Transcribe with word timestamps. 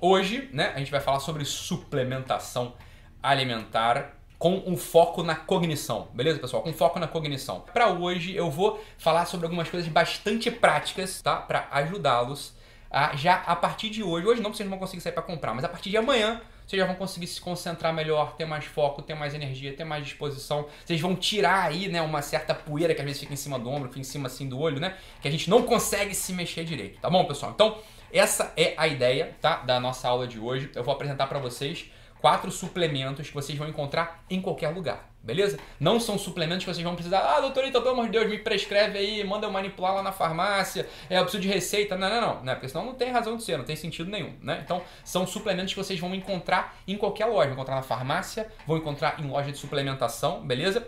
Hoje, 0.00 0.48
né, 0.52 0.70
a 0.76 0.78
gente 0.78 0.92
vai 0.92 1.00
falar 1.00 1.18
sobre 1.18 1.44
suplementação 1.44 2.74
alimentar 3.20 4.14
com 4.38 4.62
um 4.64 4.76
foco 4.76 5.24
na 5.24 5.34
cognição, 5.34 6.06
beleza, 6.14 6.38
pessoal? 6.38 6.62
Com 6.62 6.72
foco 6.72 7.00
na 7.00 7.08
cognição. 7.08 7.64
Para 7.72 7.88
hoje 7.88 8.32
eu 8.36 8.48
vou 8.48 8.80
falar 8.96 9.26
sobre 9.26 9.46
algumas 9.46 9.68
coisas 9.68 9.88
bastante 9.88 10.52
práticas, 10.52 11.20
tá? 11.20 11.34
Para 11.34 11.66
ajudá-los 11.72 12.54
a 12.88 13.16
já 13.16 13.42
a 13.44 13.56
partir 13.56 13.90
de 13.90 14.04
hoje, 14.04 14.24
hoje 14.24 14.40
não 14.40 14.54
vocês 14.54 14.68
vão 14.68 14.78
conseguir 14.78 15.02
sair 15.02 15.12
para 15.12 15.22
comprar, 15.22 15.52
mas 15.52 15.64
a 15.64 15.68
partir 15.68 15.90
de 15.90 15.96
amanhã 15.96 16.40
vocês 16.64 16.78
já 16.78 16.86
vão 16.86 16.94
conseguir 16.94 17.26
se 17.26 17.40
concentrar 17.40 17.92
melhor, 17.92 18.36
ter 18.36 18.44
mais 18.44 18.66
foco, 18.66 19.02
ter 19.02 19.14
mais 19.14 19.34
energia, 19.34 19.72
ter 19.72 19.84
mais 19.84 20.04
disposição. 20.04 20.68
Vocês 20.84 21.00
vão 21.00 21.16
tirar 21.16 21.64
aí, 21.64 21.88
né, 21.88 22.00
uma 22.02 22.22
certa 22.22 22.54
poeira 22.54 22.94
que 22.94 23.00
às 23.00 23.04
vezes 23.04 23.20
fica 23.20 23.32
em 23.32 23.36
cima 23.36 23.58
do 23.58 23.68
ombro, 23.68 23.88
fica 23.88 24.00
em 24.00 24.04
cima 24.04 24.28
assim 24.28 24.48
do 24.48 24.60
olho, 24.60 24.78
né? 24.78 24.94
Que 25.20 25.26
a 25.26 25.30
gente 25.30 25.50
não 25.50 25.62
consegue 25.62 26.14
se 26.14 26.32
mexer 26.32 26.64
direito, 26.64 27.00
tá 27.00 27.10
bom, 27.10 27.24
pessoal? 27.24 27.52
Então, 27.52 27.78
essa 28.12 28.52
é 28.56 28.74
a 28.76 28.86
ideia, 28.86 29.36
tá, 29.40 29.56
da 29.56 29.78
nossa 29.78 30.08
aula 30.08 30.26
de 30.26 30.38
hoje. 30.38 30.70
Eu 30.74 30.82
vou 30.82 30.94
apresentar 30.94 31.26
para 31.26 31.38
vocês 31.38 31.90
quatro 32.20 32.50
suplementos 32.50 33.28
que 33.28 33.34
vocês 33.34 33.56
vão 33.58 33.68
encontrar 33.68 34.24
em 34.28 34.40
qualquer 34.40 34.68
lugar, 34.68 35.10
beleza? 35.22 35.58
Não 35.78 36.00
são 36.00 36.18
suplementos 36.18 36.64
que 36.64 36.72
vocês 36.72 36.84
vão 36.84 36.94
precisar, 36.94 37.20
ah, 37.20 37.40
doutor, 37.40 37.64
então, 37.64 37.80
pelo 37.80 37.94
amor 37.94 38.06
de 38.06 38.12
Deus, 38.12 38.28
me 38.28 38.38
prescreve 38.38 38.98
aí, 38.98 39.24
manda 39.24 39.46
eu 39.46 39.50
manipular 39.50 39.94
lá 39.94 40.02
na 40.02 40.12
farmácia, 40.12 40.88
é, 41.08 41.18
eu 41.18 41.22
preciso 41.22 41.42
de 41.42 41.48
receita. 41.48 41.96
Não, 41.96 42.08
não, 42.08 42.20
não, 42.20 42.42
né? 42.42 42.54
Porque 42.54 42.68
senão 42.68 42.84
não 42.84 42.94
tem 42.94 43.10
razão 43.10 43.36
de 43.36 43.42
ser, 43.42 43.56
não 43.56 43.64
tem 43.64 43.76
sentido 43.76 44.10
nenhum, 44.10 44.34
né? 44.42 44.60
Então, 44.64 44.82
são 45.04 45.26
suplementos 45.26 45.72
que 45.72 45.78
vocês 45.78 45.98
vão 45.98 46.14
encontrar 46.14 46.76
em 46.86 46.96
qualquer 46.96 47.26
loja, 47.26 47.46
vão 47.46 47.54
encontrar 47.54 47.76
na 47.76 47.82
farmácia, 47.82 48.48
vão 48.66 48.76
encontrar 48.76 49.20
em 49.20 49.28
loja 49.28 49.52
de 49.52 49.58
suplementação, 49.58 50.46
beleza? 50.46 50.86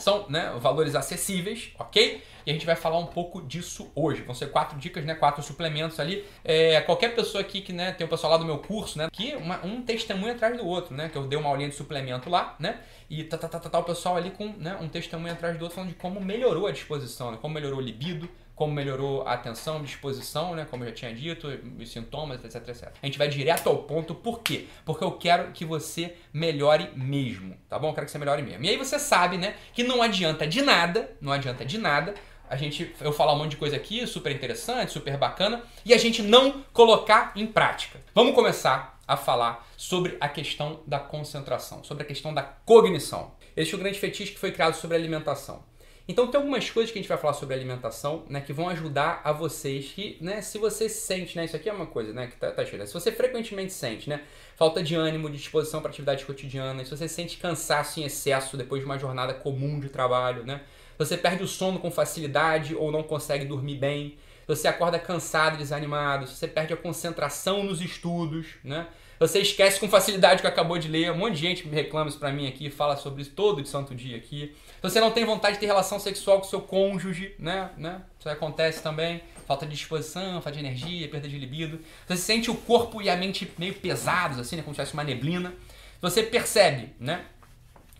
São 0.00 0.26
né, 0.28 0.52
valores 0.58 0.94
acessíveis, 0.94 1.72
ok? 1.78 2.22
E 2.46 2.50
a 2.50 2.52
gente 2.54 2.64
vai 2.64 2.74
falar 2.74 2.98
um 2.98 3.06
pouco 3.06 3.42
disso 3.42 3.92
hoje. 3.94 4.22
Vão 4.22 4.34
ser 4.34 4.50
quatro 4.50 4.78
dicas, 4.78 5.04
né? 5.04 5.14
Quatro 5.14 5.42
suplementos 5.42 6.00
ali. 6.00 6.24
É, 6.42 6.80
qualquer 6.80 7.14
pessoa 7.14 7.42
aqui 7.42 7.60
que 7.60 7.72
né, 7.72 7.92
tem 7.92 8.06
o 8.06 8.10
pessoal 8.10 8.32
lá 8.32 8.38
do 8.38 8.44
meu 8.44 8.58
curso, 8.58 8.98
né? 8.98 9.08
Que 9.12 9.34
uma, 9.36 9.64
um 9.64 9.82
testemunho 9.82 10.32
atrás 10.32 10.56
do 10.56 10.66
outro, 10.66 10.94
né? 10.94 11.08
Que 11.08 11.16
eu 11.16 11.26
dei 11.26 11.38
uma 11.38 11.50
aulinha 11.50 11.68
de 11.68 11.74
suplemento 11.74 12.30
lá, 12.30 12.56
né? 12.58 12.80
E 13.10 13.24
tá, 13.24 13.36
tá, 13.36 13.46
tá, 13.46 13.58
tá, 13.58 13.68
tá 13.68 13.78
o 13.78 13.84
pessoal 13.84 14.16
ali 14.16 14.30
com 14.30 14.46
né, 14.56 14.78
um 14.80 14.88
testemunho 14.88 15.32
atrás 15.32 15.58
do 15.58 15.62
outro 15.62 15.74
falando 15.74 15.90
de 15.90 15.96
como 15.96 16.20
melhorou 16.20 16.66
a 16.66 16.70
disposição, 16.70 17.30
né? 17.30 17.38
Como 17.40 17.52
melhorou 17.52 17.78
o 17.78 17.82
libido, 17.82 18.28
como 18.60 18.74
melhorou 18.74 19.26
a 19.26 19.32
atenção, 19.32 19.82
disposição, 19.82 20.54
né, 20.54 20.66
como 20.70 20.84
eu 20.84 20.88
já 20.90 20.94
tinha 20.94 21.14
dito, 21.14 21.48
os 21.78 21.90
sintomas, 21.90 22.44
etc, 22.44 22.68
etc. 22.68 22.92
A 23.02 23.06
gente 23.06 23.16
vai 23.16 23.26
direto 23.26 23.70
ao 23.70 23.84
ponto, 23.84 24.14
por 24.14 24.40
quê? 24.42 24.66
Porque 24.84 25.02
eu 25.02 25.12
quero 25.12 25.50
que 25.52 25.64
você 25.64 26.14
melhore 26.30 26.90
mesmo, 26.94 27.56
tá 27.70 27.78
bom? 27.78 27.88
Eu 27.88 27.94
quero 27.94 28.04
que 28.04 28.12
você 28.12 28.18
melhore 28.18 28.42
mesmo. 28.42 28.62
E 28.62 28.68
aí 28.68 28.76
você 28.76 28.98
sabe, 28.98 29.38
né, 29.38 29.54
que 29.72 29.82
não 29.82 30.02
adianta 30.02 30.46
de 30.46 30.60
nada, 30.60 31.10
não 31.22 31.32
adianta 31.32 31.64
de 31.64 31.78
nada 31.78 32.12
a 32.50 32.54
gente 32.54 32.94
eu 33.00 33.14
falar 33.14 33.32
um 33.32 33.38
monte 33.38 33.52
de 33.52 33.56
coisa 33.56 33.76
aqui, 33.76 34.06
super 34.06 34.30
interessante, 34.30 34.92
super 34.92 35.16
bacana, 35.16 35.62
e 35.82 35.94
a 35.94 35.96
gente 35.96 36.20
não 36.20 36.62
colocar 36.70 37.32
em 37.36 37.46
prática. 37.46 37.98
Vamos 38.14 38.34
começar 38.34 39.00
a 39.08 39.16
falar 39.16 39.66
sobre 39.74 40.18
a 40.20 40.28
questão 40.28 40.82
da 40.86 40.98
concentração, 40.98 41.82
sobre 41.82 42.02
a 42.02 42.06
questão 42.06 42.34
da 42.34 42.42
cognição. 42.42 43.32
Esse 43.56 43.72
é 43.72 43.76
o 43.76 43.78
grande 43.78 43.98
fetiche 43.98 44.32
que 44.32 44.38
foi 44.38 44.52
criado 44.52 44.74
sobre 44.74 44.98
a 44.98 45.00
alimentação. 45.00 45.69
Então 46.10 46.26
tem 46.26 46.38
algumas 46.38 46.68
coisas 46.68 46.90
que 46.90 46.98
a 46.98 47.02
gente 47.02 47.08
vai 47.08 47.16
falar 47.16 47.34
sobre 47.34 47.54
alimentação, 47.54 48.24
né, 48.28 48.40
que 48.40 48.52
vão 48.52 48.68
ajudar 48.68 49.20
a 49.22 49.30
vocês 49.30 49.92
que, 49.92 50.18
né, 50.20 50.42
se 50.42 50.58
você 50.58 50.88
sente, 50.88 51.36
né, 51.36 51.44
isso 51.44 51.54
aqui 51.54 51.68
é 51.68 51.72
uma 51.72 51.86
coisa, 51.86 52.12
né, 52.12 52.26
que 52.26 52.34
tá, 52.34 52.50
tá 52.50 52.66
se 52.66 52.92
você 52.92 53.12
frequentemente 53.12 53.72
sente, 53.72 54.10
né, 54.10 54.22
falta 54.56 54.82
de 54.82 54.96
ânimo, 54.96 55.30
de 55.30 55.36
disposição 55.36 55.80
para 55.80 55.88
atividades 55.88 56.24
cotidianas, 56.24 56.88
se 56.88 56.96
você 56.96 57.06
sente 57.06 57.36
cansaço 57.36 58.00
em 58.00 58.02
excesso 58.02 58.56
depois 58.56 58.80
de 58.80 58.86
uma 58.86 58.98
jornada 58.98 59.32
comum 59.34 59.78
de 59.78 59.88
trabalho, 59.88 60.42
né, 60.42 60.62
você 60.98 61.16
perde 61.16 61.44
o 61.44 61.46
sono 61.46 61.78
com 61.78 61.92
facilidade 61.92 62.74
ou 62.74 62.90
não 62.90 63.04
consegue 63.04 63.44
dormir 63.44 63.76
bem, 63.76 64.18
você 64.48 64.66
acorda 64.66 64.98
cansado, 64.98 65.58
desanimado, 65.58 66.26
se 66.26 66.34
você 66.34 66.48
perde 66.48 66.74
a 66.74 66.76
concentração 66.76 67.62
nos 67.62 67.80
estudos, 67.80 68.56
né, 68.64 68.88
você 69.20 69.40
esquece 69.40 69.78
com 69.78 69.86
facilidade 69.86 70.38
o 70.38 70.40
que 70.40 70.46
acabou 70.46 70.78
de 70.78 70.88
ler. 70.88 71.12
Um 71.12 71.18
monte 71.18 71.34
de 71.34 71.40
gente 71.40 71.68
reclama 71.68 72.08
isso 72.08 72.18
pra 72.18 72.32
mim 72.32 72.48
aqui, 72.48 72.70
fala 72.70 72.96
sobre 72.96 73.20
isso 73.20 73.32
todo 73.32 73.62
de 73.62 73.68
santo 73.68 73.94
dia 73.94 74.16
aqui. 74.16 74.56
Você 74.80 74.98
não 74.98 75.10
tem 75.10 75.26
vontade 75.26 75.56
de 75.56 75.60
ter 75.60 75.66
relação 75.66 76.00
sexual 76.00 76.38
com 76.38 76.44
seu 76.44 76.62
cônjuge, 76.62 77.34
né? 77.38 77.70
né? 77.76 78.00
Isso 78.18 78.26
acontece 78.30 78.82
também. 78.82 79.22
Falta 79.46 79.66
de 79.66 79.72
disposição, 79.72 80.40
falta 80.40 80.52
de 80.52 80.60
energia, 80.60 81.06
perda 81.06 81.28
de 81.28 81.38
libido. 81.38 81.80
Você 82.08 82.16
sente 82.16 82.50
o 82.50 82.54
corpo 82.54 83.02
e 83.02 83.10
a 83.10 83.16
mente 83.16 83.52
meio 83.58 83.74
pesados, 83.74 84.38
assim, 84.38 84.56
né? 84.56 84.62
Como 84.62 84.74
se 84.74 84.76
tivesse 84.76 84.94
uma 84.94 85.04
neblina. 85.04 85.52
Você 86.00 86.22
percebe, 86.22 86.94
né? 86.98 87.26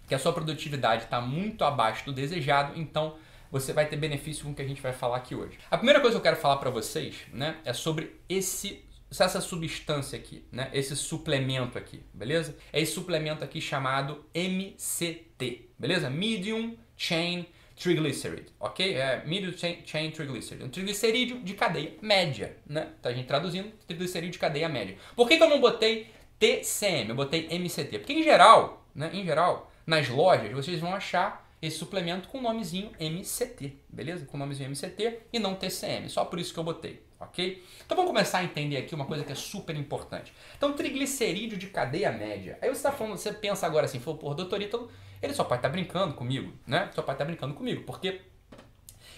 Que 0.08 0.14
a 0.14 0.19
sua 0.19 0.32
produtividade 0.32 1.04
está 1.04 1.20
muito 1.20 1.64
abaixo 1.64 2.06
do 2.06 2.14
desejado, 2.14 2.81
então 2.81 3.16
você 3.52 3.75
vai 3.75 3.84
ter 3.84 3.97
benefício 3.97 4.44
com 4.44 4.52
o 4.52 4.54
que 4.54 4.62
a 4.62 4.66
gente 4.66 4.81
vai 4.81 4.94
falar 4.94 5.19
aqui 5.19 5.34
hoje. 5.34 5.58
A 5.70 5.76
primeira 5.76 6.00
coisa 6.00 6.14
que 6.14 6.19
eu 6.19 6.22
quero 6.22 6.37
falar 6.41 6.56
para 6.56 6.70
vocês, 6.70 7.16
né, 7.31 7.56
é 7.62 7.75
sobre 7.75 8.19
esse 8.26 8.88
essa 9.19 9.41
substância 9.41 10.19
aqui, 10.19 10.44
né? 10.53 10.71
Esse 10.72 10.94
suplemento 10.94 11.76
aqui, 11.76 12.03
beleza? 12.15 12.56
É 12.72 12.81
esse 12.81 12.93
suplemento 12.93 13.43
aqui 13.43 13.60
chamado 13.60 14.25
MCT, 14.34 15.71
beleza? 15.78 16.09
Medium 16.09 16.76
Chain 16.97 17.47
Triglyceride, 17.75 18.49
ok? 18.60 18.94
É 18.94 19.25
Medium 19.25 19.56
Chain, 19.56 19.78
chain 19.84 20.10
Triglyceride, 20.10 20.65
um 20.65 20.69
triglicerídeo 20.69 21.41
de 21.41 21.54
cadeia 21.54 21.94
média, 22.03 22.56
né? 22.66 22.91
Tá 23.00 23.09
a 23.09 23.12
gente 23.12 23.26
traduzindo, 23.26 23.72
triglicerídeo 23.87 24.32
de 24.32 24.38
cadeia 24.38 24.69
média. 24.69 24.97
Por 25.16 25.26
que, 25.26 25.38
que 25.38 25.43
eu 25.43 25.49
não 25.49 25.60
botei 25.60 26.09
TCM? 26.38 27.09
Eu 27.09 27.16
botei 27.16 27.49
MCT? 27.49 27.99
Porque 28.00 28.12
em 28.12 28.22
geral, 28.22 28.87
né? 28.94 29.10
Em 29.12 29.25
geral, 29.25 29.72
nas 29.87 30.09
lojas 30.09 30.53
vocês 30.53 30.78
vão 30.78 30.94
achar 30.94 31.50
esse 31.62 31.76
suplemento 31.76 32.28
com 32.28 32.38
o 32.38 32.43
nomezinho 32.43 32.91
MCT, 33.00 33.76
beleza? 33.88 34.25
Com 34.26 34.37
o 34.37 34.41
nomezinho 34.41 34.70
MCT 34.70 35.20
e 35.32 35.38
não 35.38 35.54
TCM, 35.54 36.09
só 36.09 36.25
por 36.25 36.38
isso 36.38 36.53
que 36.53 36.59
eu 36.59 36.65
botei, 36.65 37.03
ok? 37.20 37.62
Então 37.84 37.97
vamos 37.97 38.10
começar 38.10 38.38
a 38.38 38.44
entender 38.44 38.78
aqui 38.78 38.94
uma 38.94 39.04
coisa 39.04 39.22
que 39.22 39.31
é 39.31 39.34
super 39.34 39.76
importante. 39.76 40.32
Então, 40.56 40.72
triglicerídeo 40.72 41.58
de 41.58 41.66
cadeia 41.66 42.10
média. 42.10 42.58
Aí 42.62 42.69
você 42.69 42.78
está 42.78 42.91
falando, 42.91 43.19
você 43.19 43.32
pensa 43.32 43.66
agora 43.66 43.84
assim, 43.84 44.00
falou, 44.00 44.19
pô, 44.19 44.34
doutor 44.34 44.60
Ítalo, 44.62 44.91
ele 45.20 45.34
só 45.34 45.44
pode 45.44 45.58
estar 45.58 45.69
tá 45.69 45.72
brincando 45.72 46.14
comigo, 46.14 46.53
né? 46.66 46.91
Só 46.94 47.03
pode 47.03 47.16
estar 47.16 47.25
tá 47.25 47.25
brincando 47.26 47.54
comigo, 47.54 47.84
porque 47.84 48.22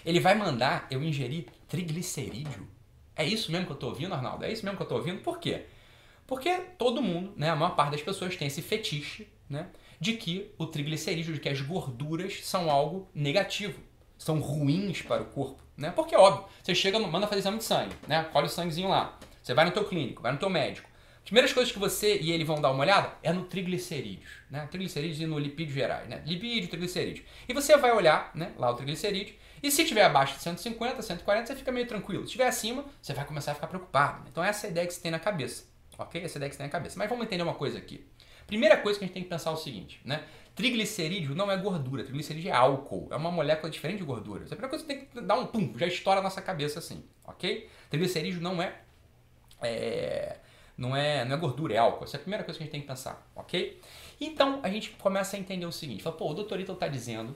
ele 0.05 0.19
vai 0.19 0.35
mandar 0.35 0.85
eu 0.91 1.01
ingerir 1.01 1.45
triglicerídeo. 1.67 2.67
É 3.15 3.25
isso 3.25 3.51
mesmo 3.51 3.67
que 3.67 3.71
eu 3.71 3.75
estou 3.75 3.89
ouvindo, 3.89 4.13
Arnaldo? 4.13 4.43
É 4.43 4.51
isso 4.51 4.65
mesmo 4.65 4.75
que 4.75 4.83
eu 4.83 4.85
estou 4.85 4.97
ouvindo? 4.97 5.21
Por 5.21 5.39
quê? 5.39 5.65
Porque 6.27 6.49
todo 6.77 7.01
mundo, 7.01 7.33
né, 7.37 7.49
a 7.49 7.55
maior 7.55 7.75
parte 7.75 7.91
das 7.91 8.01
pessoas 8.01 8.35
tem 8.35 8.47
esse 8.47 8.61
fetiche, 8.61 9.27
né, 9.49 9.69
de 9.99 10.13
que 10.13 10.51
o 10.57 10.65
triglicerídeo, 10.65 11.33
de 11.33 11.39
que 11.39 11.49
as 11.49 11.61
gorduras 11.61 12.45
são 12.45 12.69
algo 12.69 13.07
negativo, 13.13 13.79
são 14.17 14.39
ruins 14.39 15.01
para 15.01 15.21
o 15.21 15.25
corpo, 15.25 15.62
né? 15.77 15.91
Porque 15.95 16.15
óbvio, 16.15 16.45
você 16.61 16.73
chega, 16.75 16.99
manda 16.99 17.27
fazer 17.27 17.39
exame 17.39 17.57
de 17.57 17.63
sangue, 17.63 17.95
né? 18.07 18.23
Colhe 18.31 18.47
o 18.47 18.49
sanguezinho 18.49 18.89
lá. 18.89 19.17
Você 19.41 19.53
vai 19.53 19.65
no 19.65 19.71
teu 19.71 19.85
clínico, 19.85 20.21
vai 20.21 20.31
no 20.31 20.37
teu 20.37 20.49
médico. 20.49 20.89
As 21.17 21.25
primeiras 21.25 21.53
coisas 21.53 21.71
que 21.71 21.79
você 21.79 22.17
e 22.17 22.31
ele 22.31 22.43
vão 22.43 22.59
dar 22.59 22.71
uma 22.71 22.81
olhada 22.81 23.13
é 23.23 23.31
no 23.31 23.45
triglicerídeos, 23.45 24.29
né? 24.49 24.67
Triglicerídeos 24.69 25.21
e 25.21 25.25
no 25.25 25.39
lipídio 25.39 25.73
gerais, 25.73 26.07
né? 26.09 26.21
Lipídio, 26.25 26.69
triglicerídeo. 26.69 27.23
E 27.47 27.53
você 27.53 27.77
vai 27.77 27.93
olhar, 27.93 28.31
né, 28.35 28.51
lá 28.57 28.69
o 28.69 28.73
triglicerídeo, 28.73 29.35
e 29.63 29.71
se 29.71 29.85
tiver 29.85 30.03
abaixo 30.03 30.35
de 30.35 30.41
150, 30.41 31.01
140, 31.01 31.47
você 31.47 31.55
fica 31.55 31.71
meio 31.71 31.87
tranquilo. 31.87 32.25
Se 32.25 32.33
tiver 32.33 32.47
acima, 32.47 32.83
você 33.01 33.13
vai 33.13 33.23
começar 33.23 33.53
a 33.53 33.55
ficar 33.55 33.67
preocupado. 33.67 34.27
Então 34.29 34.43
essa 34.43 34.65
é 34.65 34.69
a 34.69 34.71
ideia 34.71 34.85
que 34.85 34.93
você 34.93 34.99
tem 34.99 35.11
na 35.11 35.19
cabeça, 35.19 35.63
ok? 35.97 36.21
Essa 36.21 36.33
é 36.33 36.35
a 36.35 36.39
ideia 36.39 36.49
que 36.49 36.55
você 36.55 36.57
tem 36.57 36.67
na 36.67 36.71
cabeça. 36.71 36.99
Mas 36.99 37.07
vamos 37.07 37.25
entender 37.25 37.43
uma 37.43 37.53
coisa 37.53 37.77
aqui. 37.77 38.05
Primeira 38.45 38.75
coisa 38.75 38.99
que 38.99 39.05
a 39.05 39.07
gente 39.07 39.13
tem 39.13 39.23
que 39.23 39.29
pensar 39.29 39.51
é 39.51 39.53
o 39.53 39.57
seguinte, 39.57 40.01
né? 40.03 40.23
Triglicerídeo 40.55 41.33
não 41.33 41.49
é 41.49 41.57
gordura, 41.57 42.03
triglicerídeo 42.03 42.51
é 42.51 42.53
álcool, 42.53 43.07
é 43.11 43.15
uma 43.15 43.31
molécula 43.31 43.71
diferente 43.71 43.99
de 43.99 44.03
gordura. 44.03 44.43
Essa 44.43 44.53
é 44.53 44.55
a 44.55 44.57
primeira 44.57 44.69
coisa 44.69 44.85
que 44.85 44.93
tem 44.93 45.05
que 45.05 45.21
dar 45.21 45.35
um 45.35 45.47
pum, 45.47 45.73
já 45.75 45.87
estoura 45.87 46.19
a 46.19 46.23
nossa 46.23 46.41
cabeça 46.43 46.77
assim, 46.77 47.03
ok? 47.25 47.67
Triglicerídeo 47.89 48.39
não 48.39 48.61
é, 48.61 48.75
é, 49.63 50.37
não 50.77 50.95
é, 50.95 51.25
não 51.25 51.35
é 51.35 51.39
gordura, 51.39 51.73
é 51.73 51.77
álcool. 51.77 52.03
Essa 52.03 52.17
é 52.17 52.19
a 52.19 52.21
primeira 52.21 52.43
coisa 52.43 52.59
que 52.59 52.63
a 52.63 52.65
gente 52.65 52.71
tem 52.71 52.81
que 52.81 52.87
pensar, 52.87 53.27
ok? 53.35 53.81
Então 54.21 54.59
a 54.61 54.69
gente 54.69 54.91
começa 54.91 55.35
a 55.35 55.39
entender 55.39 55.65
o 55.65 55.71
seguinte: 55.71 56.03
fala, 56.03 56.15
pô, 56.15 56.29
o 56.29 56.33
doutor 56.35 56.59
Ito 56.59 56.73
está 56.73 56.87
dizendo 56.87 57.35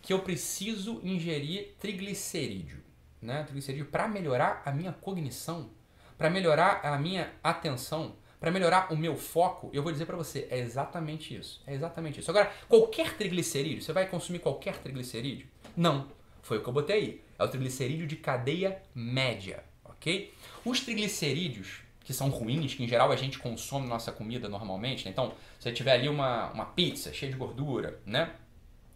que 0.00 0.12
eu 0.12 0.20
preciso 0.20 1.00
ingerir 1.02 1.74
triglicerídeo, 1.80 2.80
né? 3.20 3.42
Triglicerídeo 3.42 3.86
para 3.86 4.06
melhorar 4.06 4.62
a 4.64 4.70
minha 4.70 4.92
cognição, 4.92 5.70
para 6.16 6.30
melhorar 6.30 6.80
a 6.84 6.96
minha 6.96 7.32
atenção 7.42 8.14
para 8.42 8.50
melhorar 8.50 8.92
o 8.92 8.96
meu 8.96 9.16
foco, 9.16 9.70
eu 9.72 9.84
vou 9.84 9.92
dizer 9.92 10.04
para 10.04 10.16
você, 10.16 10.48
é 10.50 10.58
exatamente 10.58 11.32
isso. 11.32 11.62
É 11.64 11.72
exatamente 11.72 12.18
isso. 12.18 12.28
Agora, 12.28 12.52
qualquer 12.68 13.16
triglicerídeo, 13.16 13.80
você 13.80 13.92
vai 13.92 14.04
consumir 14.08 14.40
qualquer 14.40 14.78
triglicerídeo? 14.78 15.46
Não. 15.76 16.08
Foi 16.42 16.58
o 16.58 16.60
que 16.60 16.68
eu 16.68 16.72
botei 16.72 16.96
aí. 16.96 17.22
É 17.38 17.44
o 17.44 17.48
triglicerídeo 17.48 18.04
de 18.04 18.16
cadeia 18.16 18.82
média, 18.92 19.62
ok? 19.84 20.34
Os 20.64 20.80
triglicerídeos, 20.80 21.82
que 22.00 22.12
são 22.12 22.30
ruins, 22.30 22.74
que 22.74 22.82
em 22.82 22.88
geral 22.88 23.12
a 23.12 23.16
gente 23.16 23.38
consome 23.38 23.86
nossa 23.86 24.10
comida 24.10 24.48
normalmente, 24.48 25.04
né? 25.04 25.12
então, 25.12 25.28
se 25.60 25.62
você 25.62 25.72
tiver 25.72 25.92
ali 25.92 26.08
uma, 26.08 26.50
uma 26.50 26.64
pizza 26.64 27.12
cheia 27.12 27.30
de 27.30 27.38
gordura, 27.38 28.00
né? 28.04 28.32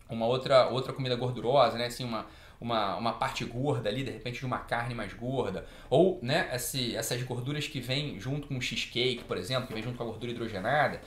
Uma 0.08 0.26
outra, 0.26 0.70
outra 0.70 0.92
comida 0.92 1.14
gordurosa, 1.14 1.78
né? 1.78 1.86
Assim, 1.86 2.02
uma, 2.04 2.26
uma, 2.60 2.96
uma 2.96 3.12
parte 3.12 3.44
gorda 3.44 3.88
ali, 3.88 4.02
de 4.02 4.10
repente 4.10 4.38
de 4.38 4.46
uma 4.46 4.58
carne 4.58 4.94
mais 4.94 5.12
gorda, 5.12 5.66
ou 5.90 6.18
né, 6.22 6.48
esse, 6.54 6.96
essas 6.96 7.22
gorduras 7.22 7.66
que 7.66 7.80
vêm 7.80 8.18
junto 8.20 8.48
com 8.48 8.56
o 8.56 8.60
cheesecake, 8.60 9.24
por 9.24 9.36
exemplo, 9.36 9.66
que 9.66 9.74
vem 9.74 9.82
junto 9.82 9.96
com 9.96 10.04
a 10.04 10.06
gordura 10.06 10.32
hidrogenada. 10.32 11.00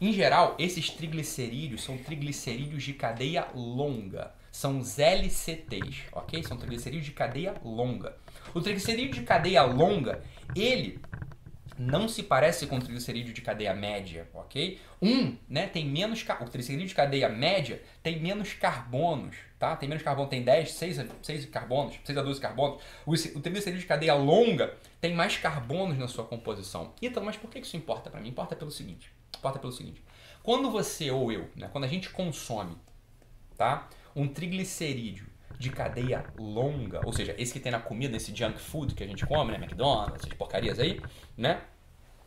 Em 0.00 0.12
geral, 0.12 0.56
esses 0.58 0.90
triglicerídeos 0.90 1.84
são 1.84 1.96
triglicerídeos 1.96 2.82
de 2.82 2.92
cadeia 2.92 3.46
longa, 3.54 4.34
são 4.50 4.80
os 4.80 4.98
LCTs, 4.98 6.04
ok? 6.12 6.42
São 6.42 6.56
triglicerídeos 6.56 7.06
de 7.06 7.12
cadeia 7.12 7.54
longa. 7.64 8.16
O 8.52 8.60
triglicerídeo 8.60 9.14
de 9.14 9.22
cadeia 9.22 9.62
longa, 9.62 10.22
ele 10.54 11.00
não 11.78 12.08
se 12.08 12.22
parece 12.22 12.66
com 12.66 12.76
o 12.76 12.80
triglicerídeo 12.80 13.32
de 13.32 13.40
cadeia 13.40 13.74
média, 13.74 14.28
ok? 14.34 14.78
Um, 15.00 15.36
né, 15.48 15.66
tem 15.66 15.86
menos, 15.86 16.22
o 16.22 16.44
triglicerídeo 16.44 16.86
de 16.86 16.94
cadeia 16.94 17.28
média 17.28 17.82
tem 18.02 18.20
menos 18.20 18.52
carbonos, 18.52 19.36
tá? 19.58 19.74
Tem 19.76 19.88
menos 19.88 20.02
carbono, 20.02 20.28
tem 20.28 20.42
10, 20.42 20.72
6, 20.72 21.06
6 21.22 21.46
carbonos, 21.46 21.94
6 22.04 22.18
a 22.18 22.22
12 22.22 22.40
carbonos. 22.40 22.82
O, 23.06 23.40
triglicerídeo 23.40 23.80
de 23.80 23.86
cadeia 23.86 24.14
longa 24.14 24.74
tem 25.00 25.14
mais 25.14 25.36
carbonos 25.36 25.98
na 25.98 26.08
sua 26.08 26.24
composição. 26.24 26.92
Então, 27.00 27.24
mas 27.24 27.36
por 27.36 27.50
que 27.50 27.58
isso 27.58 27.76
importa 27.76 28.10
para 28.10 28.20
mim? 28.20 28.28
Importa 28.28 28.54
pelo 28.54 28.70
seguinte, 28.70 29.12
importa 29.36 29.58
pelo 29.58 29.72
seguinte. 29.72 30.02
Quando 30.42 30.70
você 30.70 31.10
ou 31.10 31.32
eu, 31.32 31.48
né, 31.56 31.68
quando 31.70 31.84
a 31.84 31.88
gente 31.88 32.10
consome, 32.10 32.76
tá? 33.56 33.88
Um 34.14 34.28
triglicerídeo 34.28 35.31
de 35.62 35.70
cadeia 35.70 36.24
longa, 36.38 37.00
ou 37.06 37.12
seja, 37.12 37.34
esse 37.38 37.52
que 37.52 37.60
tem 37.60 37.70
na 37.70 37.80
comida, 37.80 38.16
esse 38.16 38.34
junk 38.34 38.60
food 38.60 38.94
que 38.94 39.04
a 39.04 39.06
gente 39.06 39.24
come, 39.24 39.52
né, 39.52 39.58
McDonald's, 39.58 40.16
essas 40.16 40.34
porcarias 40.34 40.78
aí, 40.78 41.00
né? 41.36 41.62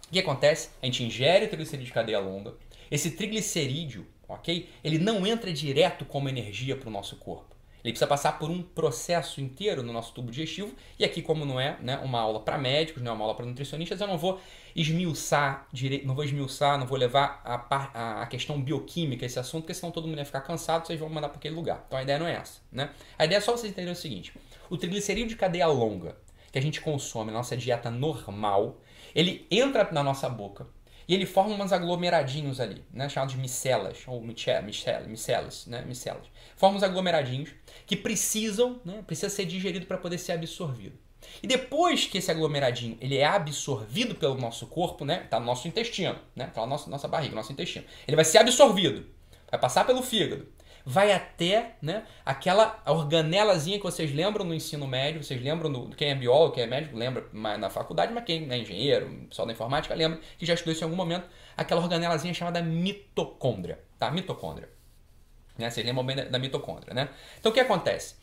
O 0.08 0.12
que 0.12 0.20
acontece? 0.20 0.70
A 0.82 0.86
gente 0.86 1.04
ingere 1.04 1.48
triglicerídeo 1.48 1.88
de 1.88 1.94
cadeia 1.94 2.20
longa. 2.20 2.54
Esse 2.90 3.12
triglicerídeo, 3.12 4.08
ok? 4.28 4.70
Ele 4.84 4.98
não 4.98 5.26
entra 5.28 5.52
direto 5.52 6.06
como 6.06 6.30
energia 6.30 6.78
para 6.78 6.88
o 6.88 6.92
nosso 6.92 7.18
corpo. 7.18 7.55
Ele 7.86 7.92
precisa 7.92 8.08
passar 8.08 8.40
por 8.40 8.50
um 8.50 8.64
processo 8.64 9.40
inteiro 9.40 9.84
no 9.84 9.94
nosso 9.94 10.12
tubo 10.12 10.32
digestivo. 10.32 10.74
E 10.98 11.06
aqui, 11.06 11.22
como 11.22 11.46
não 11.46 11.60
é 11.60 11.78
né, 11.82 12.00
uma 12.00 12.20
aula 12.20 12.40
para 12.40 12.58
médicos, 12.58 13.04
não 13.04 13.12
é 13.12 13.14
uma 13.14 13.24
aula 13.24 13.36
para 13.36 13.46
nutricionistas, 13.46 14.02
eu 14.02 14.08
não 14.08 14.18
vou 14.18 14.42
esmiuçar 14.76 15.68
direito, 15.72 16.08
não 16.08 16.16
vou 16.16 16.24
esmiuçar, 16.24 16.80
não 16.80 16.88
vou 16.88 16.98
levar 16.98 17.44
a, 17.46 18.24
a, 18.24 18.26
questão 18.26 18.60
bioquímica 18.60 19.24
esse 19.24 19.38
assunto, 19.38 19.66
porque 19.66 19.76
senão 19.76 19.92
todo 19.92 20.08
mundo 20.08 20.18
ia 20.18 20.26
ficar 20.26 20.42
cansado, 20.42 20.88
vocês 20.88 21.00
vão 21.00 21.10
mandar 21.10 21.30
para 21.30 21.38
aquele 21.38 21.54
lugar. 21.54 21.84
Então 21.86 22.00
a 22.00 22.02
ideia 22.02 22.18
não 22.18 22.26
é 22.26 22.34
essa. 22.34 22.60
Né? 22.72 22.90
A 23.20 23.26
ideia 23.26 23.38
é 23.38 23.42
só 23.42 23.52
vocês 23.52 23.72
entenderem 23.72 23.94
o 23.94 23.96
seguinte: 23.96 24.34
o 24.68 24.78
triglicerídeo 24.78 25.30
de 25.30 25.36
cadeia 25.36 25.68
longa 25.68 26.18
que 26.52 26.58
a 26.58 26.62
gente 26.62 26.82
consome 26.82 27.32
na 27.32 27.38
nossa 27.38 27.56
dieta 27.56 27.92
normal, 27.92 28.80
ele 29.14 29.46
entra 29.52 29.88
na 29.92 30.02
nossa 30.02 30.28
boca, 30.28 30.66
e 31.08 31.14
ele 31.14 31.26
forma 31.26 31.64
uns 31.64 31.72
aglomeradinhos 31.72 32.60
ali, 32.60 32.84
né, 32.92 33.08
chamados 33.10 33.36
micelas, 33.36 34.04
ou 34.08 34.22
micelas, 34.22 35.08
micelas, 35.08 35.66
né, 35.68 35.84
micelas. 35.86 36.26
Forma 36.56 36.78
uns 36.78 36.84
aglomeradinhos 36.84 37.52
que 37.86 37.96
precisam, 37.96 38.80
né, 38.84 39.04
precisa 39.06 39.30
ser 39.30 39.46
digerido 39.46 39.86
para 39.86 39.98
poder 39.98 40.18
ser 40.18 40.34
absorvido. 40.34 40.98
E 41.42 41.48
depois 41.48 42.06
que 42.06 42.18
esse 42.18 42.32
aglomeradinho 42.32 42.98
ele 43.02 43.18
é 43.18 43.26
absorvido 43.26 44.16
pelo 44.16 44.36
nosso 44.36 44.68
corpo, 44.68 45.06
né, 45.06 45.26
tá 45.30 45.40
no 45.40 45.46
nosso 45.46 45.68
intestino, 45.68 46.18
né, 46.36 46.48
tá 46.54 46.62
na 46.62 46.68
nossa, 46.68 46.90
nossa 46.90 47.08
barriga, 47.08 47.36
nosso 47.36 47.52
intestino, 47.52 47.86
ele 48.08 48.16
vai 48.16 48.26
ser 48.26 48.40
absorvido, 48.40 49.06
vai 49.50 49.60
passar 49.60 49.86
pelo 49.86 50.02
fígado, 50.02 50.48
vai 50.86 51.12
até 51.12 51.76
né, 51.82 52.06
aquela 52.24 52.82
organelazinha 52.86 53.78
que 53.78 53.84
vocês 53.84 54.14
lembram 54.14 54.46
no 54.46 54.54
ensino 54.54 54.86
médio, 54.86 55.24
vocês 55.24 55.42
lembram, 55.42 55.72
do, 55.72 55.96
quem 55.96 56.10
é 56.10 56.16
biólogo, 56.16 56.54
quem 56.54 56.64
é 56.64 56.68
médico, 56.68 56.96
lembra 56.96 57.28
na 57.34 57.70
faculdade, 57.70 58.14
mas 58.14 58.24
quem 58.24 58.50
é 58.52 58.58
engenheiro, 58.58 59.10
pessoal 59.28 59.48
da 59.48 59.54
informática, 59.54 59.96
lembra 59.96 60.20
que 60.38 60.46
já 60.46 60.54
estudou 60.54 60.74
isso 60.74 60.84
em 60.84 60.86
algum 60.86 60.96
momento, 60.96 61.28
aquela 61.58 61.82
organelazinha 61.82 62.34
chamada 62.34 62.62
mitocôndria, 62.62 63.80
tá? 63.98 64.12
Mitocôndria. 64.12 64.70
Né? 65.58 65.70
Vocês 65.70 65.86
lembram 65.86 66.06
bem 66.06 66.16
da, 66.16 66.26
da 66.26 66.38
mitocôndria, 66.38 66.94
né? 66.94 67.10
Então 67.40 67.52
o 67.52 67.56
que 67.56 67.60
acontece? 67.60 68.16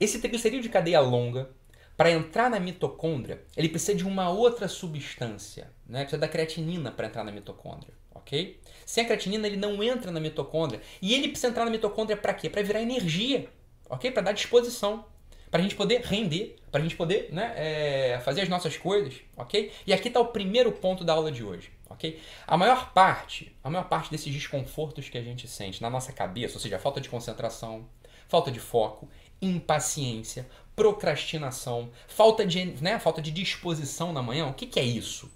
Esse 0.00 0.18
triglicerídeo 0.18 0.62
de 0.62 0.68
cadeia 0.68 1.00
longa, 1.00 1.50
para 1.96 2.10
entrar 2.10 2.50
na 2.50 2.58
mitocôndria, 2.58 3.44
ele 3.56 3.68
precisa 3.68 3.94
de 3.94 4.04
uma 4.04 4.30
outra 4.30 4.66
substância, 4.66 5.70
né? 5.86 6.00
Precisa 6.00 6.18
da 6.18 6.26
creatinina 6.26 6.90
para 6.90 7.06
entrar 7.06 7.22
na 7.22 7.30
mitocôndria 7.30 8.00
ok? 8.20 8.59
Sem 8.90 9.04
a 9.04 9.06
creatinina 9.06 9.46
ele 9.46 9.56
não 9.56 9.80
entra 9.84 10.10
na 10.10 10.18
mitocôndria. 10.18 10.82
E 11.00 11.14
ele 11.14 11.28
precisa 11.28 11.46
entrar 11.46 11.64
na 11.64 11.70
mitocôndria 11.70 12.16
para 12.16 12.34
quê? 12.34 12.50
Para 12.50 12.60
virar 12.60 12.82
energia, 12.82 13.48
ok? 13.88 14.10
Para 14.10 14.20
dar 14.20 14.32
disposição, 14.32 15.04
para 15.48 15.60
a 15.60 15.62
gente 15.62 15.76
poder 15.76 16.00
render, 16.00 16.56
para 16.72 16.80
a 16.80 16.82
gente 16.82 16.96
poder 16.96 17.28
né, 17.32 17.52
é, 17.54 18.20
fazer 18.24 18.40
as 18.40 18.48
nossas 18.48 18.76
coisas, 18.76 19.14
ok? 19.36 19.70
E 19.86 19.92
aqui 19.92 20.08
está 20.08 20.18
o 20.18 20.26
primeiro 20.26 20.72
ponto 20.72 21.04
da 21.04 21.12
aula 21.12 21.30
de 21.30 21.44
hoje, 21.44 21.70
ok? 21.88 22.20
A 22.44 22.56
maior 22.56 22.92
parte, 22.92 23.56
a 23.62 23.70
maior 23.70 23.84
parte 23.84 24.10
desses 24.10 24.34
desconfortos 24.34 25.08
que 25.08 25.16
a 25.16 25.22
gente 25.22 25.46
sente 25.46 25.80
na 25.80 25.88
nossa 25.88 26.12
cabeça, 26.12 26.54
ou 26.54 26.60
seja, 26.60 26.76
falta 26.76 27.00
de 27.00 27.08
concentração, 27.08 27.88
falta 28.26 28.50
de 28.50 28.58
foco, 28.58 29.08
impaciência, 29.40 30.48
procrastinação, 30.74 31.92
falta 32.08 32.44
de, 32.44 32.64
né, 32.82 32.98
falta 32.98 33.22
de 33.22 33.30
disposição 33.30 34.12
na 34.12 34.20
manhã, 34.20 34.48
o 34.48 34.54
que, 34.54 34.66
que 34.66 34.80
é 34.80 34.84
isso? 34.84 35.30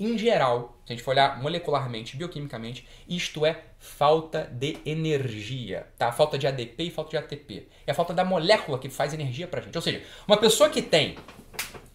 Em 0.00 0.16
geral, 0.16 0.78
se 0.84 0.92
a 0.92 0.96
gente 0.96 1.04
for 1.04 1.10
olhar 1.10 1.42
molecularmente, 1.42 2.16
bioquimicamente, 2.16 2.86
isto 3.08 3.44
é 3.44 3.62
falta 3.78 4.44
de 4.52 4.78
energia, 4.86 5.88
tá? 5.98 6.12
Falta 6.12 6.38
de 6.38 6.46
ADP 6.46 6.84
e 6.84 6.90
falta 6.90 7.10
de 7.10 7.16
ATP. 7.16 7.68
É 7.86 7.90
a 7.90 7.94
falta 7.94 8.14
da 8.14 8.24
molécula 8.24 8.78
que 8.78 8.88
faz 8.88 9.12
energia 9.12 9.48
pra 9.48 9.60
gente. 9.60 9.76
Ou 9.76 9.82
seja, 9.82 10.02
uma 10.26 10.36
pessoa 10.36 10.70
que 10.70 10.82
tem 10.82 11.16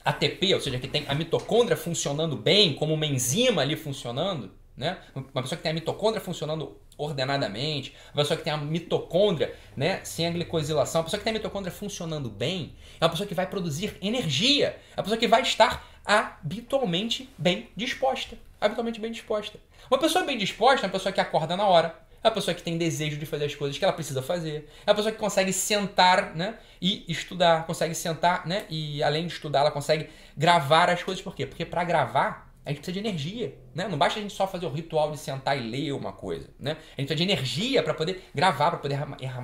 ATP, 0.03 0.53
ou 0.53 0.59
seja, 0.59 0.79
que 0.79 0.88
tem 0.88 1.05
a 1.07 1.15
mitocôndria 1.15 1.77
funcionando 1.77 2.35
bem, 2.35 2.73
como 2.75 2.94
uma 2.94 3.05
enzima 3.05 3.61
ali 3.61 3.77
funcionando, 3.77 4.51
né? 4.75 4.97
Uma 5.15 5.41
pessoa 5.41 5.55
que 5.55 5.63
tem 5.63 5.71
a 5.71 5.75
mitocôndria 5.75 6.21
funcionando 6.21 6.77
ordenadamente, 6.97 7.94
uma 8.13 8.21
pessoa 8.21 8.38
que 8.38 8.44
tem 8.44 8.53
a 8.53 8.57
mitocôndria 8.57 9.55
né, 9.75 10.01
sem 10.03 10.27
a 10.27 10.31
glicosilação, 10.31 11.01
uma 11.01 11.05
pessoa 11.05 11.19
que 11.19 11.23
tem 11.23 11.31
a 11.31 11.38
mitocôndria 11.38 11.71
funcionando 11.71 12.29
bem, 12.29 12.75
é 13.00 13.05
uma 13.05 13.09
pessoa 13.09 13.27
que 13.27 13.33
vai 13.33 13.47
produzir 13.47 13.97
energia, 14.01 14.79
é 14.95 15.00
uma 15.00 15.03
pessoa 15.03 15.17
que 15.17 15.27
vai 15.27 15.41
estar 15.41 15.93
habitualmente 16.05 17.29
bem 17.38 17.69
disposta. 17.75 18.38
Habitualmente 18.59 19.00
bem 19.00 19.11
disposta. 19.11 19.59
Uma 19.89 20.00
pessoa 20.00 20.25
bem 20.25 20.38
disposta 20.38 20.85
é 20.85 20.88
uma 20.88 20.91
pessoa 20.91 21.11
que 21.11 21.19
acorda 21.19 21.57
na 21.57 21.67
hora, 21.67 21.95
é 22.23 22.27
uma 22.27 22.33
pessoa 22.33 22.55
que 22.55 22.63
tem 22.63 22.77
desejo 22.77 23.17
de 23.17 23.25
fazer 23.25 23.45
as 23.45 23.55
coisas 23.55 23.77
que 23.77 23.83
ela 23.83 23.94
precisa 23.94 24.21
fazer, 24.21 24.69
é 24.85 24.89
uma 24.89 24.95
pessoa 24.95 25.11
que 25.11 25.17
consegue 25.17 25.51
sentar 25.51 26.33
né, 26.35 26.57
e 26.81 27.03
estudar, 27.07 27.65
consegue 27.65 27.94
sentar 27.94 28.47
né, 28.47 28.65
e 28.69 29.03
além 29.03 29.27
de 29.27 29.33
estudar, 29.33 29.59
ela 29.59 29.71
consegue 29.71 30.09
gravar 30.35 30.89
as 30.89 31.03
coisas. 31.03 31.21
Por 31.21 31.35
quê? 31.35 31.45
Porque 31.45 31.65
para 31.65 31.83
gravar 31.83 32.43
a 32.65 32.69
gente 32.69 32.77
precisa 32.77 32.94
de 32.94 33.00
energia, 33.00 33.57
né? 33.75 33.88
Não 33.89 33.98
basta 33.98 34.19
a 34.19 34.21
gente 34.21 34.33
só 34.33 34.48
fazer 34.48 34.65
o 34.65 34.69
ritual 34.69 35.12
de 35.12 35.18
sentar 35.18 35.57
e 35.57 35.69
ler 35.69 35.92
uma 35.92 36.13
coisa, 36.13 36.50
né? 36.57 36.71
A 36.71 37.01
gente 37.01 37.07
precisa 37.07 37.15
de 37.15 37.24
energia 37.24 37.83
para 37.83 37.94
poder 37.94 38.24
gravar, 38.33 38.71
para 38.71 38.80
poder 38.80 38.98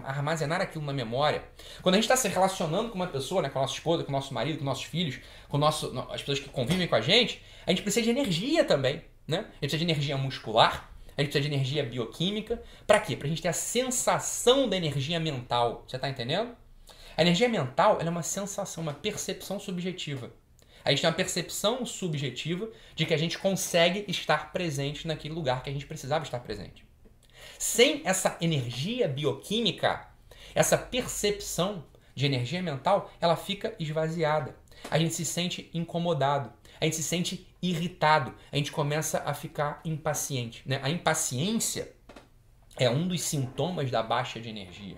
armazenar 0.05 0.61
aquilo 0.61 0.85
na 0.85 0.93
memória. 0.93 1.43
Quando 1.81 1.95
a 1.95 1.97
gente 1.97 2.05
está 2.05 2.15
se 2.15 2.29
relacionando 2.29 2.89
com 2.89 2.95
uma 2.95 3.07
pessoa, 3.07 3.41
né? 3.41 3.49
Com 3.49 3.59
a 3.59 3.63
nossa 3.63 3.73
esposa, 3.73 4.03
com 4.03 4.09
o 4.09 4.13
nosso 4.13 4.33
marido, 4.33 4.59
com 4.59 4.63
nossos 4.63 4.85
filhos, 4.85 5.19
com 5.49 5.57
nosso, 5.57 5.97
as 6.09 6.21
pessoas 6.21 6.39
que 6.39 6.49
convivem 6.49 6.87
com 6.87 6.95
a 6.95 7.01
gente, 7.01 7.43
a 7.67 7.71
gente 7.71 7.81
precisa 7.81 8.05
de 8.05 8.09
energia 8.09 8.63
também, 8.63 9.03
né? 9.27 9.39
A 9.39 9.41
gente 9.41 9.59
precisa 9.59 9.77
de 9.79 9.91
energia 9.91 10.17
muscular, 10.17 10.89
a 11.17 11.21
gente 11.21 11.31
precisa 11.31 11.49
de 11.49 11.53
energia 11.53 11.83
bioquímica. 11.83 12.63
Para 12.87 13.01
quê? 13.01 13.17
Para 13.17 13.27
a 13.27 13.29
gente 13.29 13.41
ter 13.41 13.49
a 13.49 13.53
sensação 13.53 14.69
da 14.69 14.77
energia 14.77 15.19
mental. 15.19 15.83
Você 15.85 15.97
está 15.97 16.07
entendendo? 16.09 16.55
A 17.17 17.21
energia 17.21 17.49
mental 17.49 17.97
é 17.99 18.09
uma 18.09 18.23
sensação, 18.23 18.81
uma 18.81 18.93
percepção 18.93 19.59
subjetiva. 19.59 20.31
A 20.89 20.91
gente 20.91 21.01
tem 21.01 21.09
uma 21.11 21.15
percepção 21.15 21.85
subjetiva 21.85 22.67
de 22.95 23.05
que 23.05 23.13
a 23.13 23.17
gente 23.17 23.37
consegue 23.37 24.05
estar 24.07 24.51
presente 24.51 25.07
naquele 25.07 25.35
lugar 25.35 25.61
que 25.61 25.69
a 25.69 25.71
gente 25.71 25.85
precisava 25.85 26.23
estar 26.23 26.39
presente. 26.39 26.83
Sem 27.59 28.01
essa 28.03 28.35
energia 28.41 29.07
bioquímica, 29.07 30.07
essa 30.55 30.75
percepção 30.79 31.85
de 32.15 32.25
energia 32.25 32.63
mental, 32.63 33.13
ela 33.21 33.35
fica 33.35 33.75
esvaziada. 33.79 34.55
A 34.89 34.97
gente 34.97 35.13
se 35.13 35.25
sente 35.25 35.69
incomodado, 35.75 36.51
a 36.81 36.85
gente 36.85 36.95
se 36.95 37.03
sente 37.03 37.47
irritado, 37.61 38.33
a 38.51 38.55
gente 38.55 38.71
começa 38.71 39.21
a 39.23 39.33
ficar 39.35 39.81
impaciente. 39.85 40.63
Né? 40.65 40.79
A 40.81 40.89
impaciência 40.89 41.93
é 42.77 42.89
um 42.89 43.07
dos 43.07 43.21
sintomas 43.21 43.91
da 43.91 44.01
baixa 44.01 44.39
de 44.39 44.49
energia. 44.49 44.97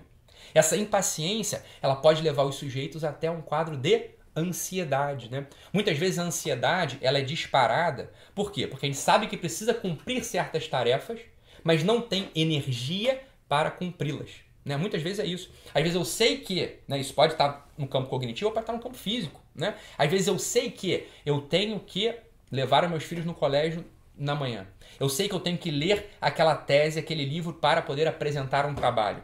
Essa 0.54 0.74
impaciência 0.74 1.62
ela 1.82 1.96
pode 1.96 2.22
levar 2.22 2.44
os 2.44 2.54
sujeitos 2.54 3.04
até 3.04 3.30
um 3.30 3.42
quadro 3.42 3.76
de 3.76 4.21
ansiedade, 4.36 5.30
né? 5.30 5.46
Muitas 5.72 5.98
vezes 5.98 6.18
a 6.18 6.22
ansiedade 6.22 6.98
ela 7.00 7.18
é 7.18 7.22
disparada. 7.22 8.10
Por 8.34 8.50
quê? 8.50 8.66
Porque 8.66 8.86
a 8.86 8.88
gente 8.88 8.98
sabe 8.98 9.26
que 9.26 9.36
precisa 9.36 9.74
cumprir 9.74 10.24
certas 10.24 10.66
tarefas, 10.66 11.20
mas 11.62 11.84
não 11.84 12.00
tem 12.00 12.30
energia 12.34 13.22
para 13.48 13.70
cumpri-las. 13.70 14.30
Né? 14.64 14.76
Muitas 14.76 15.02
vezes 15.02 15.18
é 15.18 15.26
isso. 15.26 15.50
Às 15.74 15.82
vezes 15.82 15.96
eu 15.96 16.04
sei 16.04 16.38
que, 16.38 16.78
né, 16.86 16.98
isso 16.98 17.12
pode 17.14 17.32
estar 17.32 17.68
no 17.76 17.86
campo 17.86 18.08
cognitivo 18.08 18.48
ou 18.48 18.52
pode 18.52 18.64
estar 18.64 18.72
no 18.72 18.82
campo 18.82 18.96
físico. 18.96 19.40
Né? 19.54 19.74
Às 19.98 20.10
vezes 20.10 20.26
eu 20.26 20.38
sei 20.38 20.70
que 20.70 21.06
eu 21.26 21.40
tenho 21.40 21.78
que 21.80 22.14
levar 22.50 22.88
meus 22.88 23.04
filhos 23.04 23.24
no 23.24 23.34
colégio 23.34 23.84
na 24.16 24.34
manhã. 24.34 24.66
Eu 25.00 25.08
sei 25.08 25.28
que 25.28 25.34
eu 25.34 25.40
tenho 25.40 25.58
que 25.58 25.70
ler 25.70 26.10
aquela 26.20 26.54
tese, 26.54 26.98
aquele 26.98 27.24
livro 27.24 27.54
para 27.54 27.82
poder 27.82 28.06
apresentar 28.06 28.66
um 28.66 28.74
trabalho. 28.74 29.22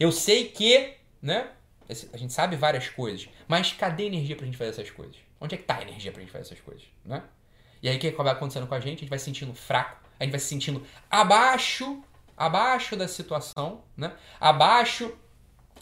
Eu 0.00 0.10
sei 0.10 0.46
que, 0.46 0.94
né, 1.20 1.48
a 2.12 2.16
gente 2.16 2.32
sabe 2.32 2.54
várias 2.56 2.88
coisas, 2.88 3.28
mas 3.46 3.72
cadê 3.72 4.04
energia 4.04 4.36
pra 4.36 4.44
gente 4.44 4.58
fazer 4.58 4.70
essas 4.70 4.90
coisas? 4.90 5.16
Onde 5.40 5.54
é 5.54 5.58
que 5.58 5.64
tá 5.64 5.76
a 5.76 5.82
energia 5.82 6.12
pra 6.12 6.20
gente 6.20 6.30
fazer 6.30 6.44
essas 6.44 6.60
coisas? 6.60 6.84
Né? 7.04 7.22
E 7.82 7.88
aí 7.88 7.96
o 7.96 7.98
que 7.98 8.10
vai 8.10 8.32
acontecendo 8.32 8.66
com 8.66 8.74
a 8.74 8.80
gente? 8.80 8.98
A 8.98 9.00
gente 9.00 9.08
vai 9.08 9.18
se 9.18 9.24
sentindo 9.24 9.54
fraco, 9.54 9.98
a 10.18 10.24
gente 10.24 10.32
vai 10.32 10.40
se 10.40 10.46
sentindo 10.46 10.84
abaixo, 11.10 12.02
abaixo 12.36 12.96
da 12.96 13.08
situação, 13.08 13.82
né? 13.96 14.12
abaixo 14.38 15.16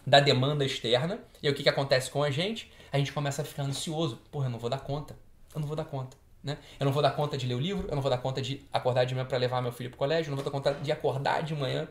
da 0.06 0.20
demanda 0.20 0.64
externa. 0.64 1.20
E 1.42 1.48
aí 1.48 1.52
o 1.52 1.56
que, 1.56 1.62
que 1.62 1.68
acontece 1.68 2.10
com 2.10 2.22
a 2.22 2.30
gente? 2.30 2.70
A 2.92 2.98
gente 2.98 3.12
começa 3.12 3.42
a 3.42 3.44
ficar 3.44 3.64
ansioso. 3.64 4.16
Porra, 4.30 4.46
eu 4.46 4.50
não 4.50 4.58
vou 4.58 4.70
dar 4.70 4.80
conta. 4.80 5.16
Eu 5.54 5.60
não 5.60 5.66
vou 5.66 5.76
dar 5.76 5.84
conta. 5.84 6.16
Né? 6.44 6.58
Eu 6.78 6.84
não 6.84 6.92
vou 6.92 7.02
dar 7.02 7.10
conta 7.10 7.36
de 7.36 7.44
ler 7.44 7.54
o 7.54 7.60
livro, 7.60 7.88
eu 7.88 7.94
não 7.96 8.00
vou 8.02 8.08
dar 8.08 8.18
conta 8.18 8.40
de 8.40 8.64
acordar 8.72 9.04
de 9.04 9.14
manhã 9.16 9.26
para 9.26 9.36
levar 9.36 9.60
meu 9.60 9.72
filho 9.72 9.90
pro 9.90 9.98
colégio, 9.98 10.28
eu 10.28 10.36
não 10.36 10.36
vou 10.36 10.44
dar 10.44 10.50
conta 10.52 10.74
de 10.74 10.92
acordar 10.92 11.42
de 11.42 11.56
manhã 11.56 11.88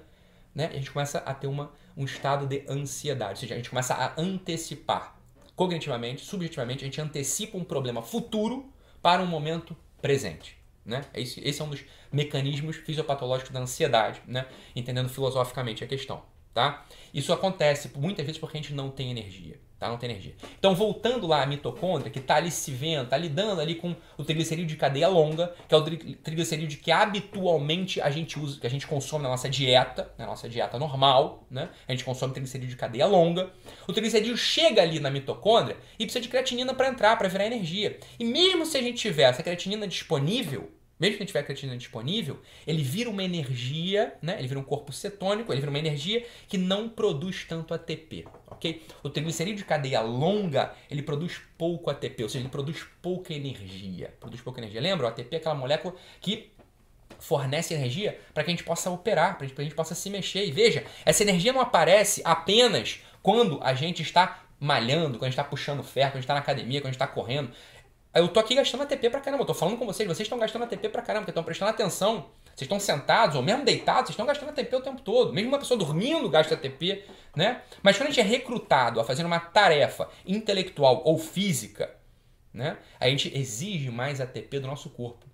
né? 0.55 0.69
A 0.71 0.75
gente 0.75 0.89
começa 0.89 1.17
a 1.19 1.33
ter 1.33 1.47
uma, 1.47 1.71
um 1.95 2.05
estado 2.05 2.47
de 2.47 2.63
ansiedade, 2.69 3.31
ou 3.31 3.35
seja, 3.37 3.53
a 3.53 3.57
gente 3.57 3.69
começa 3.69 3.93
a 3.93 4.19
antecipar 4.19 5.15
cognitivamente, 5.55 6.23
subjetivamente, 6.23 6.83
a 6.83 6.87
gente 6.87 6.99
antecipa 6.99 7.57
um 7.57 7.63
problema 7.63 8.01
futuro 8.01 8.71
para 9.01 9.21
um 9.21 9.27
momento 9.27 9.75
presente. 10.01 10.57
Né? 10.85 11.03
Esse, 11.13 11.39
esse 11.41 11.61
é 11.61 11.65
um 11.65 11.69
dos 11.69 11.83
mecanismos 12.11 12.77
fisiopatológicos 12.77 13.51
da 13.51 13.59
ansiedade, 13.59 14.21
né? 14.27 14.45
entendendo 14.75 15.09
filosoficamente 15.09 15.83
a 15.83 15.87
questão. 15.87 16.23
Tá? 16.55 16.85
Isso 17.13 17.33
acontece 17.33 17.91
muitas 17.97 18.25
vezes 18.25 18.39
porque 18.39 18.57
a 18.57 18.61
gente 18.61 18.73
não 18.73 18.89
tem 18.89 19.11
energia. 19.11 19.59
Tá? 19.77 19.89
Não 19.89 19.97
tem 19.97 20.09
energia. 20.09 20.33
Então, 20.57 20.73
voltando 20.73 21.27
lá 21.27 21.43
à 21.43 21.45
mitocôndria, 21.45 22.09
que 22.09 22.19
está 22.19 22.35
ali 22.35 22.49
se 22.49 22.71
vendo, 22.71 23.03
está 23.03 23.17
lidando 23.17 23.59
ali 23.59 23.75
com 23.75 23.93
o 24.17 24.23
triglicerídeo 24.23 24.69
de 24.69 24.77
cadeia 24.77 25.09
longa, 25.09 25.53
que 25.67 25.75
é 25.75 25.77
o 25.77 25.83
triglicerídeo 25.83 26.79
que 26.79 26.91
habitualmente 26.91 27.99
a 27.99 28.09
gente 28.09 28.39
usa, 28.39 28.57
que 28.57 28.65
a 28.65 28.69
gente 28.69 28.87
consome 28.87 29.23
na 29.23 29.29
nossa 29.29 29.49
dieta, 29.49 30.09
na 30.17 30.25
nossa 30.25 30.47
dieta 30.47 30.79
normal, 30.79 31.45
né? 31.51 31.67
A 31.89 31.91
gente 31.91 32.05
consome 32.05 32.31
triglicerídeo 32.31 32.69
de 32.69 32.77
cadeia 32.77 33.05
longa. 33.05 33.51
O 33.85 33.91
triglicerídeo 33.91 34.37
chega 34.37 34.81
ali 34.81 35.01
na 35.01 35.11
mitocôndria 35.11 35.75
e 35.99 36.05
precisa 36.05 36.21
de 36.21 36.29
creatinina 36.29 36.73
para 36.73 36.87
entrar, 36.87 37.17
para 37.17 37.27
virar 37.27 37.45
energia. 37.45 37.99
E 38.17 38.23
mesmo 38.23 38.65
se 38.65 38.77
a 38.77 38.81
gente 38.81 38.97
tiver 38.97 39.23
essa 39.23 39.43
creatinina 39.43 39.85
disponível, 39.85 40.71
mesmo 40.99 41.17
que 41.17 41.23
não 41.23 41.27
tiver 41.27 41.43
creatinina 41.43 41.77
disponível, 41.77 42.39
ele 42.65 42.81
vira 42.81 43.09
uma 43.09 43.23
energia, 43.23 44.13
né? 44.21 44.37
Ele 44.39 44.47
vira 44.47 44.59
um 44.59 44.63
corpo 44.63 44.93
cetônico, 44.93 45.51
ele 45.51 45.59
vira 45.59 45.69
uma 45.69 45.79
energia 45.79 46.25
que 46.47 46.57
não 46.57 46.87
produz 46.87 47.45
tanto 47.45 47.73
ATP, 47.73 48.25
ok? 48.47 48.81
O 49.03 49.09
triglicerídeo 49.09 49.57
de 49.57 49.65
cadeia 49.65 50.01
longa, 50.01 50.73
ele 50.89 51.01
produz 51.01 51.41
pouco 51.57 51.89
ATP, 51.89 52.23
ou 52.23 52.29
seja, 52.29 52.43
ele 52.43 52.49
produz 52.49 52.85
pouca 53.01 53.33
energia. 53.33 54.13
Produz 54.19 54.41
pouca 54.41 54.59
energia. 54.59 54.79
Lembra? 54.79 55.07
O 55.07 55.09
ATP 55.09 55.35
é 55.35 55.37
aquela 55.37 55.55
molécula 55.55 55.95
que 56.21 56.51
fornece 57.19 57.73
energia 57.73 58.19
para 58.33 58.43
que 58.43 58.51
a 58.51 58.53
gente 58.53 58.63
possa 58.63 58.89
operar, 58.89 59.37
para 59.37 59.47
que 59.47 59.61
a 59.61 59.63
gente 59.63 59.75
possa 59.75 59.95
se 59.95 60.09
mexer. 60.09 60.45
E 60.45 60.51
veja, 60.51 60.83
essa 61.05 61.23
energia 61.23 61.51
não 61.51 61.61
aparece 61.61 62.21
apenas 62.23 63.01
quando 63.21 63.59
a 63.61 63.73
gente 63.73 64.01
está 64.01 64.43
malhando, 64.59 65.17
quando 65.17 65.23
a 65.23 65.29
gente 65.29 65.39
está 65.39 65.43
puxando 65.43 65.83
ferro, 65.83 66.11
quando 66.11 66.15
a 66.15 66.21
gente 66.21 66.23
está 66.23 66.33
na 66.33 66.39
academia, 66.39 66.79
quando 66.79 66.87
a 66.87 66.91
gente 66.91 67.01
está 67.01 67.07
correndo. 67.07 67.51
Eu 68.15 68.29
tô 68.29 68.39
aqui 68.39 68.55
gastando 68.55 68.83
ATP 68.83 69.09
pra 69.09 69.19
caramba. 69.19 69.43
Eu 69.43 69.47
tô 69.47 69.53
falando 69.53 69.77
com 69.77 69.85
vocês, 69.85 70.07
vocês 70.07 70.25
estão 70.25 70.39
gastando 70.39 70.63
ATP 70.63 70.87
pra 70.87 71.01
caramba, 71.01 71.25
porque 71.25 71.31
estão 71.31 71.43
prestando 71.43 71.71
atenção. 71.71 72.29
Vocês 72.45 72.61
estão 72.61 72.79
sentados, 72.79 73.35
ou 73.35 73.43
mesmo 73.43 73.65
deitados, 73.65 74.03
vocês 74.03 74.11
estão 74.11 74.25
gastando 74.25 74.49
ATP 74.49 74.73
o 74.73 74.81
tempo 74.81 75.01
todo. 75.01 75.33
Mesmo 75.33 75.49
uma 75.49 75.59
pessoa 75.59 75.77
dormindo 75.77 76.29
gasta 76.29 76.53
ATP, 76.53 77.03
né? 77.35 77.61
Mas 77.83 77.97
quando 77.97 78.07
a 78.07 78.11
gente 78.11 78.21
é 78.21 78.23
recrutado 78.23 79.01
a 79.01 79.03
fazer 79.03 79.25
uma 79.25 79.39
tarefa 79.39 80.09
intelectual 80.25 81.01
ou 81.03 81.17
física, 81.17 81.93
né? 82.53 82.77
A 83.01 83.09
gente 83.09 83.37
exige 83.37 83.91
mais 83.91 84.21
ATP 84.21 84.61
do 84.61 84.67
nosso 84.67 84.89
corpo. 84.89 85.25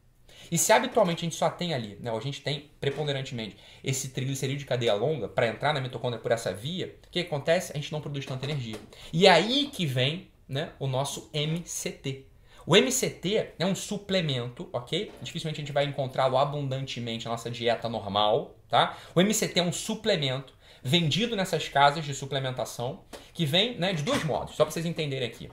E 0.52 0.58
se 0.58 0.74
habitualmente 0.74 1.20
a 1.20 1.26
gente 1.26 1.36
só 1.36 1.50
tem 1.50 1.74
ali, 1.74 1.98
né, 2.02 2.12
a 2.12 2.20
gente 2.20 2.42
tem 2.42 2.70
preponderantemente 2.80 3.56
esse 3.84 4.10
triglicerídeo 4.10 4.60
de 4.60 4.66
cadeia 4.66 4.94
longa 4.96 5.30
para 5.30 5.48
entrar 5.48 5.74
na 5.74 5.80
mitocôndria 5.80 6.22
por 6.22 6.32
essa 6.32 6.52
via, 6.52 6.96
o 7.08 7.12
que 7.12 7.20
acontece? 7.20 7.72
A 7.72 7.76
gente 7.76 7.92
não 7.92 8.02
produz 8.02 8.26
tanta 8.26 8.46
energia. 8.46 8.76
E 9.14 9.28
é 9.28 9.30
aí 9.30 9.70
que 9.72 9.86
vem 9.86 10.28
né, 10.50 10.72
o 10.78 10.88
nosso 10.88 11.30
MCT, 11.34 12.26
o 12.66 12.76
MCT 12.76 13.54
é 13.58 13.66
um 13.66 13.76
suplemento, 13.76 14.70
ok? 14.72 15.12
Dificilmente 15.22 15.60
a 15.60 15.64
gente 15.64 15.74
vai 15.74 15.86
encontrá-lo 15.86 16.38
abundantemente 16.38 17.26
na 17.26 17.32
nossa 17.32 17.50
dieta 17.50 17.90
normal, 17.90 18.56
tá? 18.70 18.98
O 19.16 19.22
MCT 19.22 19.60
é 19.60 19.64
um 19.64 19.74
suplemento 19.74 20.54
vendido 20.84 21.36
nessas 21.36 21.68
casas 21.68 22.04
de 22.06 22.14
suplementação 22.14 23.02
que 23.34 23.46
vem 23.46 23.78
né, 23.78 23.94
de 23.94 24.04
dois 24.04 24.24
modos, 24.24 24.56
só 24.56 24.64
para 24.64 24.72
vocês 24.72 24.86
entenderem 24.86 25.28
aqui. 25.28 25.50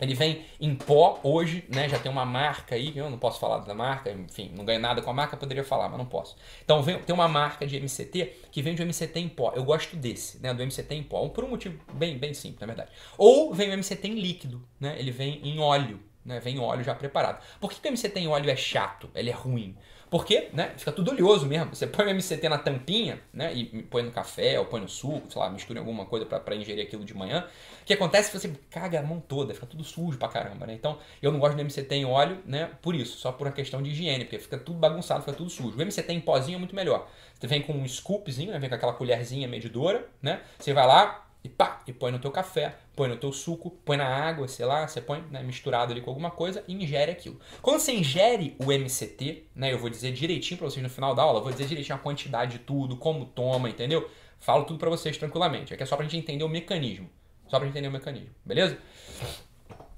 Ele 0.00 0.14
vem 0.14 0.44
em 0.60 0.74
pó 0.74 1.20
hoje, 1.22 1.64
né? 1.72 1.88
Já 1.88 1.98
tem 1.98 2.10
uma 2.10 2.26
marca 2.26 2.74
aí, 2.74 2.92
eu 2.96 3.08
não 3.08 3.16
posso 3.16 3.38
falar 3.38 3.58
da 3.58 3.74
marca, 3.74 4.10
enfim, 4.10 4.50
não 4.54 4.64
ganho 4.64 4.80
nada 4.80 5.00
com 5.00 5.08
a 5.08 5.14
marca, 5.14 5.36
poderia 5.36 5.62
falar, 5.62 5.88
mas 5.88 5.98
não 5.98 6.06
posso. 6.06 6.36
Então 6.64 6.82
vem, 6.82 6.98
tem 6.98 7.14
uma 7.14 7.28
marca 7.28 7.64
de 7.64 7.78
MCT 7.78 8.48
que 8.50 8.60
vende 8.60 8.82
o 8.82 8.86
MCT 8.86 9.20
em 9.20 9.28
pó. 9.28 9.52
Eu 9.54 9.62
gosto 9.62 9.96
desse, 9.96 10.42
né? 10.42 10.52
Do 10.52 10.64
MCT 10.64 10.94
em 10.94 11.02
pó, 11.04 11.28
por 11.28 11.44
um 11.44 11.48
motivo 11.48 11.78
bem, 11.92 12.18
bem 12.18 12.34
simples, 12.34 12.60
na 12.60 12.66
verdade. 12.66 12.90
Ou 13.16 13.54
vem 13.54 13.70
o 13.70 13.78
MCT 13.78 14.08
em 14.08 14.14
líquido, 14.20 14.66
né? 14.80 14.96
Ele 14.98 15.12
vem 15.12 15.40
em 15.44 15.60
óleo, 15.60 16.00
né? 16.24 16.40
Vem 16.40 16.58
óleo 16.58 16.82
já 16.82 16.94
preparado. 16.94 17.42
Por 17.60 17.70
que, 17.70 17.80
que 17.80 17.88
o 17.88 17.92
MCT 17.92 18.20
em 18.20 18.28
óleo 18.28 18.50
é 18.50 18.56
chato? 18.56 19.10
Ele 19.14 19.30
é 19.30 19.34
ruim? 19.34 19.76
Porque, 20.14 20.48
né, 20.52 20.72
fica 20.76 20.92
tudo 20.92 21.10
oleoso 21.10 21.44
mesmo. 21.44 21.74
Você 21.74 21.88
põe 21.88 22.06
o 22.06 22.14
MCT 22.14 22.48
na 22.48 22.56
tampinha, 22.56 23.20
né, 23.32 23.52
e 23.52 23.82
põe 23.82 24.00
no 24.00 24.12
café 24.12 24.60
ou 24.60 24.64
põe 24.64 24.80
no 24.80 24.88
suco, 24.88 25.28
sei 25.28 25.42
lá, 25.42 25.50
mistura 25.50 25.80
em 25.80 25.82
alguma 25.82 26.06
coisa 26.06 26.24
para 26.24 26.54
ingerir 26.54 26.86
aquilo 26.86 27.04
de 27.04 27.12
manhã. 27.12 27.44
O 27.82 27.84
que 27.84 27.92
acontece 27.92 28.28
é 28.28 28.30
que 28.30 28.38
você 28.38 28.52
caga 28.70 29.00
a 29.00 29.02
mão 29.02 29.18
toda, 29.18 29.52
fica 29.52 29.66
tudo 29.66 29.82
sujo 29.82 30.16
pra 30.16 30.28
caramba, 30.28 30.66
né? 30.66 30.74
Então, 30.74 30.98
eu 31.20 31.32
não 31.32 31.40
gosto 31.40 31.56
do 31.56 31.62
MCT 31.62 31.96
em 31.96 32.04
óleo, 32.04 32.38
né, 32.46 32.70
por 32.80 32.94
isso, 32.94 33.18
só 33.18 33.32
por 33.32 33.48
uma 33.48 33.52
questão 33.52 33.82
de 33.82 33.90
higiene, 33.90 34.24
porque 34.24 34.38
fica 34.38 34.56
tudo 34.56 34.78
bagunçado, 34.78 35.20
fica 35.22 35.36
tudo 35.36 35.50
sujo. 35.50 35.76
O 35.76 35.82
MCT 35.82 36.12
em 36.12 36.20
pozinho 36.20 36.56
é 36.56 36.58
muito 36.60 36.76
melhor. 36.76 37.08
Você 37.36 37.48
vem 37.48 37.60
com 37.60 37.72
um 37.72 37.88
scoopzinho, 37.88 38.52
né, 38.52 38.58
vem 38.60 38.68
com 38.68 38.76
aquela 38.76 38.92
colherzinha 38.92 39.48
medidora, 39.48 40.06
né? 40.22 40.42
Você 40.60 40.72
vai 40.72 40.86
lá, 40.86 41.23
e 41.44 41.48
pá, 41.48 41.82
e 41.86 41.92
põe 41.92 42.10
no 42.10 42.18
teu 42.18 42.30
café, 42.30 42.74
põe 42.96 43.06
no 43.06 43.18
teu 43.18 43.30
suco, 43.30 43.70
põe 43.84 43.98
na 43.98 44.06
água, 44.06 44.48
sei 44.48 44.64
lá, 44.64 44.88
você 44.88 44.98
põe 44.98 45.20
né, 45.30 45.42
misturado 45.42 45.92
ali 45.92 46.00
com 46.00 46.08
alguma 46.08 46.30
coisa 46.30 46.64
e 46.66 46.72
ingere 46.72 47.12
aquilo. 47.12 47.38
Quando 47.60 47.80
você 47.80 47.92
ingere 47.92 48.56
o 48.58 48.72
MCT, 48.72 49.44
né, 49.54 49.70
eu 49.70 49.78
vou 49.78 49.90
dizer 49.90 50.10
direitinho 50.12 50.56
para 50.56 50.70
vocês 50.70 50.82
no 50.82 50.88
final 50.88 51.14
da 51.14 51.22
aula, 51.22 51.42
vou 51.42 51.52
dizer 51.52 51.66
direitinho 51.66 51.96
a 51.96 51.98
quantidade 51.98 52.52
de 52.52 52.58
tudo, 52.60 52.96
como 52.96 53.26
toma, 53.26 53.68
entendeu? 53.68 54.10
Falo 54.38 54.64
tudo 54.64 54.78
para 54.78 54.88
vocês 54.88 55.18
tranquilamente. 55.18 55.74
Aqui 55.74 55.82
é 55.82 55.86
só 55.86 55.96
pra 55.96 56.04
gente 56.04 56.16
entender 56.16 56.44
o 56.44 56.48
mecanismo. 56.48 57.10
Só 57.46 57.58
pra 57.58 57.66
gente 57.66 57.74
entender 57.74 57.88
o 57.88 57.92
mecanismo, 57.92 58.30
beleza? 58.42 58.78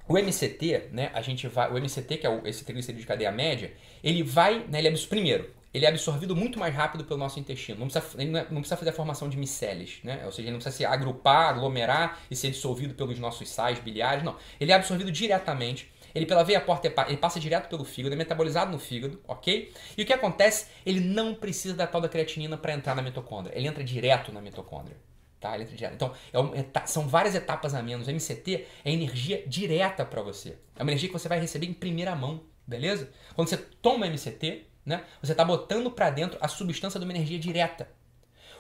O 0.09 0.19
MCT, 0.19 0.89
né, 0.91 1.11
a 1.15 1.23
gente 1.23 1.47
vai, 1.47 1.71
o 1.71 1.77
MCT, 1.77 2.19
que 2.19 2.27
é 2.27 2.41
esse 2.45 2.65
triglicerídeo 2.65 3.03
de 3.03 3.07
cadeia 3.07 3.31
média, 3.31 3.73
ele 4.03 4.25
vai, 4.25 4.67
né, 4.69 4.79
ele 4.79 4.89
é 4.89 5.07
primeiro, 5.09 5.51
ele 5.77 5.85
é 5.85 5.89
absorvido 5.91 6.35
muito 6.35 6.59
mais 6.59 6.75
rápido 6.75 7.05
pelo 7.05 7.21
nosso 7.21 7.39
intestino. 7.39 7.79
Não 7.79 7.87
precisa, 7.87 8.23
ele 8.23 8.31
não, 8.31 8.41
é, 8.41 8.45
precisa 8.45 8.79
fazer 8.79 8.91
a 8.91 8.93
formação 8.95 9.29
de 9.29 9.37
miceles, 9.37 9.99
né? 10.03 10.23
Ou 10.25 10.33
seja, 10.33 10.49
ele 10.49 10.53
não 10.53 10.59
precisa 10.59 10.75
se 10.75 10.87
agrupar, 10.87 11.51
aglomerar 11.51 12.19
e 12.31 12.35
ser 12.35 12.51
dissolvido 12.51 12.95
pelos 12.95 13.19
nossos 13.19 13.51
sais 13.51 13.79
biliares, 13.79 14.25
não. 14.25 14.37
Ele 14.59 14.73
é 14.73 14.75
absorvido 14.75 15.13
diretamente. 15.13 15.93
Ele 16.15 16.25
pela 16.25 16.43
veia 16.43 16.63
porta 16.63 16.91
ele 17.09 17.19
passa 17.19 17.39
direto 17.39 17.69
pelo 17.69 17.85
fígado, 17.85 18.15
é 18.15 18.17
metabolizado 18.17 18.73
no 18.73 18.79
fígado, 18.79 19.21
ok? 19.29 19.71
E 19.99 20.03
o 20.03 20.07
que 20.07 20.15
acontece? 20.15 20.69
Ele 20.87 20.99
não 20.99 21.35
precisa 21.35 21.75
da 21.75 21.87
tal 21.87 22.01
da 22.01 22.09
creatinina 22.09 22.57
para 22.57 22.73
entrar 22.73 22.95
na 22.95 23.03
mitocôndria. 23.03 23.55
Ele 23.55 23.69
entra 23.69 23.85
direto 23.85 24.33
na 24.33 24.41
mitocôndria. 24.41 24.97
Tá? 25.39 25.53
Ele 25.55 25.65
entra 25.65 25.77
direto. 25.77 25.95
Então, 25.95 26.15
é 26.33 26.41
um, 26.41 26.55
é, 26.55 26.87
são 26.87 27.07
várias 27.07 27.35
etapas 27.35 27.75
a 27.75 27.83
menos. 27.83 28.09
MCT 28.09 28.67
é 28.83 28.91
energia 28.91 29.45
direta 29.47 30.07
para 30.07 30.23
você. 30.23 30.57
É 30.75 30.83
uma 30.83 30.91
energia 30.91 31.11
que 31.11 31.13
você 31.13 31.29
vai 31.29 31.39
receber 31.39 31.67
em 31.67 31.75
primeira 31.75 32.17
mão, 32.17 32.45
beleza? 32.67 33.11
Quando 33.35 33.49
você 33.49 33.59
toma 33.59 34.07
MCT, 34.07 34.65
né? 34.87 35.03
Você 35.21 35.33
está 35.33 35.45
botando 35.45 35.91
para 35.91 36.09
dentro 36.09 36.39
a 36.41 36.47
substância 36.47 36.99
de 36.99 37.05
uma 37.05 37.13
energia 37.13 37.39
direta. 37.39 37.89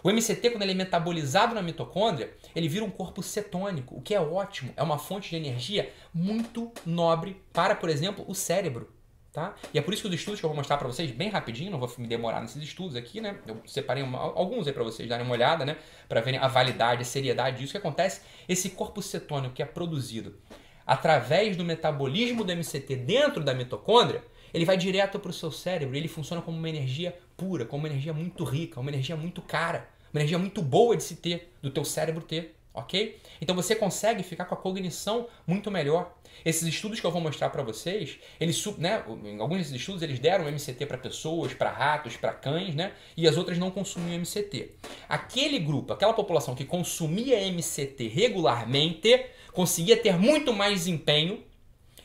O 0.03 0.11
MCT, 0.11 0.51
quando 0.51 0.63
ele 0.63 0.73
é 0.73 0.75
metabolizado 0.75 1.55
na 1.55 1.63
mitocôndria, 1.63 2.35
ele 2.55 2.69
vira 2.69 2.85
um 2.85 2.91
corpo 2.91 3.23
cetônico, 3.23 3.97
o 3.97 4.03
que 4.03 4.15
é 4.15 4.21
ótimo, 4.21 4.73
é 4.77 4.83
uma 4.83 4.99
fonte 4.99 5.31
de 5.31 5.37
energia 5.37 5.91
muito 6.13 6.71
nobre 6.85 7.43
para, 7.53 7.75
por 7.75 7.89
exemplo, 7.89 8.25
o 8.29 8.35
cérebro. 8.35 8.93
Tá? 9.33 9.55
E 9.75 9.79
é 9.79 9.83
por 9.83 9.93
isso 9.93 10.03
que 10.03 10.09
os 10.09 10.15
estudos 10.15 10.41
que 10.41 10.47
eu 10.47 10.49
vou 10.49 10.57
mostrar 10.57 10.79
para 10.79 10.89
vocês, 10.89 11.11
bem 11.11 11.29
rapidinho, 11.29 11.71
não 11.71 11.79
vou 11.79 11.93
me 11.99 12.07
demorar 12.07 12.41
nesses 12.41 12.63
estudos 12.63 12.97
aqui, 12.97 13.21
né? 13.21 13.39
Eu 13.47 13.61
separei 13.67 14.03
uma, 14.03 14.19
alguns 14.19 14.67
aí 14.67 14.73
para 14.73 14.83
vocês 14.83 15.07
darem 15.07 15.27
uma 15.27 15.35
olhada, 15.35 15.63
né? 15.63 15.77
Para 16.09 16.23
verem 16.23 16.41
a 16.41 16.49
validade, 16.49 17.03
a 17.03 17.05
seriedade 17.05 17.59
disso 17.59 17.73
que 17.73 17.77
acontece. 17.77 18.23
Esse 18.49 18.71
corpo 18.71 19.03
cetônico 19.03 19.55
que 19.55 19.63
é 19.63 19.67
produzido 19.67 20.39
através 20.87 21.57
do 21.57 21.65
metabolismo 21.65 22.45
do 22.45 22.53
MCT 22.53 22.97
dentro 22.97 23.43
da 23.43 23.53
mitocôndria, 23.53 24.25
ele 24.53 24.65
vai 24.65 24.77
direto 24.77 25.19
para 25.19 25.31
o 25.31 25.35
seu 25.35 25.51
cérebro, 25.51 25.97
ele 25.97 26.09
funciona 26.09 26.43
como 26.43 26.57
uma 26.57 26.69
energia 26.69 27.17
pura, 27.37 27.65
como 27.65 27.83
uma 27.83 27.89
energia 27.89 28.13
muito 28.13 28.45
rica, 28.45 28.81
uma 28.81 28.91
energia 28.91 29.17
muito 29.17 29.43
cara, 29.43 29.89
uma 30.13 30.21
energia 30.21 30.39
muito 30.39 30.63
boa 30.63 30.97
de 30.97 31.03
se 31.03 31.17
ter, 31.17 31.53
do 31.63 31.71
teu 31.71 31.85
cérebro 31.85 32.23
ter, 32.23 32.57
ok? 32.77 33.19
Então 33.41 33.57
você 33.57 33.75
consegue 33.75 34.23
ficar 34.23 34.45
com 34.45 34.55
a 34.55 34.59
cognição 34.59 35.27
muito 35.47 35.71
melhor. 35.71 36.15
Esses 36.45 36.63
estudos 36.69 37.01
que 37.01 37.07
eu 37.07 37.11
vou 37.11 37.21
mostrar 37.21 37.49
para 37.49 37.63
vocês, 37.63 38.19
eles, 38.39 38.65
né, 38.77 39.03
alguns 39.41 39.59
desses 39.59 39.73
estudos 39.73 40.03
eles 40.03 40.19
deram 40.19 40.47
MCT 40.47 40.85
para 40.85 40.99
pessoas, 40.99 41.55
para 41.55 41.71
ratos, 41.71 42.17
para 42.17 42.33
cães, 42.33 42.75
né, 42.75 42.93
e 43.17 43.27
as 43.27 43.39
outras 43.39 43.57
não 43.57 43.71
consumiam 43.71 44.15
MCT. 44.19 44.73
Aquele 45.09 45.59
grupo, 45.59 45.95
aquela 45.95 46.13
população 46.13 46.55
que 46.55 46.65
consumia 46.65 47.43
MCT 47.47 48.09
regularmente, 48.09 49.25
conseguia 49.53 49.97
ter 49.97 50.19
muito 50.19 50.53
mais 50.53 50.81
desempenho 50.81 51.43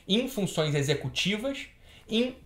em 0.08 0.26
funções 0.26 0.74
executivas 0.74 1.66
em 2.08 2.36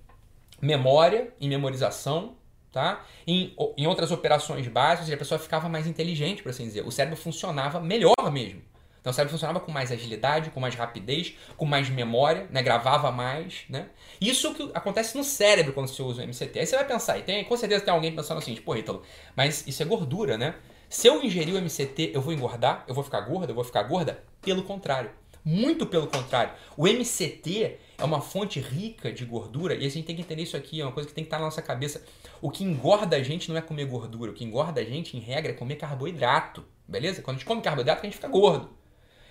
memória, 0.60 1.32
em 1.40 1.48
memorização, 1.48 2.36
tá? 2.72 3.04
Em, 3.26 3.54
em 3.76 3.86
outras 3.86 4.10
operações 4.10 4.66
básicas, 4.68 5.12
a 5.12 5.16
pessoa 5.16 5.38
ficava 5.38 5.68
mais 5.68 5.86
inteligente, 5.86 6.42
por 6.42 6.50
assim 6.50 6.64
dizer. 6.64 6.86
O 6.86 6.90
cérebro 6.90 7.18
funcionava 7.18 7.80
melhor 7.80 8.14
mesmo. 8.30 8.62
Então 9.00 9.12
o 9.12 9.14
cérebro 9.14 9.30
funcionava 9.30 9.60
com 9.60 9.70
mais 9.70 9.92
agilidade, 9.92 10.50
com 10.50 10.58
mais 10.58 10.74
rapidez, 10.74 11.34
com 11.56 11.64
mais 11.64 11.88
memória, 11.88 12.48
né? 12.50 12.60
gravava 12.60 13.12
mais. 13.12 13.64
Né? 13.68 13.86
Isso 14.20 14.52
que 14.52 14.68
acontece 14.74 15.16
no 15.16 15.22
cérebro 15.22 15.72
quando 15.72 15.86
você 15.86 16.02
usa 16.02 16.22
o 16.22 16.24
MCT. 16.24 16.58
Aí 16.58 16.66
você 16.66 16.74
vai 16.74 16.84
pensar, 16.84 17.16
e 17.16 17.22
tem, 17.22 17.44
com 17.44 17.56
certeza 17.56 17.84
tem 17.84 17.94
alguém 17.94 18.12
pensando 18.12 18.38
assim, 18.38 18.56
pô, 18.56 18.74
Ítalo, 18.74 19.02
mas 19.36 19.64
isso 19.64 19.80
é 19.80 19.86
gordura, 19.86 20.36
né? 20.36 20.56
Se 20.88 21.06
eu 21.06 21.22
ingerir 21.22 21.54
o 21.54 21.58
MCT, 21.58 22.10
eu 22.14 22.20
vou 22.20 22.32
engordar? 22.32 22.84
Eu 22.88 22.94
vou 22.94 23.04
ficar 23.04 23.20
gorda? 23.20 23.52
Eu 23.52 23.54
vou 23.54 23.64
ficar 23.64 23.84
gorda? 23.84 24.22
Pelo 24.42 24.64
contrário. 24.64 25.10
Muito 25.48 25.86
pelo 25.86 26.08
contrário. 26.08 26.52
O 26.76 26.88
MCT 26.88 27.78
é 27.96 28.04
uma 28.04 28.20
fonte 28.20 28.58
rica 28.58 29.12
de 29.12 29.24
gordura 29.24 29.76
e 29.76 29.86
a 29.86 29.88
gente 29.88 30.04
tem 30.04 30.16
que 30.16 30.22
entender 30.22 30.42
isso 30.42 30.56
aqui, 30.56 30.80
é 30.80 30.84
uma 30.84 30.90
coisa 30.90 31.08
que 31.08 31.14
tem 31.14 31.22
que 31.22 31.28
estar 31.28 31.38
na 31.38 31.44
nossa 31.44 31.62
cabeça. 31.62 32.04
O 32.42 32.50
que 32.50 32.64
engorda 32.64 33.14
a 33.14 33.22
gente 33.22 33.48
não 33.48 33.56
é 33.56 33.60
comer 33.60 33.84
gordura, 33.84 34.32
o 34.32 34.34
que 34.34 34.42
engorda 34.42 34.80
a 34.80 34.84
gente, 34.84 35.16
em 35.16 35.20
regra, 35.20 35.52
é 35.52 35.54
comer 35.54 35.76
carboidrato, 35.76 36.64
beleza? 36.88 37.22
Quando 37.22 37.36
a 37.36 37.38
gente 37.38 37.46
come 37.46 37.62
carboidrato, 37.62 38.00
a 38.00 38.04
gente 38.06 38.16
fica 38.16 38.26
gordo. 38.26 38.70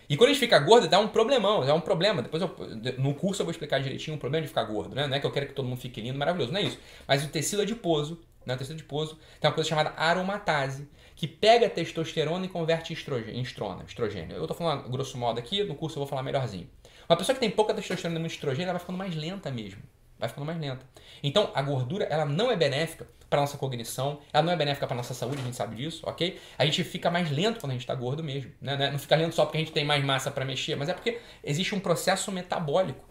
E 0.08 0.16
quando 0.16 0.30
a 0.30 0.34
gente 0.34 0.40
fica 0.40 0.58
gordo, 0.58 0.88
dá 0.88 1.00
um 1.00 1.10
problemão, 1.10 1.62
é 1.66 1.74
um 1.74 1.82
problema. 1.82 2.22
Depois 2.22 2.42
eu, 2.42 2.56
no 2.98 3.14
curso 3.14 3.42
eu 3.42 3.46
vou 3.46 3.52
explicar 3.52 3.80
direitinho 3.80 4.16
o 4.16 4.20
problema 4.20 4.44
de 4.44 4.48
ficar 4.48 4.64
gordo, 4.64 4.96
né? 4.96 5.08
Não 5.08 5.18
é 5.18 5.20
que 5.20 5.26
eu 5.26 5.32
quero 5.32 5.48
que 5.48 5.54
todo 5.54 5.68
mundo 5.68 5.82
fique 5.82 6.00
lindo, 6.00 6.18
maravilhoso, 6.18 6.54
não 6.54 6.62
é 6.62 6.64
isso. 6.64 6.80
Mas 7.06 7.26
o 7.26 7.28
tecido 7.28 7.62
adiposo, 7.62 8.22
né? 8.46 8.54
O 8.54 8.58
tecido 8.58 8.76
adiposo 8.76 9.18
tem 9.40 9.50
uma 9.50 9.54
coisa 9.54 9.70
chamada 9.70 9.94
aromatase, 9.98 10.88
que 11.16 11.28
pega 11.28 11.70
testosterona 11.70 12.46
e 12.46 12.50
converte 12.50 12.94
em 12.94 12.96
estrogênio, 12.96 13.36
em 13.36 13.42
estrona, 13.42 13.84
estrogênio. 13.88 14.36
Eu 14.36 14.48
tô 14.48 14.54
falando 14.54 14.90
grosso 14.90 15.18
modo 15.18 15.40
aqui, 15.40 15.64
no 15.64 15.76
curso 15.76 15.98
eu 15.98 16.02
vou 16.02 16.08
falar 16.08 16.24
melhorzinho. 16.24 16.70
Uma 17.08 17.18
pessoa 17.18 17.34
que 17.34 17.40
tem 17.40 17.50
pouca 17.50 17.74
testosterona 17.74 18.18
e 18.18 18.22
muito 18.22 18.34
estrogênio, 18.34 18.66
ela 18.66 18.74
vai 18.74 18.80
ficando 18.80 18.98
mais 18.98 19.16
lenta 19.16 19.50
mesmo. 19.52 19.82
Vai 20.18 20.30
ficando 20.30 20.46
mais 20.46 20.60
lenta. 20.60 20.86
Então, 21.22 21.52
a 21.54 21.62
gordura, 21.62 22.06
ela 22.06 22.26
não 22.26 22.50
é 22.52 22.56
benéfica 22.56 23.08
para 23.30 23.42
nossa 23.42 23.58
cognição, 23.58 24.20
ela 24.32 24.44
não 24.44 24.54
é 24.54 24.56
benéfica 24.56 24.88
para 24.88 24.96
nossa 24.96 25.14
saúde, 25.14 25.42
a 25.42 25.44
gente 25.44 25.56
sabe 25.56 25.76
disso, 25.76 26.02
ok? 26.06 26.40
A 26.58 26.66
gente 26.66 26.84
fica 26.84 27.12
mais 27.12 27.30
lento 27.32 27.60
quando 27.60 27.72
a 27.72 27.74
gente 27.74 27.82
está 27.82 27.94
gordo 27.94 28.24
mesmo, 28.24 28.52
né? 28.62 28.92
Não 28.92 29.00
fica 29.00 29.16
lento 29.16 29.36
só 29.36 29.46
porque 29.46 29.58
a 29.58 29.62
gente 29.62 29.74
tem 29.74 29.84
mais 29.84 30.04
massa 30.04 30.32
para 30.32 30.46
mexer, 30.46 30.76
mas 30.76 30.90
é 30.90 30.94
porque 30.94 31.20
existe 31.44 31.76
um 31.76 31.80
processo 31.80 32.32
metabólico, 32.32 33.04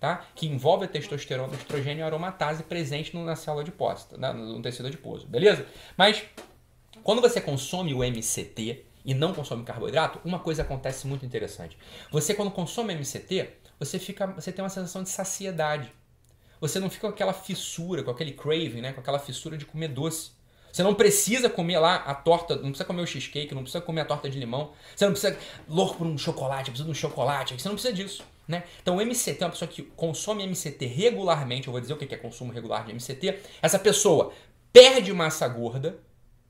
tá? 0.00 0.24
Que 0.34 0.46
envolve 0.46 0.84
a 0.84 0.88
testosterona, 0.88 1.54
estrogênio 1.54 2.00
e 2.00 2.02
aromatase 2.02 2.62
presente 2.62 3.16
na 3.16 3.36
célula 3.36 3.62
adiposa, 3.62 4.16
né? 4.16 4.32
no 4.32 4.62
tecido 4.62 4.86
adiposo, 4.86 5.26
beleza? 5.26 5.66
Mas 5.96 6.22
quando 7.02 7.20
você 7.20 7.40
consome 7.40 7.94
o 7.94 8.04
MCT 8.04 8.84
e 9.04 9.14
não 9.14 9.32
consome 9.32 9.64
carboidrato, 9.64 10.20
uma 10.24 10.38
coisa 10.38 10.62
acontece 10.62 11.06
muito 11.06 11.24
interessante. 11.24 11.76
Você 12.10 12.34
quando 12.34 12.50
consome 12.50 12.94
MCT, 12.94 13.48
você 13.78 13.98
fica, 13.98 14.26
você 14.26 14.52
tem 14.52 14.62
uma 14.62 14.68
sensação 14.68 15.02
de 15.02 15.08
saciedade. 15.08 15.92
Você 16.60 16.80
não 16.80 16.90
fica 16.90 17.06
com 17.06 17.14
aquela 17.14 17.32
fissura, 17.32 18.02
com 18.02 18.10
aquele 18.10 18.32
craving, 18.32 18.80
né? 18.80 18.92
Com 18.92 19.00
aquela 19.00 19.18
fissura 19.18 19.56
de 19.56 19.64
comer 19.64 19.88
doce. 19.88 20.32
Você 20.72 20.82
não 20.82 20.94
precisa 20.94 21.48
comer 21.48 21.78
lá 21.78 21.96
a 21.96 22.14
torta, 22.14 22.56
não 22.56 22.64
precisa 22.64 22.84
comer 22.84 23.02
o 23.02 23.06
cheesecake, 23.06 23.54
não 23.54 23.62
precisa 23.62 23.80
comer 23.80 24.02
a 24.02 24.04
torta 24.04 24.28
de 24.28 24.38
limão. 24.38 24.72
Você 24.94 25.04
não 25.04 25.12
precisa 25.12 25.38
louco 25.68 25.96
por 25.96 26.06
um 26.06 26.18
chocolate, 26.18 26.70
precisa 26.70 26.84
de 26.84 26.90
um 26.90 26.94
chocolate. 26.94 27.54
Você 27.58 27.68
não 27.68 27.74
precisa 27.74 27.94
disso, 27.94 28.24
né? 28.48 28.64
Então 28.82 28.96
o 28.96 29.00
MCT 29.00 29.42
é 29.42 29.46
uma 29.46 29.52
pessoa 29.52 29.68
que 29.68 29.82
consome 29.82 30.42
MCT 30.42 30.86
regularmente. 30.86 31.68
Eu 31.68 31.72
vou 31.72 31.80
dizer 31.80 31.92
o 31.92 31.96
que 31.98 32.12
é 32.12 32.18
consumo 32.18 32.50
regular 32.50 32.86
de 32.86 32.92
MCT. 32.92 33.38
Essa 33.60 33.78
pessoa 33.78 34.32
perde 34.72 35.12
massa 35.12 35.46
gorda, 35.46 36.00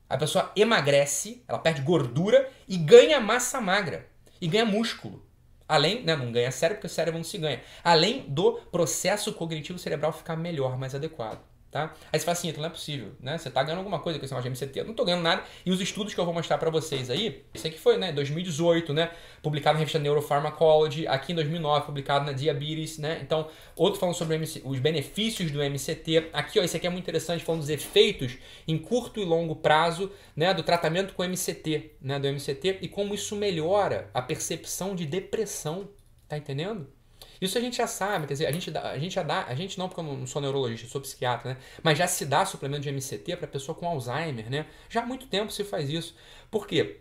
a 0.09 0.17
pessoa 0.17 0.53
emagrece, 0.55 1.43
ela 1.49 1.59
perde 1.59 1.83
gordura 1.83 2.49
e 2.69 2.77
ganha 2.77 3.21
massa 3.21 3.61
magra 3.61 4.07
e 4.41 4.47
ganha 4.47 4.65
músculo. 4.65 5.27
Além, 5.69 6.03
né, 6.03 6.17
não 6.17 6.33
ganha 6.33 6.51
cérebro, 6.51 6.79
porque 6.79 6.87
o 6.87 6.95
cérebro 6.95 7.19
não 7.19 7.25
se 7.25 7.37
ganha. 7.37 7.61
Além 7.85 8.25
do 8.27 8.53
processo 8.73 9.35
cognitivo 9.35 9.79
cerebral 9.79 10.13
ficar 10.13 10.35
melhor, 10.35 10.79
mais 10.79 10.95
adequado. 10.95 11.41
Tá? 11.71 11.95
Aí 12.11 12.19
você 12.19 12.25
fala 12.25 12.33
assim, 12.33 12.49
então 12.49 12.63
não 12.63 12.69
é 12.71 12.73
possível, 12.73 13.13
né? 13.21 13.37
Você 13.37 13.51
tá 13.51 13.63
ganhando 13.63 13.81
alguma 13.81 13.99
coisa 13.99 14.19
com 14.19 14.25
esse 14.25 14.33
negócio 14.33 14.51
de 14.51 14.59
MCT. 14.59 14.81
Eu 14.81 14.87
não 14.87 14.95
tô 14.95 15.05
ganhando 15.05 15.23
nada. 15.23 15.43
E 15.67 15.71
os 15.71 15.83
estudos 15.83 16.15
que 16.15 16.21
eu 16.21 16.25
vou 16.25 16.33
mostrar 16.33 16.57
para 16.57 16.71
vocês 16.71 17.11
aí, 17.11 17.45
esse 17.53 17.69
aqui 17.69 17.79
foi, 17.79 17.99
né, 17.99 18.11
2018, 18.11 18.95
né, 18.95 19.11
publicado 19.43 19.75
na 19.75 19.81
revista 19.81 19.99
Neuropharmacology, 19.99 21.07
aqui 21.07 21.33
em 21.33 21.35
2009 21.35 21.85
publicado 21.85 22.25
na 22.25 22.33
Diabetes, 22.33 22.97
né? 22.97 23.21
Então, 23.23 23.51
outro 23.77 24.01
falando 24.01 24.15
sobre 24.15 24.37
MC, 24.37 24.63
os 24.65 24.79
benefícios 24.79 25.51
do 25.51 25.63
MCT. 25.63 26.31
Aqui, 26.33 26.59
ó, 26.59 26.63
esse 26.63 26.75
aqui 26.75 26.87
é 26.87 26.91
muito 26.91 27.05
interessante 27.05 27.45
falando 27.45 27.61
dos 27.61 27.71
efeitos 27.71 28.39
em 28.67 28.79
curto 28.79 29.21
e 29.21 29.25
longo 29.27 29.55
prazo, 29.57 30.11
né, 30.35 30.55
do 30.55 30.63
tratamento 30.63 31.13
com 31.13 31.23
MCT, 31.23 31.97
né, 32.01 32.19
do 32.19 32.27
MCT 32.29 32.79
e 32.81 32.89
como 32.89 33.15
isso 33.15 33.37
melhora 33.37 34.09
a 34.15 34.23
percepção 34.23 34.95
de 34.95 35.05
depressão, 35.05 35.91
tá 36.27 36.39
entendendo? 36.39 36.98
Isso 37.41 37.57
a 37.57 37.61
gente 37.61 37.77
já 37.77 37.87
sabe, 37.87 38.27
quer 38.27 38.35
dizer, 38.35 38.47
a 38.47 38.53
gente, 38.53 38.71
dá, 38.71 38.91
a 38.91 38.99
gente 38.99 39.15
já 39.15 39.23
dá, 39.23 39.45
a 39.45 39.55
gente 39.55 39.79
não 39.79 39.89
porque 39.89 40.01
eu 40.01 40.05
não 40.05 40.27
sou 40.27 40.43
neurologista, 40.43 40.87
eu 40.87 40.91
sou 40.91 41.01
psiquiatra, 41.01 41.55
né? 41.55 41.61
Mas 41.83 41.99
já 41.99 42.07
se 42.07 42.25
dá 42.27 42.45
suplemento 42.45 42.83
de 42.83 42.91
MCT 42.91 43.37
para 43.37 43.47
pessoa 43.47 43.75
com 43.75 43.87
Alzheimer, 43.87 44.51
né? 44.51 44.67
Já 44.89 45.03
há 45.03 45.07
muito 45.07 45.27
tempo 45.27 45.53
se 45.53 45.65
faz 45.65 45.89
isso. 45.89 46.17
Por 46.51 46.67
quê? 46.67 47.01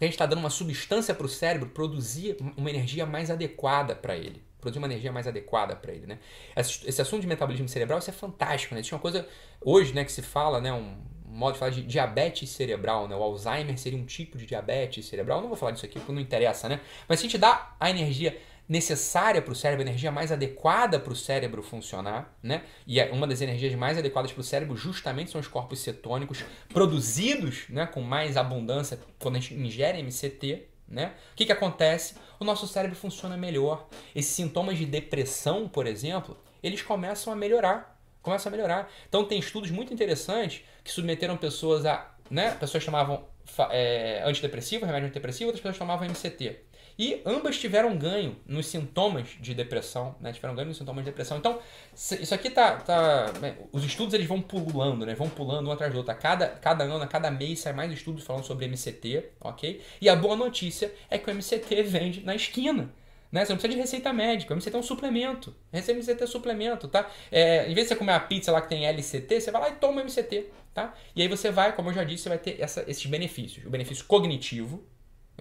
Porque 0.00 0.04
a 0.04 0.08
gente 0.08 0.14
está 0.14 0.26
dando 0.26 0.38
uma 0.38 0.50
substância 0.50 1.14
para 1.14 1.26
o 1.26 1.28
cérebro 1.28 1.68
produzir 1.68 2.36
uma 2.56 2.70
energia 2.70 3.04
mais 3.04 3.30
adequada 3.30 3.94
para 3.94 4.16
ele. 4.16 4.42
Produzir 4.58 4.78
uma 4.78 4.86
energia 4.86 5.12
mais 5.12 5.26
adequada 5.26 5.76
para 5.76 5.92
ele, 5.92 6.06
né? 6.06 6.18
Esse, 6.56 7.02
assunto 7.02 7.20
de 7.20 7.26
metabolismo 7.26 7.68
cerebral, 7.68 7.98
isso 7.98 8.08
é 8.08 8.12
fantástico, 8.12 8.74
né? 8.74 8.80
Isso 8.80 8.94
é 8.94 8.96
uma 8.96 9.00
coisa, 9.00 9.28
hoje, 9.60 9.92
né, 9.92 10.02
que 10.02 10.10
se 10.10 10.22
fala, 10.22 10.60
né, 10.60 10.72
um, 10.72 10.96
um 11.26 11.36
modo 11.36 11.52
de 11.52 11.58
falar 11.58 11.70
de 11.70 11.82
diabetes 11.82 12.48
cerebral, 12.48 13.06
né? 13.06 13.14
O 13.14 13.22
Alzheimer 13.22 13.78
seria 13.78 13.98
um 13.98 14.06
tipo 14.06 14.38
de 14.38 14.46
diabetes 14.46 15.06
cerebral. 15.06 15.38
Eu 15.38 15.42
não 15.42 15.48
vou 15.48 15.56
falar 15.56 15.72
disso 15.72 15.84
aqui 15.84 15.98
porque 15.98 16.12
não 16.12 16.20
interessa, 16.20 16.66
né? 16.66 16.80
Mas 17.06 17.20
se 17.20 17.26
a 17.26 17.28
gente 17.28 17.38
dá 17.38 17.74
a 17.78 17.90
energia 17.90 18.40
necessária 18.70 19.42
para 19.42 19.50
o 19.50 19.56
cérebro, 19.56 19.84
a 19.84 19.88
energia 19.88 20.12
mais 20.12 20.30
adequada 20.30 21.00
para 21.00 21.12
o 21.12 21.16
cérebro 21.16 21.60
funcionar, 21.60 22.32
né? 22.40 22.62
E 22.86 23.00
é 23.00 23.10
uma 23.10 23.26
das 23.26 23.40
energias 23.40 23.74
mais 23.74 23.98
adequadas 23.98 24.30
para 24.30 24.42
o 24.42 24.44
cérebro 24.44 24.76
justamente 24.76 25.32
são 25.32 25.40
os 25.40 25.48
corpos 25.48 25.80
cetônicos 25.80 26.44
produzidos, 26.68 27.64
né, 27.68 27.84
com 27.84 28.00
mais 28.00 28.36
abundância 28.36 29.00
quando 29.18 29.34
a 29.34 29.40
gente 29.40 29.54
ingere 29.54 30.00
MCT, 30.00 30.68
né? 30.86 31.14
O 31.32 31.34
que, 31.34 31.46
que 31.46 31.50
acontece? 31.50 32.14
O 32.38 32.44
nosso 32.44 32.68
cérebro 32.68 32.94
funciona 32.94 33.36
melhor. 33.36 33.88
Esses 34.14 34.30
sintomas 34.30 34.78
de 34.78 34.86
depressão, 34.86 35.68
por 35.68 35.84
exemplo, 35.84 36.38
eles 36.62 36.80
começam 36.80 37.32
a 37.32 37.36
melhorar. 37.36 38.00
Começam 38.22 38.52
a 38.52 38.54
melhorar. 38.54 38.88
Então 39.08 39.24
tem 39.24 39.40
estudos 39.40 39.72
muito 39.72 39.92
interessantes 39.92 40.62
que 40.84 40.92
submeteram 40.92 41.36
pessoas 41.36 41.84
a. 41.84 42.14
Né, 42.30 42.52
pessoas 42.52 42.84
tomavam 42.84 43.24
é, 43.72 44.22
antidepressivo, 44.24 44.86
remédio 44.86 45.08
antidepressivo, 45.08 45.46
outras 45.46 45.60
pessoas 45.60 45.78
tomavam 45.78 46.06
MCT. 46.06 46.69
E 47.00 47.22
ambas 47.24 47.58
tiveram 47.58 47.96
ganho 47.96 48.36
nos 48.46 48.66
sintomas 48.66 49.30
de 49.40 49.54
depressão, 49.54 50.14
né? 50.20 50.34
Tiveram 50.34 50.54
ganho 50.54 50.68
nos 50.68 50.76
sintomas 50.76 51.02
de 51.02 51.10
depressão. 51.10 51.38
Então, 51.38 51.58
isso 51.94 52.34
aqui 52.34 52.50
tá. 52.50 52.76
tá 52.76 53.32
né? 53.40 53.56
os 53.72 53.82
estudos 53.86 54.12
eles 54.12 54.26
vão 54.26 54.42
pulando, 54.42 55.06
né? 55.06 55.14
Vão 55.14 55.26
pulando 55.26 55.66
um 55.70 55.72
atrás 55.72 55.90
do 55.90 55.96
outro. 55.96 56.12
A 56.12 56.14
cada, 56.14 56.48
cada 56.48 56.84
ano, 56.84 57.02
a 57.02 57.06
cada 57.06 57.30
mês 57.30 57.60
sai 57.60 57.72
mais 57.72 57.90
estudos 57.90 58.22
falando 58.22 58.44
sobre 58.44 58.66
MCT, 58.66 59.30
ok? 59.40 59.80
E 59.98 60.10
a 60.10 60.14
boa 60.14 60.36
notícia 60.36 60.92
é 61.08 61.16
que 61.16 61.30
o 61.30 61.34
MCT 61.34 61.82
vende 61.84 62.22
na 62.22 62.34
esquina. 62.34 62.92
Né? 63.32 63.46
Você 63.46 63.52
não 63.52 63.58
precisa 63.58 63.76
de 63.76 63.80
receita 63.80 64.12
médica. 64.12 64.52
O 64.52 64.56
MCT 64.58 64.76
é 64.76 64.78
um 64.78 64.82
suplemento. 64.82 65.56
Receita 65.72 65.98
MCT 65.98 66.22
é 66.22 66.26
suplemento, 66.26 66.86
tá? 66.86 67.10
É, 67.32 67.62
em 67.62 67.72
vez 67.72 67.86
de 67.86 67.94
você 67.94 67.96
comer 67.96 68.12
uma 68.12 68.20
pizza 68.20 68.52
lá 68.52 68.60
que 68.60 68.68
tem 68.68 68.84
LCT, 68.84 69.40
você 69.40 69.50
vai 69.50 69.62
lá 69.62 69.70
e 69.70 69.76
toma 69.76 70.02
MCT, 70.02 70.48
tá? 70.74 70.92
E 71.16 71.22
aí 71.22 71.28
você 71.28 71.50
vai, 71.50 71.74
como 71.74 71.88
eu 71.88 71.94
já 71.94 72.04
disse, 72.04 72.24
você 72.24 72.28
vai 72.28 72.38
ter 72.38 72.60
essa, 72.60 72.84
esses 72.86 73.06
benefícios. 73.06 73.64
O 73.64 73.70
benefício 73.70 74.04
cognitivo, 74.04 74.84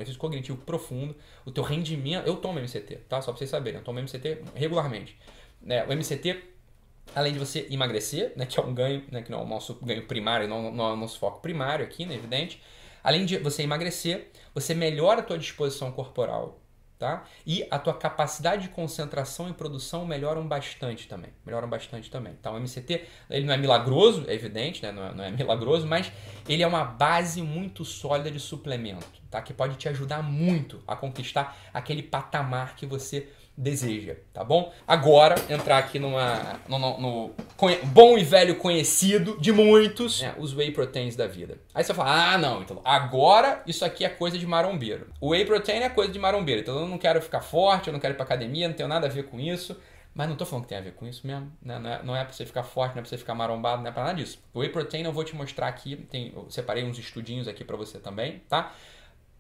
exercício 0.02 0.20
cognitivo 0.20 0.58
profundo, 0.58 1.16
o 1.46 1.52
teu 1.52 1.64
rendimento. 1.64 2.26
Eu 2.26 2.38
tomo 2.38 2.60
MCT, 2.60 2.96
tá? 3.08 3.22
Só 3.22 3.32
pra 3.32 3.38
vocês 3.38 3.50
saberem, 3.50 3.80
eu 3.80 3.84
tomo 3.84 4.00
MCT 4.00 4.44
regularmente. 4.56 5.18
É, 5.68 5.84
o 5.84 5.92
MCT, 5.92 6.44
além 7.16 7.34
de 7.34 7.40
você 7.40 7.68
emagrecer, 7.70 8.34
né, 8.36 8.46
que 8.46 8.60
é 8.60 8.64
um 8.64 8.74
ganho, 8.74 9.04
né, 9.12 9.22
que 9.22 9.32
não 9.32 9.40
é 9.40 9.44
o 9.44 9.48
nosso 9.48 9.76
ganho 9.76 10.06
primário, 10.06 10.48
não, 10.48 10.72
não 10.72 10.90
é 10.90 10.94
o 10.94 10.96
nosso 10.96 11.20
foco 11.20 11.42
primário 11.42 11.86
aqui, 11.86 12.06
né, 12.06 12.16
evidente. 12.16 12.62
Além 13.04 13.26
de 13.26 13.38
você 13.38 13.64
emagrecer, 13.64 14.30
você 14.54 14.74
melhora 14.74 15.22
a 15.22 15.24
tua 15.24 15.38
disposição 15.38 15.92
corporal, 15.92 16.59
tá? 17.00 17.24
E 17.48 17.66
a 17.72 17.80
tua 17.80 17.94
capacidade 17.94 18.64
de 18.64 18.70
concentração 18.70 19.50
e 19.50 19.54
produção 19.54 20.06
melhoram 20.06 20.46
bastante 20.46 21.08
também. 21.08 21.32
Melhoram 21.46 21.70
bastante 21.70 22.12
também. 22.12 22.36
Então, 22.38 22.54
o 22.54 22.60
MCT, 22.60 23.06
ele 23.30 23.46
não 23.46 23.54
é 23.54 23.58
milagroso, 23.58 24.26
é 24.28 24.34
evidente, 24.34 24.84
né? 24.84 24.92
Não 24.92 25.08
é, 25.08 25.14
não 25.16 25.24
é 25.24 25.32
milagroso, 25.32 25.88
mas 25.88 26.12
ele 26.48 26.62
é 26.62 26.68
uma 26.68 26.84
base 26.84 27.42
muito 27.42 27.86
sólida 27.86 28.30
de 28.30 28.40
suplemento, 28.40 29.08
tá? 29.32 29.42
Que 29.42 29.54
pode 29.54 29.78
te 29.78 29.88
ajudar 29.88 30.22
muito 30.22 30.84
a 30.86 30.94
conquistar 30.94 31.58
aquele 31.74 32.04
patamar 32.04 32.76
que 32.76 32.86
você 32.86 33.30
deseja, 33.60 34.15
tá 34.34 34.41
bom? 34.41 34.72
Agora, 34.88 35.36
entrar 35.50 35.78
aqui 35.78 36.00
numa, 36.00 36.62
no, 36.67 36.80
no, 36.80 36.98
no 36.98 37.36
bom 37.88 38.17
e 38.17 38.24
velho 38.24 38.56
conhecido 38.56 39.38
de 39.38 39.52
muitos, 39.52 40.22
né, 40.22 40.34
os 40.38 40.56
whey 40.56 40.72
proteins 40.72 41.17
da 41.17 41.28
vida. 41.28 41.58
Aí 41.74 41.84
você 41.84 41.93
fala, 41.93 42.34
ah, 42.34 42.38
não, 42.38 42.62
então 42.62 42.80
agora 42.86 43.62
isso 43.67 43.84
aqui 43.84 44.06
é 44.06 44.10
coisa 44.10 44.38
de 44.38 44.48
marombeiro. 44.48 45.08
O 45.19 45.32
whey 45.32 45.45
protein 45.45 45.82
é 45.82 45.89
coisa 45.89 46.12
de 46.12 46.17
marombeiro, 46.17 46.62
então 46.62 46.80
eu 46.80 46.88
não 46.88 46.98
quero 46.98 47.22
ficar 47.22 47.41
forte, 47.41 47.88
eu 47.88 47.93
não 47.93 48.00
quero 48.00 48.13
ir 48.13 48.15
pra 48.15 48.24
academia, 48.24 48.69
não 48.69 48.76
tenho 48.76 48.88
nada 48.88 49.08
a 49.08 49.10
ver 49.10 49.24
com 49.24 49.38
isso. 49.38 49.78
Mas 50.12 50.28
não 50.28 50.36
tô 50.36 50.45
falando 50.45 50.63
que 50.63 50.69
tem 50.69 50.78
a 50.78 50.82
ver 50.82 50.93
com 50.93 51.06
isso 51.06 51.26
mesmo, 51.26 51.52
né? 51.62 51.78
Não 51.78 51.89
é, 51.89 52.04
não 52.04 52.15
é 52.15 52.24
pra 52.24 52.34
você 52.34 52.45
ficar 52.45 52.63
forte, 52.63 52.93
não 52.93 53.00
é 53.00 53.02
pra 53.02 53.10
você 53.10 53.17
ficar 53.17 53.36
marombado, 53.36 53.84
não 53.84 53.89
é 53.89 53.93
pra 53.93 54.04
nada 54.04 54.15
disso. 54.15 54.41
O 54.54 54.60
whey 54.60 54.69
protein 54.69 55.04
eu 55.04 55.13
vou 55.13 55.24
te 55.24 55.36
mostrar 55.36 55.67
aqui, 55.67 55.95
tem, 55.95 56.34
eu 56.36 56.50
separei 56.50 56.84
uns 56.84 56.98
estudinhos 56.98 57.48
aqui 57.48 57.63
para 57.63 57.78
você 57.78 58.00
também, 58.00 58.39
tá? 58.50 58.74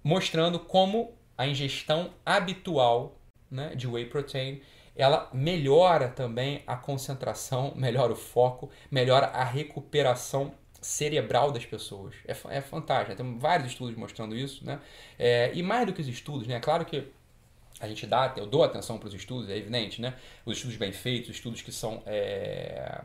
Mostrando 0.03 0.59
como 0.59 1.17
a 1.37 1.47
ingestão 1.47 2.11
habitual 2.25 3.18
né, 3.49 3.75
de 3.75 3.87
whey 3.87 4.05
protein, 4.05 4.61
ela 4.95 5.29
melhora 5.33 6.09
também 6.09 6.61
a 6.67 6.75
concentração, 6.75 7.73
melhora 7.75 8.11
o 8.11 8.15
foco, 8.15 8.69
melhora 8.91 9.27
a 9.27 9.43
recuperação 9.43 10.53
cerebral 10.81 11.51
das 11.51 11.65
pessoas. 11.65 12.15
É, 12.27 12.35
é 12.57 12.61
fantástico. 12.61 13.15
Tem 13.15 13.37
vários 13.37 13.69
estudos 13.69 13.95
mostrando 13.95 14.35
isso, 14.35 14.65
né? 14.65 14.79
É, 15.17 15.51
e 15.53 15.63
mais 15.63 15.85
do 15.85 15.93
que 15.93 16.01
os 16.01 16.07
estudos, 16.07 16.47
né? 16.47 16.55
É 16.55 16.59
claro 16.59 16.85
que 16.85 17.07
a 17.79 17.87
gente 17.87 18.05
dá, 18.05 18.33
eu 18.35 18.45
dou 18.45 18.63
atenção 18.63 18.97
para 18.97 19.07
os 19.07 19.13
estudos, 19.13 19.49
é 19.49 19.57
evidente, 19.57 20.01
né? 20.01 20.15
Os 20.45 20.57
estudos 20.57 20.77
bem 20.77 20.91
feitos, 20.91 21.29
os 21.29 21.35
estudos 21.37 21.61
que 21.61 21.71
são 21.71 22.03
é, 22.05 23.01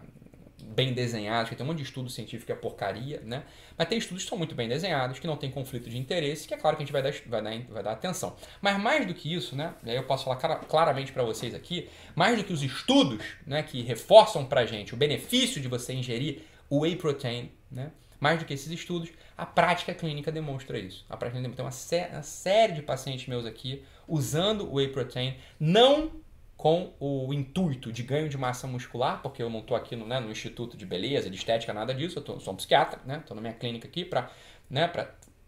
bem 0.64 0.92
desenhados, 0.92 1.50
que 1.50 1.56
tem 1.56 1.64
um 1.64 1.68
monte 1.68 1.78
de 1.78 1.84
estudo 1.84 2.08
científico 2.08 2.46
que 2.46 2.52
é 2.52 2.54
porcaria, 2.54 3.20
né? 3.24 3.44
Mas 3.76 3.88
tem 3.88 3.98
estudos 3.98 4.24
que 4.24 4.28
são 4.28 4.38
muito 4.38 4.54
bem 4.54 4.68
desenhados, 4.68 5.18
que 5.18 5.26
não 5.26 5.36
tem 5.36 5.50
conflito 5.50 5.90
de 5.90 5.98
interesse, 5.98 6.48
que 6.48 6.54
é 6.54 6.56
claro 6.56 6.76
que 6.76 6.82
a 6.82 6.86
gente 6.86 6.92
vai 6.92 7.02
dar, 7.02 7.12
vai 7.26 7.42
dar, 7.42 7.72
vai 7.72 7.82
dar 7.82 7.92
atenção. 7.92 8.34
Mas 8.62 8.78
mais 8.80 9.06
do 9.06 9.14
que 9.14 9.32
isso, 9.32 9.54
né? 9.54 9.74
E 9.84 9.90
aí 9.90 9.96
eu 9.96 10.04
posso 10.04 10.24
falar 10.24 10.36
claramente 10.36 11.12
para 11.12 11.22
vocês 11.22 11.54
aqui, 11.54 11.88
mais 12.14 12.38
do 12.38 12.44
que 12.44 12.52
os 12.52 12.62
estudos, 12.62 13.22
né, 13.46 13.62
que 13.62 13.82
reforçam 13.82 14.44
pra 14.44 14.64
gente 14.64 14.94
o 14.94 14.96
benefício 14.96 15.60
de 15.60 15.68
você 15.68 15.92
ingerir 15.92 16.42
whey 16.70 16.96
protein, 16.96 17.52
né? 17.70 17.92
Mais 18.18 18.38
do 18.38 18.46
que 18.46 18.54
esses 18.54 18.70
estudos, 18.70 19.10
a 19.36 19.44
prática 19.44 19.92
clínica 19.92 20.32
demonstra 20.32 20.78
isso. 20.78 21.04
A 21.10 21.16
prática 21.16 21.38
clínica 21.38 21.56
tem 21.56 21.64
uma, 21.64 21.70
sé 21.70 22.08
uma 22.10 22.22
série 22.22 22.72
de 22.72 22.82
pacientes 22.82 23.26
meus 23.26 23.44
aqui, 23.44 23.84
usando 24.08 24.72
whey 24.72 24.88
protein, 24.88 25.36
não 25.60 26.23
com 26.56 26.92
o 27.00 27.32
intuito 27.32 27.92
de 27.92 28.02
ganho 28.02 28.28
de 28.28 28.38
massa 28.38 28.66
muscular, 28.66 29.20
porque 29.20 29.42
eu 29.42 29.50
não 29.50 29.60
estou 29.60 29.76
aqui 29.76 29.96
no, 29.96 30.06
né, 30.06 30.20
no 30.20 30.30
Instituto 30.30 30.76
de 30.76 30.86
Beleza, 30.86 31.28
de 31.28 31.36
Estética, 31.36 31.72
nada 31.72 31.92
disso, 31.92 32.18
eu 32.18 32.22
tô, 32.22 32.38
sou 32.40 32.54
um 32.54 32.56
psiquiatra, 32.56 33.00
né? 33.04 33.18
Estou 33.18 33.34
na 33.34 33.40
minha 33.40 33.52
clínica 33.52 33.88
aqui 33.88 34.04
para 34.04 34.30
né, 34.70 34.90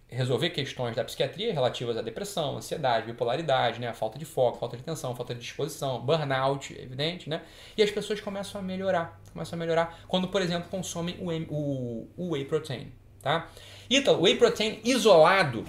resolver 0.09 0.51
questões 0.51 0.95
da 0.95 1.05
psiquiatria 1.05 1.53
relativas 1.53 1.97
à 1.97 2.03
depressão, 2.03 2.57
ansiedade, 2.57 3.07
bipolaridade, 3.07 3.81
né, 3.81 3.93
falta 3.93 4.19
de 4.19 4.25
foco, 4.25 4.59
falta 4.59 4.77
de 4.77 4.83
atenção, 4.83 5.15
falta 5.17 5.35
de 5.35 5.41
disposição, 5.41 6.01
burnout, 6.01 6.77
é 6.79 6.83
evidente, 6.83 7.29
né? 7.29 7.43
E 7.77 7.83
as 7.83 7.91
pessoas 7.91 8.21
começam 8.21 8.61
a 8.61 8.65
melhorar, 8.65 9.21
começam 9.33 9.57
a 9.57 9.61
melhorar 9.61 10.01
quando, 10.07 10.29
por 10.29 10.43
exemplo, 10.43 10.69
consomem 10.69 11.17
o, 11.21 11.31
o, 11.53 12.09
o 12.17 12.31
whey 12.33 12.45
protein, 12.45 12.93
tá? 13.23 13.49
Então, 13.89 14.21
whey 14.21 14.37
protein 14.37 14.81
isolado, 14.85 15.65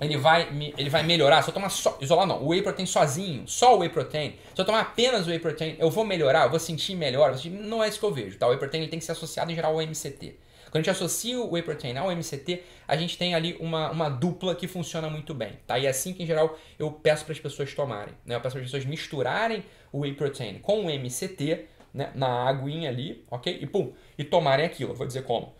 ele 0.00 0.16
vai, 0.16 0.48
ele 0.76 0.90
vai 0.90 1.02
melhorar. 1.02 1.42
Se 1.42 1.50
eu 1.50 1.54
tomar 1.54 1.68
só, 1.68 1.96
isolado 2.00 2.28
não, 2.28 2.42
o 2.42 2.48
whey 2.48 2.62
protein 2.62 2.86
sozinho, 2.86 3.46
só 3.46 3.76
o 3.76 3.80
whey 3.80 3.88
protein, 3.88 4.34
se 4.54 4.60
eu 4.60 4.64
tomar 4.64 4.80
apenas 4.80 5.26
o 5.26 5.30
whey 5.30 5.38
protein, 5.38 5.76
eu 5.78 5.90
vou 5.90 6.04
melhorar, 6.04 6.44
eu 6.44 6.50
vou 6.50 6.58
sentir 6.58 6.94
melhor, 6.94 7.34
não 7.50 7.82
é 7.82 7.88
isso 7.88 7.98
que 7.98 8.04
eu 8.04 8.12
vejo, 8.12 8.38
tá? 8.38 8.46
O 8.46 8.50
whey 8.50 8.58
protein 8.58 8.80
ele 8.80 8.90
tem 8.90 8.98
que 8.98 9.04
ser 9.04 9.12
associado 9.12 9.50
em 9.52 9.54
geral 9.54 9.72
ao 9.72 9.82
MCT. 9.82 10.36
Quando 10.74 10.76
a 10.76 10.78
gente 10.78 10.90
associa 10.90 11.38
o 11.38 11.52
whey 11.52 11.62
protein 11.62 11.96
ao 11.96 12.10
MCT, 12.10 12.64
a 12.88 12.96
gente 12.96 13.16
tem 13.16 13.32
ali 13.32 13.56
uma, 13.60 13.92
uma 13.92 14.08
dupla 14.08 14.56
que 14.56 14.66
funciona 14.66 15.08
muito 15.08 15.32
bem, 15.32 15.52
tá? 15.64 15.78
E 15.78 15.86
é 15.86 15.88
assim 15.88 16.12
que, 16.12 16.24
em 16.24 16.26
geral, 16.26 16.58
eu 16.76 16.90
peço 16.90 17.24
para 17.24 17.32
as 17.32 17.38
pessoas 17.38 17.72
tomarem, 17.72 18.14
né? 18.26 18.34
Eu 18.34 18.40
peço 18.40 18.54
para 18.54 18.64
as 18.64 18.66
pessoas 18.66 18.84
misturarem 18.84 19.64
o 19.92 20.00
whey 20.00 20.14
protein 20.14 20.58
com 20.58 20.86
o 20.86 20.90
MCT, 20.90 21.66
né? 21.94 22.10
Na 22.16 22.48
aguinha 22.48 22.90
ali, 22.90 23.24
ok? 23.30 23.56
E 23.60 23.66
pum, 23.68 23.92
e 24.18 24.24
tomarem 24.24 24.66
aquilo. 24.66 24.90
Eu 24.90 24.96
vou 24.96 25.06
dizer 25.06 25.22
como 25.22 25.54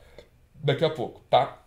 daqui 0.57 0.85
a 0.85 0.90
pouco, 0.90 1.20
tá? 1.31 1.62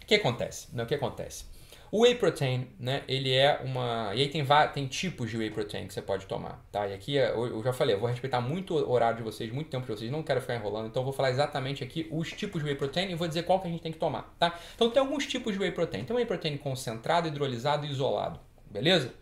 O 0.00 0.06
que 0.06 0.14
acontece? 0.14 0.68
Né? 0.72 0.84
O 0.84 0.86
que 0.86 0.94
acontece? 0.94 1.55
O 1.90 2.02
whey 2.02 2.14
protein, 2.14 2.68
né, 2.78 3.02
ele 3.06 3.32
é 3.32 3.60
uma... 3.64 4.12
E 4.14 4.22
aí 4.22 4.28
tem, 4.28 4.44
tem 4.72 4.86
tipos 4.86 5.30
de 5.30 5.36
whey 5.36 5.50
protein 5.50 5.86
que 5.86 5.94
você 5.94 6.02
pode 6.02 6.26
tomar, 6.26 6.64
tá? 6.70 6.86
E 6.86 6.94
aqui 6.94 7.18
é, 7.18 7.30
eu 7.30 7.62
já 7.62 7.72
falei, 7.72 7.94
eu 7.94 8.00
vou 8.00 8.08
respeitar 8.08 8.40
muito 8.40 8.74
o 8.74 8.90
horário 8.90 9.18
de 9.18 9.22
vocês, 9.22 9.52
muito 9.52 9.70
tempo 9.70 9.86
de 9.86 9.92
vocês, 9.92 10.10
não 10.10 10.22
quero 10.22 10.40
ficar 10.40 10.56
enrolando, 10.56 10.88
então 10.88 11.02
eu 11.02 11.04
vou 11.04 11.12
falar 11.12 11.30
exatamente 11.30 11.82
aqui 11.84 12.08
os 12.10 12.32
tipos 12.32 12.62
de 12.62 12.68
whey 12.68 12.76
protein 12.76 13.10
e 13.10 13.14
vou 13.14 13.28
dizer 13.28 13.44
qual 13.44 13.60
que 13.60 13.68
a 13.68 13.70
gente 13.70 13.82
tem 13.82 13.92
que 13.92 13.98
tomar, 13.98 14.34
tá? 14.38 14.58
Então 14.74 14.90
tem 14.90 15.00
alguns 15.00 15.26
tipos 15.26 15.54
de 15.54 15.60
whey 15.60 15.70
protein. 15.70 16.04
Tem 16.04 16.16
whey 16.16 16.26
protein 16.26 16.56
concentrado, 16.56 17.28
hidrolisado 17.28 17.86
e 17.86 17.90
isolado, 17.90 18.40
beleza? 18.70 19.12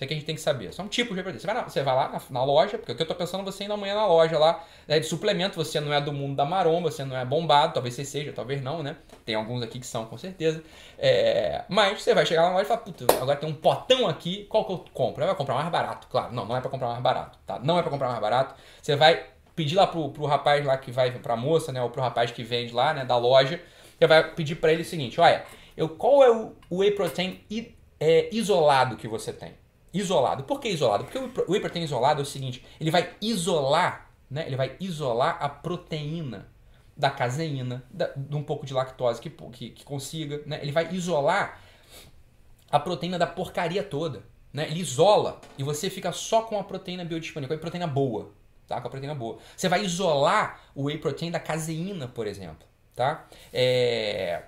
Isso 0.00 0.04
aqui 0.04 0.14
a 0.14 0.16
gente 0.16 0.24
tem 0.24 0.34
que 0.34 0.40
saber. 0.40 0.72
São 0.72 0.88
tipos 0.88 1.14
de 1.14 1.22
proteína. 1.22 1.38
Você 1.38 1.46
vai, 1.46 1.54
na, 1.54 1.68
você 1.68 1.82
vai 1.82 1.94
lá 1.94 2.08
na, 2.08 2.22
na, 2.30 2.42
loja, 2.42 2.78
porque 2.78 2.92
o 2.92 2.96
que 2.96 3.02
eu 3.02 3.06
tô 3.06 3.14
pensando 3.14 3.44
você 3.44 3.64
ir 3.64 3.70
amanhã 3.70 3.94
na 3.94 4.06
loja 4.06 4.38
lá 4.38 4.64
né, 4.88 4.98
de 4.98 5.04
suplemento, 5.04 5.56
você 5.56 5.78
não 5.78 5.92
é 5.92 6.00
do 6.00 6.10
mundo 6.10 6.36
da 6.36 6.46
maromba, 6.46 6.90
você 6.90 7.04
não 7.04 7.14
é 7.14 7.22
bombado, 7.22 7.74
talvez 7.74 7.96
você 7.96 8.04
seja, 8.06 8.32
talvez 8.32 8.62
não, 8.62 8.82
né? 8.82 8.96
Tem 9.26 9.34
alguns 9.34 9.62
aqui 9.62 9.78
que 9.78 9.86
são, 9.86 10.06
com 10.06 10.16
certeza. 10.16 10.64
É, 10.98 11.66
mas 11.68 12.00
você 12.00 12.14
vai 12.14 12.24
chegar 12.24 12.44
lá 12.44 12.48
na 12.48 12.54
loja 12.54 12.64
e 12.64 12.68
falar, 12.68 12.80
puta, 12.80 13.04
agora 13.20 13.36
tem 13.36 13.46
um 13.46 13.52
potão 13.52 14.08
aqui, 14.08 14.46
qual 14.48 14.64
que 14.64 14.72
eu 14.72 14.84
compro? 14.94 15.22
Vai 15.22 15.34
comprar 15.34 15.56
mais 15.56 15.68
barato, 15.68 16.08
claro. 16.08 16.32
Não, 16.32 16.46
não 16.46 16.56
é 16.56 16.62
para 16.62 16.70
comprar 16.70 16.88
mais 16.88 17.02
barato, 17.02 17.38
tá? 17.46 17.58
Não 17.58 17.78
é 17.78 17.82
para 17.82 17.90
comprar 17.90 18.08
mais 18.08 18.20
barato. 18.22 18.54
Você 18.80 18.96
vai 18.96 19.26
pedir 19.54 19.76
lá 19.76 19.86
pro, 19.86 20.08
pro 20.08 20.24
rapaz 20.24 20.64
lá 20.64 20.78
que 20.78 20.90
vai, 20.90 21.10
pra 21.10 21.36
moça, 21.36 21.72
né? 21.72 21.82
Ou 21.82 21.90
pro 21.90 22.00
rapaz 22.00 22.30
que 22.30 22.42
vende 22.42 22.72
lá, 22.72 22.94
né? 22.94 23.04
Da 23.04 23.18
loja. 23.18 23.60
Você 23.98 24.06
vai 24.06 24.34
pedir 24.34 24.54
para 24.54 24.72
ele 24.72 24.80
o 24.80 24.86
seguinte, 24.86 25.20
olha, 25.20 25.44
eu, 25.76 25.90
qual 25.90 26.24
é 26.24 26.30
o 26.30 26.54
whey 26.70 26.90
protein 26.92 27.44
é, 28.00 28.30
isolado 28.32 28.96
que 28.96 29.06
você 29.06 29.30
tem? 29.30 29.60
Isolado. 29.92 30.44
Por 30.44 30.60
que 30.60 30.68
isolado? 30.68 31.04
Porque 31.04 31.18
o 31.18 31.52
whey 31.52 31.60
protein 31.60 31.82
isolado 31.82 32.20
é 32.20 32.22
o 32.22 32.26
seguinte, 32.26 32.64
ele 32.80 32.90
vai 32.90 33.14
isolar, 33.20 34.10
né? 34.30 34.46
Ele 34.46 34.56
vai 34.56 34.76
isolar 34.80 35.38
a 35.40 35.48
proteína 35.48 36.48
da 36.96 37.10
caseína, 37.10 37.82
da, 37.90 38.10
de 38.14 38.36
um 38.36 38.42
pouco 38.42 38.66
de 38.66 38.74
lactose 38.74 39.20
que, 39.20 39.30
que, 39.30 39.70
que 39.70 39.84
consiga, 39.84 40.42
né? 40.46 40.60
Ele 40.62 40.72
vai 40.72 40.92
isolar 40.94 41.60
a 42.70 42.78
proteína 42.78 43.18
da 43.18 43.26
porcaria 43.26 43.82
toda, 43.82 44.22
né? 44.52 44.68
Ele 44.70 44.80
isola 44.80 45.40
e 45.58 45.62
você 45.62 45.90
fica 45.90 46.12
só 46.12 46.42
com 46.42 46.58
a 46.58 46.64
proteína 46.64 47.04
biodisponível, 47.04 47.56
com 47.56 47.60
a 47.60 47.62
proteína 47.62 47.86
boa, 47.86 48.32
tá? 48.66 48.80
Com 48.80 48.86
a 48.86 48.90
proteína 48.90 49.14
boa. 49.14 49.38
Você 49.56 49.68
vai 49.68 49.84
isolar 49.84 50.60
o 50.74 50.84
whey 50.84 50.98
protein 50.98 51.30
da 51.30 51.40
caseína, 51.40 52.06
por 52.06 52.26
exemplo, 52.26 52.66
tá? 52.94 53.26
É... 53.52 54.44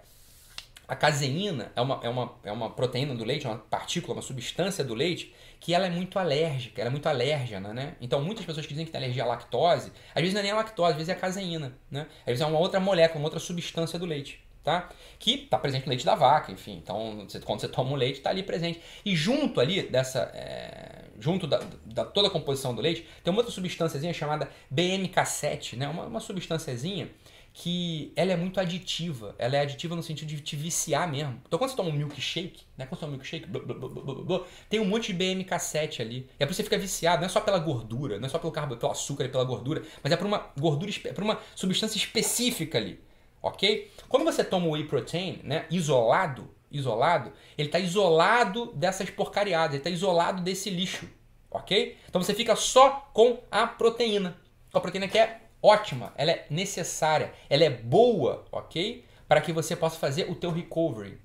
A 0.92 0.94
caseína 0.94 1.72
é 1.74 1.80
uma, 1.80 2.00
é, 2.02 2.08
uma, 2.10 2.34
é 2.44 2.52
uma 2.52 2.68
proteína 2.68 3.14
do 3.14 3.24
leite, 3.24 3.46
é 3.46 3.48
uma 3.48 3.56
partícula, 3.56 4.12
uma 4.12 4.20
substância 4.20 4.84
do 4.84 4.92
leite, 4.92 5.34
que 5.58 5.72
ela 5.72 5.86
é 5.86 5.90
muito 5.90 6.18
alérgica, 6.18 6.82
ela 6.82 6.88
é 6.88 6.90
muito 6.90 7.08
alérgena, 7.08 7.72
né? 7.72 7.96
Então 7.98 8.20
muitas 8.20 8.44
pessoas 8.44 8.66
que 8.66 8.74
dizem 8.74 8.84
que 8.84 8.92
tem 8.92 9.00
alergia 9.00 9.22
à 9.22 9.26
lactose, 9.26 9.90
às 10.14 10.20
vezes 10.20 10.34
não 10.34 10.40
é 10.40 10.42
nem 10.42 10.52
a 10.52 10.56
lactose, 10.56 10.90
às 10.90 10.96
vezes 10.96 11.08
é 11.08 11.12
a 11.12 11.16
caseína, 11.16 11.72
né? 11.90 12.06
Às 12.20 12.26
vezes 12.26 12.42
é 12.42 12.46
uma 12.46 12.58
outra 12.58 12.78
molécula, 12.78 13.20
uma 13.20 13.24
outra 13.24 13.40
substância 13.40 13.98
do 13.98 14.04
leite, 14.04 14.38
tá? 14.62 14.90
Que 15.18 15.44
está 15.44 15.56
presente 15.56 15.86
no 15.86 15.88
leite 15.88 16.04
da 16.04 16.14
vaca, 16.14 16.52
enfim. 16.52 16.76
Então, 16.76 17.26
quando 17.42 17.60
você 17.62 17.68
toma 17.68 17.92
o 17.92 17.96
leite, 17.96 18.18
está 18.18 18.28
ali 18.28 18.42
presente. 18.42 18.78
E 19.02 19.16
junto 19.16 19.62
ali 19.62 19.80
dessa... 19.84 20.30
É, 20.34 21.04
junto 21.18 21.46
da, 21.46 21.62
da, 21.86 22.04
toda 22.04 22.28
a 22.28 22.30
composição 22.30 22.74
do 22.74 22.82
leite, 22.82 23.06
tem 23.24 23.32
uma 23.32 23.38
outra 23.38 23.54
substânciazinha 23.54 24.12
chamada 24.12 24.50
BMK7, 24.70 25.78
né? 25.78 25.88
Uma, 25.88 26.04
uma 26.04 26.20
substânciazinha 26.20 27.08
que 27.52 28.12
ela 28.16 28.32
é 28.32 28.36
muito 28.36 28.58
aditiva. 28.58 29.34
Ela 29.38 29.56
é 29.56 29.60
aditiva 29.60 29.94
no 29.94 30.02
sentido 30.02 30.28
de 30.28 30.40
te 30.40 30.56
viciar 30.56 31.10
mesmo. 31.10 31.40
Então 31.46 31.58
quando 31.58 31.70
você 31.70 31.76
toma 31.76 31.90
um 31.90 31.92
milkshake, 31.92 32.62
né? 32.76 32.86
Quando 32.86 32.98
você 32.98 33.00
toma 33.00 33.12
um 33.12 33.16
milkshake, 33.16 33.46
blá, 33.46 33.62
blá, 33.62 34.14
blá, 34.24 34.46
tem 34.68 34.80
um 34.80 34.84
monte 34.84 35.12
de 35.12 35.18
BMK7 35.18 36.00
ali. 36.00 36.28
É 36.38 36.46
por 36.46 36.54
você 36.54 36.62
fica 36.62 36.78
viciado, 36.78 37.20
não 37.20 37.26
é 37.26 37.28
só 37.28 37.40
pela 37.40 37.58
gordura, 37.58 38.18
não 38.18 38.26
é 38.26 38.28
só 38.28 38.38
pelo 38.38 38.52
carbo, 38.52 38.76
pelo 38.76 38.92
açúcar 38.92 39.24
e 39.24 39.28
pela 39.28 39.44
gordura, 39.44 39.82
mas 40.02 40.12
é 40.12 40.16
por 40.16 40.26
uma 40.26 40.50
gordura, 40.58 40.90
é 41.04 41.12
por 41.12 41.22
uma 41.22 41.38
substância 41.54 41.98
específica 41.98 42.78
ali. 42.78 43.00
Ok? 43.42 43.90
Quando 44.08 44.24
você 44.24 44.44
toma 44.44 44.66
o 44.66 44.70
whey 44.70 44.84
protein, 44.84 45.40
né, 45.42 45.66
isolado, 45.70 46.48
isolado, 46.70 47.32
ele 47.58 47.68
está 47.68 47.78
isolado 47.78 48.72
dessas 48.74 49.10
porcariadas, 49.10 49.70
ele 49.70 49.78
está 49.78 49.90
isolado 49.90 50.42
desse 50.42 50.70
lixo. 50.70 51.08
Ok? 51.50 51.98
Então 52.08 52.22
você 52.22 52.32
fica 52.32 52.56
só 52.56 53.10
com 53.12 53.38
a 53.50 53.66
proteína. 53.66 54.36
Com 54.70 54.78
a 54.78 54.80
proteína 54.80 55.06
que 55.06 55.18
é 55.18 55.41
ótima, 55.62 56.12
ela 56.16 56.32
é 56.32 56.46
necessária, 56.50 57.32
ela 57.48 57.64
é 57.64 57.70
boa, 57.70 58.44
ok? 58.50 59.04
Para 59.28 59.40
que 59.40 59.52
você 59.52 59.76
possa 59.76 59.98
fazer 59.98 60.30
o 60.30 60.34
teu 60.34 60.50
recovery, 60.50 61.18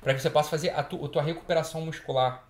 para 0.00 0.14
que 0.14 0.20
você 0.20 0.30
possa 0.30 0.48
fazer 0.48 0.70
a, 0.70 0.82
tu, 0.82 1.04
a 1.04 1.08
tua 1.08 1.22
recuperação 1.22 1.82
muscular. 1.82 2.48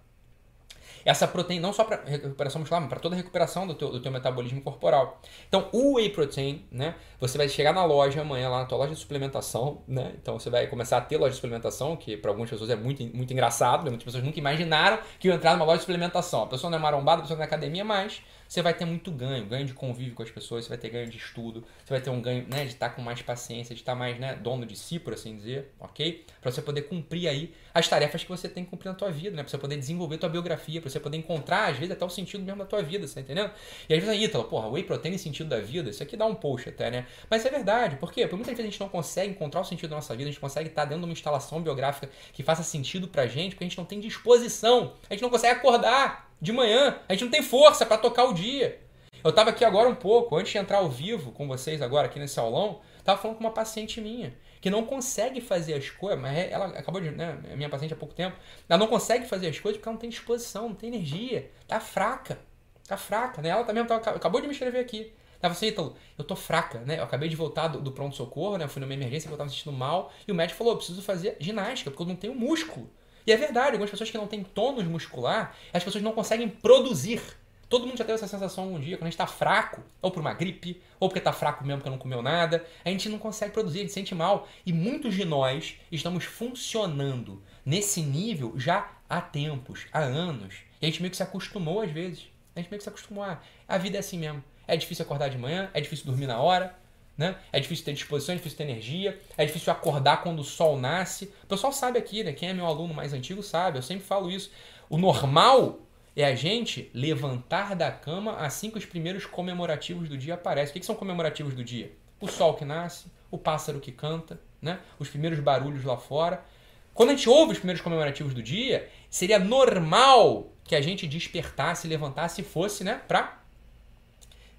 Essa 1.04 1.28
proteína, 1.28 1.66
não 1.66 1.72
só 1.74 1.84
para 1.84 2.02
recuperação 2.04 2.60
muscular, 2.60 2.80
mas 2.80 2.88
para 2.88 2.98
toda 2.98 3.14
a 3.14 3.18
recuperação 3.18 3.66
do 3.66 3.74
teu, 3.74 3.90
do 3.90 4.00
teu 4.00 4.10
metabolismo 4.10 4.62
corporal. 4.62 5.20
Então, 5.46 5.68
o 5.70 5.96
whey 5.96 6.08
protein, 6.08 6.64
né? 6.72 6.94
Você 7.20 7.36
vai 7.36 7.46
chegar 7.46 7.74
na 7.74 7.84
loja 7.84 8.22
amanhã, 8.22 8.48
lá 8.48 8.60
na 8.60 8.64
tua 8.64 8.78
loja 8.78 8.94
de 8.94 9.00
suplementação, 9.00 9.82
né? 9.86 10.14
Então, 10.20 10.38
você 10.38 10.48
vai 10.48 10.66
começar 10.66 10.96
a 10.96 11.00
ter 11.02 11.18
loja 11.18 11.30
de 11.30 11.36
suplementação, 11.36 11.94
que 11.94 12.16
para 12.16 12.30
algumas 12.30 12.48
pessoas 12.48 12.70
é 12.70 12.76
muito, 12.76 13.04
muito 13.14 13.30
engraçado, 13.32 13.84
né? 13.84 13.90
muitas 13.90 14.04
pessoas 14.04 14.24
nunca 14.24 14.38
imaginaram 14.38 14.98
que 15.18 15.28
iam 15.28 15.36
entrar 15.36 15.52
numa 15.52 15.66
loja 15.66 15.78
de 15.78 15.82
suplementação. 15.82 16.44
A 16.44 16.46
pessoa 16.46 16.70
não 16.70 16.78
é 16.78 16.80
marombada, 16.80 17.18
a 17.18 17.22
pessoa 17.22 17.36
não 17.36 17.44
é 17.44 17.46
academia, 17.46 17.84
mas 17.84 18.22
você 18.48 18.62
vai 18.62 18.74
ter 18.74 18.84
muito 18.84 19.10
ganho, 19.10 19.46
ganho 19.46 19.66
de 19.66 19.74
convívio 19.74 20.14
com 20.14 20.22
as 20.22 20.30
pessoas, 20.30 20.64
você 20.64 20.68
vai 20.68 20.78
ter 20.78 20.90
ganho 20.90 21.08
de 21.08 21.16
estudo, 21.16 21.64
você 21.84 21.94
vai 21.94 22.00
ter 22.00 22.10
um 22.10 22.20
ganho 22.20 22.46
né, 22.48 22.64
de 22.64 22.72
estar 22.72 22.90
com 22.90 23.02
mais 23.02 23.20
paciência, 23.22 23.74
de 23.74 23.80
estar 23.80 23.94
mais 23.94 24.18
né, 24.18 24.34
dono 24.36 24.64
de 24.66 24.76
si, 24.76 24.98
por 24.98 25.12
assim 25.12 25.36
dizer, 25.36 25.72
ok? 25.80 26.24
Para 26.40 26.50
você 26.50 26.62
poder 26.62 26.82
cumprir 26.82 27.28
aí 27.28 27.54
as 27.72 27.88
tarefas 27.88 28.22
que 28.22 28.28
você 28.28 28.48
tem 28.48 28.64
que 28.64 28.70
cumprir 28.70 28.88
na 28.88 28.94
tua 28.94 29.10
vida, 29.10 29.36
né? 29.36 29.42
Para 29.42 29.50
você 29.50 29.58
poder 29.58 29.76
desenvolver 29.76 30.18
tua 30.18 30.28
biografia, 30.28 30.80
para 30.80 30.90
você 30.90 31.00
poder 31.00 31.16
encontrar, 31.16 31.70
às 31.70 31.76
vezes, 31.76 31.92
até 31.92 32.04
o 32.04 32.10
sentido 32.10 32.44
mesmo 32.44 32.58
da 32.58 32.66
tua 32.66 32.82
vida, 32.82 33.06
você 33.06 33.14
tá 33.14 33.20
entendendo? 33.20 33.50
E 33.88 33.94
às 33.94 34.00
vezes 34.00 34.08
aí, 34.08 34.24
Ítalo, 34.24 34.44
porra, 34.44 34.68
whey 34.68 34.84
protein 34.84 35.18
sentido 35.18 35.48
da 35.48 35.60
vida, 35.60 35.90
isso 35.90 36.02
aqui 36.02 36.16
dá 36.16 36.26
um 36.26 36.34
post 36.34 36.68
até, 36.68 36.90
né? 36.90 37.06
Mas 37.28 37.44
é 37.44 37.50
verdade, 37.50 37.96
por 37.96 38.12
quê? 38.12 38.22
Porque 38.22 38.36
muitas 38.36 38.52
vezes 38.52 38.68
a 38.68 38.70
gente 38.70 38.80
não 38.80 38.88
consegue 38.88 39.30
encontrar 39.30 39.60
o 39.60 39.64
sentido 39.64 39.90
da 39.90 39.96
nossa 39.96 40.14
vida, 40.14 40.28
a 40.28 40.32
gente 40.32 40.40
consegue 40.40 40.68
estar 40.68 40.84
dentro 40.84 41.00
de 41.00 41.06
uma 41.06 41.12
instalação 41.12 41.62
biográfica 41.62 42.08
que 42.32 42.42
faça 42.42 42.62
sentido 42.62 43.08
pra 43.08 43.26
gente, 43.26 43.54
porque 43.54 43.64
a 43.64 43.68
gente 43.68 43.78
não 43.78 43.84
tem 43.84 44.00
disposição, 44.00 44.94
a 45.08 45.14
gente 45.14 45.22
não 45.22 45.30
consegue 45.30 45.58
acordar 45.58 46.23
de 46.44 46.52
manhã, 46.52 46.98
a 47.08 47.12
gente 47.14 47.24
não 47.24 47.30
tem 47.30 47.42
força 47.42 47.86
para 47.86 47.96
tocar 47.96 48.24
o 48.24 48.34
dia. 48.34 48.80
Eu 49.24 49.30
estava 49.30 49.50
aqui 49.50 49.64
agora 49.64 49.88
um 49.88 49.94
pouco, 49.94 50.36
antes 50.36 50.52
de 50.52 50.58
entrar 50.58 50.78
ao 50.78 50.90
vivo 50.90 51.32
com 51.32 51.48
vocês 51.48 51.80
agora 51.80 52.06
aqui 52.06 52.20
nesse 52.20 52.38
aulão, 52.38 52.82
estava 52.98 53.20
falando 53.20 53.38
com 53.38 53.44
uma 53.44 53.50
paciente 53.50 54.00
minha 54.00 54.34
que 54.60 54.70
não 54.70 54.84
consegue 54.84 55.40
fazer 55.40 55.74
as 55.74 55.90
coisas, 55.90 56.20
mas 56.20 56.36
é, 56.36 56.50
ela 56.50 56.66
acabou 56.66 57.00
de, 57.00 57.10
né, 57.10 57.38
é 57.50 57.56
minha 57.56 57.68
paciente 57.68 57.92
há 57.92 57.96
pouco 57.96 58.14
tempo, 58.14 58.36
ela 58.66 58.78
não 58.78 58.86
consegue 58.86 59.26
fazer 59.26 59.48
as 59.48 59.58
coisas 59.58 59.78
porque 59.78 59.88
ela 59.88 59.94
não 59.94 60.00
tem 60.00 60.08
disposição, 60.08 60.68
não 60.68 60.74
tem 60.74 60.88
energia, 60.88 61.50
tá 61.66 61.80
fraca, 61.80 62.38
tá 62.86 62.96
fraca, 62.96 63.42
né? 63.42 63.50
Ela 63.50 63.64
também 63.64 63.82
acabou 63.82 64.40
de 64.40 64.46
me 64.46 64.52
escrever 64.52 64.78
aqui. 64.78 65.12
Tava 65.40 65.52
assim, 65.52 65.66
então, 65.66 65.94
eu 66.16 66.24
tô 66.24 66.34
fraca, 66.34 66.80
né? 66.80 66.98
Eu 66.98 67.04
acabei 67.04 67.28
de 67.28 67.36
voltar 67.36 67.68
do, 67.68 67.80
do 67.80 67.92
pronto-socorro, 67.92 68.56
né? 68.56 68.64
Eu 68.64 68.68
fui 68.68 68.80
numa 68.80 68.94
emergência 68.94 69.28
porque 69.28 69.34
eu 69.34 69.38
tava 69.38 69.50
me 69.50 69.54
sentindo 69.54 69.76
mal. 69.76 70.10
E 70.26 70.32
o 70.32 70.34
médico 70.34 70.56
falou: 70.56 70.72
eu 70.72 70.76
preciso 70.78 71.02
fazer 71.02 71.36
ginástica, 71.38 71.90
porque 71.90 72.02
eu 72.02 72.06
não 72.06 72.16
tenho 72.16 72.34
músculo. 72.34 72.90
E 73.26 73.32
é 73.32 73.36
verdade, 73.36 73.72
algumas 73.72 73.90
pessoas 73.90 74.10
que 74.10 74.18
não 74.18 74.26
têm 74.26 74.42
tônus 74.42 74.84
muscular, 74.84 75.56
as 75.72 75.82
pessoas 75.82 76.04
não 76.04 76.12
conseguem 76.12 76.48
produzir. 76.48 77.22
Todo 77.68 77.86
mundo 77.86 77.96
já 77.96 78.04
teve 78.04 78.14
essa 78.14 78.28
sensação 78.28 78.74
um 78.74 78.78
dia, 78.78 78.96
quando 78.96 79.06
a 79.06 79.10
gente 79.10 79.16
tá 79.16 79.26
fraco, 79.26 79.82
ou 80.02 80.10
por 80.10 80.20
uma 80.20 80.34
gripe, 80.34 80.80
ou 81.00 81.08
porque 81.08 81.20
tá 81.20 81.32
fraco 81.32 81.64
mesmo 81.64 81.78
porque 81.78 81.90
não 81.90 81.98
comeu 81.98 82.22
nada, 82.22 82.64
a 82.84 82.90
gente 82.90 83.08
não 83.08 83.18
consegue 83.18 83.52
produzir, 83.52 83.78
a 83.78 83.80
gente 83.82 83.88
se 83.88 83.94
sente 83.94 84.14
mal. 84.14 84.46
E 84.66 84.72
muitos 84.72 85.14
de 85.14 85.24
nós 85.24 85.76
estamos 85.90 86.24
funcionando 86.24 87.42
nesse 87.64 88.02
nível 88.02 88.52
já 88.56 88.92
há 89.08 89.20
tempos, 89.20 89.86
há 89.92 90.00
anos. 90.00 90.56
E 90.80 90.86
a 90.86 90.88
gente 90.88 91.00
meio 91.00 91.10
que 91.10 91.16
se 91.16 91.22
acostumou 91.22 91.80
às 91.80 91.90
vezes. 91.90 92.28
A 92.54 92.60
gente 92.60 92.70
meio 92.70 92.78
que 92.78 92.84
se 92.84 92.88
acostumou. 92.88 93.24
a 93.24 93.78
vida 93.78 93.96
é 93.96 94.00
assim 94.00 94.18
mesmo. 94.18 94.44
É 94.68 94.76
difícil 94.76 95.04
acordar 95.04 95.28
de 95.28 95.38
manhã, 95.38 95.70
é 95.74 95.80
difícil 95.80 96.06
dormir 96.06 96.26
na 96.26 96.38
hora, 96.40 96.74
né? 97.16 97.36
É 97.52 97.60
difícil 97.60 97.84
ter 97.84 97.92
disposição, 97.92 98.34
é 98.34 98.36
difícil 98.36 98.58
ter 98.58 98.64
energia, 98.64 99.18
é 99.36 99.44
difícil 99.44 99.72
acordar 99.72 100.22
quando 100.22 100.40
o 100.40 100.44
sol 100.44 100.78
nasce. 100.78 101.32
O 101.44 101.46
pessoal 101.46 101.72
sabe 101.72 101.98
aqui, 101.98 102.24
né? 102.24 102.32
Quem 102.32 102.48
é 102.48 102.52
meu 102.52 102.66
aluno 102.66 102.92
mais 102.92 103.12
antigo 103.12 103.42
sabe, 103.42 103.78
eu 103.78 103.82
sempre 103.82 104.04
falo 104.04 104.30
isso. 104.30 104.50
O 104.88 104.98
normal 104.98 105.80
é 106.16 106.24
a 106.24 106.34
gente 106.34 106.90
levantar 106.94 107.74
da 107.74 107.90
cama 107.90 108.36
assim 108.36 108.70
que 108.70 108.78
os 108.78 108.84
primeiros 108.84 109.26
comemorativos 109.26 110.08
do 110.08 110.16
dia 110.16 110.34
aparecem. 110.34 110.70
O 110.70 110.80
que, 110.80 110.86
são 110.86 110.94
comemorativos 110.94 111.54
do 111.54 111.64
dia? 111.64 111.92
O 112.20 112.28
sol 112.28 112.54
que 112.54 112.64
nasce, 112.64 113.06
o 113.30 113.38
pássaro 113.38 113.80
que 113.80 113.90
canta, 113.90 114.40
né? 114.60 114.78
os 114.98 115.08
primeiros 115.08 115.40
barulhos 115.40 115.84
lá 115.84 115.96
fora. 115.96 116.44
Quando 116.92 117.10
a 117.10 117.12
gente 117.16 117.28
ouve 117.28 117.52
os 117.52 117.58
primeiros 117.58 117.82
comemorativos 117.82 118.32
do 118.32 118.42
dia, 118.42 118.88
seria 119.10 119.38
normal 119.38 120.52
que 120.62 120.76
a 120.76 120.80
gente 120.80 121.06
despertasse, 121.06 121.88
levantasse 121.88 122.40
e 122.40 122.44
fosse, 122.44 122.84
né, 122.84 123.00
pra 123.06 123.43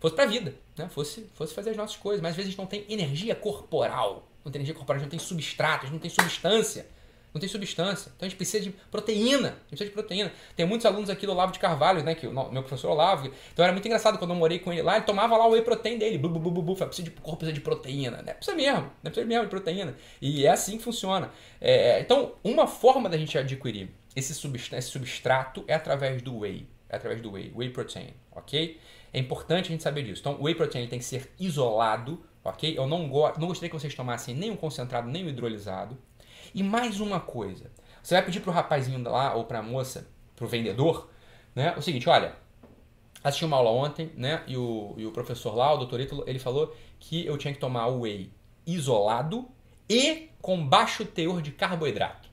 fosse 0.10 0.16
pra 0.16 0.26
vida, 0.26 0.54
né? 0.78 0.90
Fosse, 0.90 1.30
fosse 1.34 1.54
fazer 1.54 1.72
as 1.72 1.78
nossas 1.78 1.98
coisas, 1.98 2.22
mas 2.22 2.32
às 2.32 2.36
vezes 2.36 2.50
a 2.50 2.52
gente 2.52 2.60
não 2.60 2.66
tem 2.66 2.86
energia 2.90 3.36
corporal. 3.36 4.28
Não 4.44 4.52
tem 4.52 4.60
energia 4.60 4.76
corporal, 4.76 4.98
a 4.98 5.00
gente 5.04 5.12
não 5.12 5.18
tem 5.18 5.28
substrato, 5.28 5.82
a 5.82 5.86
gente 5.86 5.94
não 5.94 6.00
tem 6.00 6.10
substância 6.10 6.86
não 7.36 7.40
tem 7.40 7.50
substância. 7.50 8.14
Então 8.16 8.26
a 8.26 8.30
gente 8.30 8.38
precisa 8.38 8.64
de 8.64 8.70
proteína. 8.90 9.50
A 9.50 9.52
gente 9.52 9.70
precisa 9.70 9.90
de 9.90 9.92
proteína. 9.92 10.32
Tem 10.56 10.66
muitos 10.66 10.86
alunos 10.86 11.10
aqui 11.10 11.26
do 11.26 11.34
Olavo 11.34 11.52
de 11.52 11.60
Carvalho, 11.60 12.02
né? 12.02 12.16
Que 12.16 12.26
o 12.26 12.32
meu 12.32 12.64
professor 12.64 12.92
Olavo. 12.92 13.30
Então 13.52 13.64
era 13.64 13.74
muito 13.74 13.86
engraçado 13.86 14.18
quando 14.18 14.32
eu 14.32 14.38
morei 14.38 14.58
com 14.58 14.72
ele 14.72 14.82
lá, 14.82 14.96
ele 14.96 15.06
tomava 15.06 15.36
lá 15.36 15.46
o 15.46 15.52
whey 15.52 15.62
protein 15.62 15.98
dele. 15.98 16.18
Bu, 16.18 16.30
bu, 16.30 16.40
bu, 16.40 16.50
bu, 16.50 16.62
bu, 16.62 16.76
precisa 16.76 17.04
de, 17.04 17.12
corpo 17.12 17.40
precisa 17.40 17.54
de 17.54 17.60
proteína. 17.60 18.22
Né? 18.22 18.34
Precisa 18.34 18.56
mesmo, 18.56 18.84
né? 18.84 18.90
Precisa 19.04 19.26
mesmo 19.26 19.44
de 19.44 19.50
proteína. 19.50 19.96
E 20.22 20.46
é 20.46 20.50
assim 20.50 20.78
que 20.78 20.84
funciona. 20.86 21.30
É, 21.60 22.00
então, 22.00 22.36
uma 22.42 22.68
forma 22.68 23.10
da 23.10 23.18
gente 23.18 23.38
adquirir 23.38 23.90
esse, 24.16 24.32
esse 24.32 24.90
substrato 24.90 25.66
é 25.68 25.74
através 25.74 26.22
do 26.22 26.40
whey. 26.40 26.66
É 26.88 26.96
através 26.96 27.22
do 27.22 27.34
whey, 27.34 27.52
whey 27.54 27.70
protein, 27.70 28.14
ok? 28.32 28.80
É 29.16 29.20
importante 29.20 29.68
a 29.68 29.72
gente 29.72 29.82
saber 29.82 30.04
disso. 30.04 30.20
Então, 30.20 30.34
o 30.34 30.44
whey 30.44 30.54
protein 30.54 30.86
tem 30.88 31.00
que 31.00 31.06
ser 31.06 31.32
isolado, 31.40 32.22
ok? 32.44 32.78
Eu 32.78 32.86
não, 32.86 33.08
go 33.08 33.32
não 33.40 33.48
gostaria 33.48 33.70
que 33.70 33.80
vocês 33.80 33.96
tomassem 33.96 34.36
nem 34.36 34.52
o 34.52 34.58
concentrado, 34.58 35.08
nem 35.08 35.24
o 35.24 35.30
hidrolisado. 35.30 35.98
E 36.54 36.62
mais 36.62 37.00
uma 37.00 37.22
coisa. 37.22 37.72
Você 38.04 38.14
vai 38.14 38.26
pedir 38.26 38.42
pro 38.42 38.52
rapazinho 38.52 39.02
lá, 39.10 39.34
ou 39.34 39.46
pra 39.46 39.64
moça, 39.64 40.06
pro 40.36 40.46
vendedor, 40.46 41.10
né? 41.56 41.74
O 41.78 41.82
seguinte, 41.82 42.10
olha, 42.10 42.36
assisti 43.24 43.46
uma 43.46 43.56
aula 43.56 43.70
ontem, 43.70 44.12
né? 44.18 44.44
E 44.48 44.58
o, 44.58 44.94
e 44.98 45.06
o 45.06 45.12
professor 45.12 45.56
lá, 45.56 45.74
o 45.74 45.78
doutor 45.78 46.02
Ítalo, 46.02 46.26
ele 46.28 46.38
falou 46.38 46.76
que 47.00 47.26
eu 47.26 47.38
tinha 47.38 47.54
que 47.54 47.60
tomar 47.62 47.88
o 47.88 48.02
whey 48.02 48.34
isolado 48.68 49.48
e 49.90 50.30
com 50.42 50.68
baixo 50.68 51.06
teor 51.06 51.42
de 51.42 51.52
carboidrato. 51.52 52.28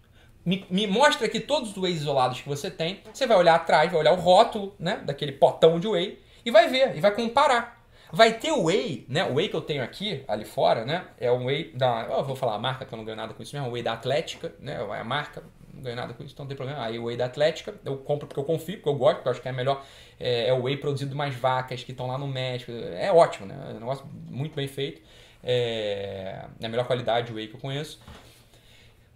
Me, 0.44 0.66
me, 0.68 0.88
mostra 0.88 1.28
aqui 1.28 1.38
todos 1.38 1.70
os 1.70 1.76
whey 1.76 1.92
isolados 1.92 2.40
que 2.40 2.48
você 2.48 2.72
tem. 2.72 3.02
Você 3.14 3.24
vai 3.24 3.36
olhar 3.36 3.54
atrás, 3.54 3.88
vai 3.88 4.00
olhar 4.00 4.14
o 4.14 4.20
rótulo, 4.20 4.74
né? 4.80 4.96
Daquele 4.96 5.30
potão 5.30 5.78
de 5.78 5.86
whey 5.86 6.20
e 6.44 6.50
vai 6.50 6.68
ver, 6.68 6.96
e 6.96 7.00
vai 7.00 7.14
comparar. 7.14 7.82
Vai 8.14 8.34
ter 8.34 8.52
o 8.52 8.64
whey, 8.64 9.06
né? 9.08 9.24
O 9.24 9.34
whey 9.34 9.48
que 9.48 9.56
eu 9.56 9.62
tenho 9.62 9.82
aqui, 9.82 10.22
ali 10.28 10.44
fora, 10.44 10.84
né? 10.84 11.06
É 11.18 11.32
um 11.32 11.46
whey 11.46 11.72
da. 11.72 12.06
Eu 12.10 12.22
vou 12.22 12.36
falar 12.36 12.56
a 12.56 12.58
marca, 12.58 12.84
que 12.84 12.92
eu 12.92 12.98
não 12.98 13.06
ganho 13.06 13.16
nada 13.16 13.32
com 13.32 13.42
isso 13.42 13.56
mesmo. 13.56 13.70
O 13.70 13.72
whey 13.72 13.82
da 13.82 13.94
Atlética, 13.94 14.54
né? 14.60 14.74
É 14.74 15.00
a 15.00 15.04
marca, 15.04 15.42
não 15.72 15.82
ganho 15.82 15.96
nada 15.96 16.12
com 16.12 16.22
isso, 16.22 16.34
então 16.34 16.44
não 16.44 16.48
tem 16.48 16.56
problema. 16.56 16.84
Aí 16.84 16.98
o 16.98 17.04
whey 17.04 17.16
da 17.16 17.24
Atlética, 17.24 17.74
eu 17.84 17.96
compro 17.96 18.26
porque 18.26 18.38
eu 18.38 18.44
confio, 18.44 18.76
porque 18.76 18.88
eu 18.88 18.94
gosto, 18.94 19.16
porque 19.16 19.28
eu 19.28 19.32
acho 19.32 19.40
que 19.40 19.48
é 19.48 19.52
melhor. 19.52 19.82
É, 20.20 20.48
é 20.48 20.52
o 20.52 20.62
whey 20.62 20.76
produzido 20.76 21.16
mais 21.16 21.34
vacas 21.34 21.82
que 21.82 21.92
estão 21.92 22.06
lá 22.06 22.18
no 22.18 22.28
México. 22.28 22.70
É 22.70 23.10
ótimo, 23.10 23.46
né? 23.46 23.56
É 23.70 23.70
um 23.76 23.80
negócio 23.80 24.04
muito 24.28 24.54
bem 24.54 24.68
feito. 24.68 25.00
É, 25.42 26.44
é 26.60 26.66
a 26.66 26.68
melhor 26.68 26.86
qualidade 26.86 27.32
o 27.32 27.36
whey 27.36 27.48
que 27.48 27.54
eu 27.54 27.60
conheço. 27.60 27.98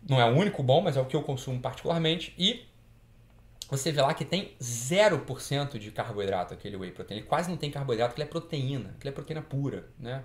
Não 0.08 0.18
é 0.18 0.24
o 0.24 0.34
único 0.34 0.62
bom, 0.62 0.80
mas 0.80 0.96
é 0.96 1.00
o 1.00 1.04
que 1.04 1.14
eu 1.14 1.22
consumo 1.22 1.60
particularmente. 1.60 2.34
E 2.38 2.66
você 3.68 3.90
vê 3.90 4.00
lá 4.00 4.14
que 4.14 4.24
tem 4.24 4.54
0% 4.60 5.78
de 5.78 5.90
carboidrato 5.90 6.54
aquele 6.54 6.76
whey 6.76 6.92
protein. 6.92 7.18
Ele 7.18 7.26
quase 7.26 7.50
não 7.50 7.56
tem 7.56 7.70
carboidrato, 7.70 8.14
ele 8.14 8.22
é 8.22 8.26
proteína, 8.26 8.96
ele 9.00 9.08
é 9.08 9.12
proteína 9.12 9.42
pura, 9.42 9.88
né? 9.98 10.22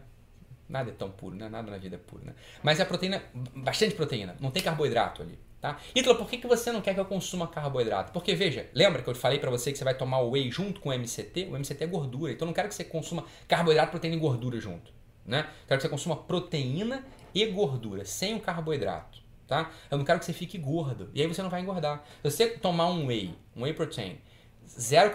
Nada 0.70 0.92
é 0.92 0.94
tão 0.94 1.12
puro, 1.12 1.36
né? 1.36 1.50
Nada 1.50 1.70
na 1.72 1.78
vida 1.78 1.96
é 1.96 2.00
puro, 2.00 2.24
né? 2.24 2.34
Mas 2.62 2.80
é 2.80 2.86
proteína, 2.86 3.22
bastante 3.56 3.96
proteína, 3.96 4.36
não 4.40 4.52
tem 4.52 4.62
carboidrato 4.62 5.22
ali, 5.22 5.40
tá? 5.60 5.80
Ítalo, 5.96 6.18
por 6.18 6.30
que, 6.30 6.38
que 6.38 6.48
você 6.48 6.72
não 6.72 6.82
quer 6.82 6.94
que 6.94 7.00
eu 7.00 7.06
consuma 7.06 7.48
carboidrato? 7.48 8.12
Porque, 8.12 8.36
veja, 8.36 8.70
lembra 8.74 9.02
que 9.02 9.10
eu 9.10 9.16
falei 9.16 9.40
para 9.40 9.50
você 9.50 9.72
que 9.72 9.78
você 9.78 9.84
vai 9.84 9.96
tomar 9.96 10.20
o 10.20 10.32
whey 10.32 10.52
junto 10.52 10.80
com 10.80 10.90
o 10.90 10.94
MCT? 10.94 11.48
O 11.52 11.58
MCT 11.58 11.84
é 11.84 11.88
gordura, 11.88 12.32
então 12.32 12.46
eu 12.46 12.48
não 12.48 12.54
quero 12.54 12.70
que 12.70 12.76
você 12.76 12.84
consuma 12.84 13.26
carboidrato, 13.48 13.92
proteína 13.92 14.16
e 14.16 14.20
gordura 14.20 14.60
junto, 14.62 14.94
né? 15.26 15.50
Quero 15.68 15.80
que 15.80 15.88
você 15.88 15.90
consuma 15.90 16.16
proteína 16.16 17.04
e 17.34 17.46
gordura, 17.48 18.06
sem 18.06 18.36
o 18.36 18.40
carboidrato 18.40 19.21
tá? 19.52 19.70
Eu 19.92 19.98
não 19.98 20.06
quero 20.06 20.18
que 20.18 20.24
você 20.24 20.32
fique 20.32 20.58
gordo. 20.58 21.10
E 21.14 21.22
aí 21.22 21.28
você 21.28 21.44
não 21.44 21.50
vai 21.50 21.60
engordar. 21.60 22.02
Se 22.24 22.32
você 22.32 22.48
tomar 22.48 22.88
um 22.88 23.08
whey, 23.08 23.36
um 23.54 23.64
whey 23.64 23.74
protein, 23.74 24.18
zero, 24.66 25.12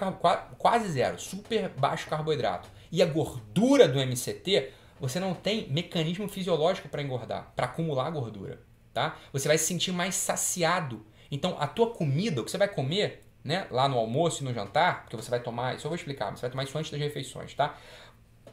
quase 0.59 0.93
zero, 0.93 1.19
super 1.19 1.71
baixo 1.71 2.07
carboidrato, 2.07 2.69
e 2.93 3.03
a 3.03 3.07
gordura 3.07 3.89
do 3.89 3.99
MCT, 3.99 4.73
você 5.01 5.19
não 5.19 5.33
tem 5.33 5.71
mecanismo 5.71 6.29
fisiológico 6.29 6.87
para 6.87 7.01
engordar, 7.01 7.51
para 7.57 7.65
acumular 7.65 8.11
gordura, 8.11 8.61
tá? 8.93 9.17
Você 9.33 9.49
vai 9.49 9.57
se 9.57 9.65
sentir 9.65 9.91
mais 9.91 10.15
saciado. 10.15 11.07
Então, 11.31 11.57
a 11.59 11.67
tua 11.67 11.95
comida, 11.95 12.43
o 12.43 12.45
que 12.45 12.51
você 12.51 12.59
vai 12.59 12.69
comer, 12.69 13.23
né, 13.43 13.67
lá 13.71 13.89
no 13.89 13.97
almoço 13.97 14.43
e 14.43 14.45
no 14.45 14.53
jantar, 14.53 15.05
porque 15.05 15.17
você 15.17 15.31
vai 15.31 15.41
tomar, 15.41 15.77
isso 15.77 15.87
eu 15.87 15.89
vou 15.89 15.97
explicar, 15.97 16.31
você 16.31 16.43
vai 16.43 16.51
tomar 16.51 16.65
isso 16.65 16.77
antes 16.77 16.91
das 16.91 17.01
refeições, 17.01 17.55
tá? 17.55 17.75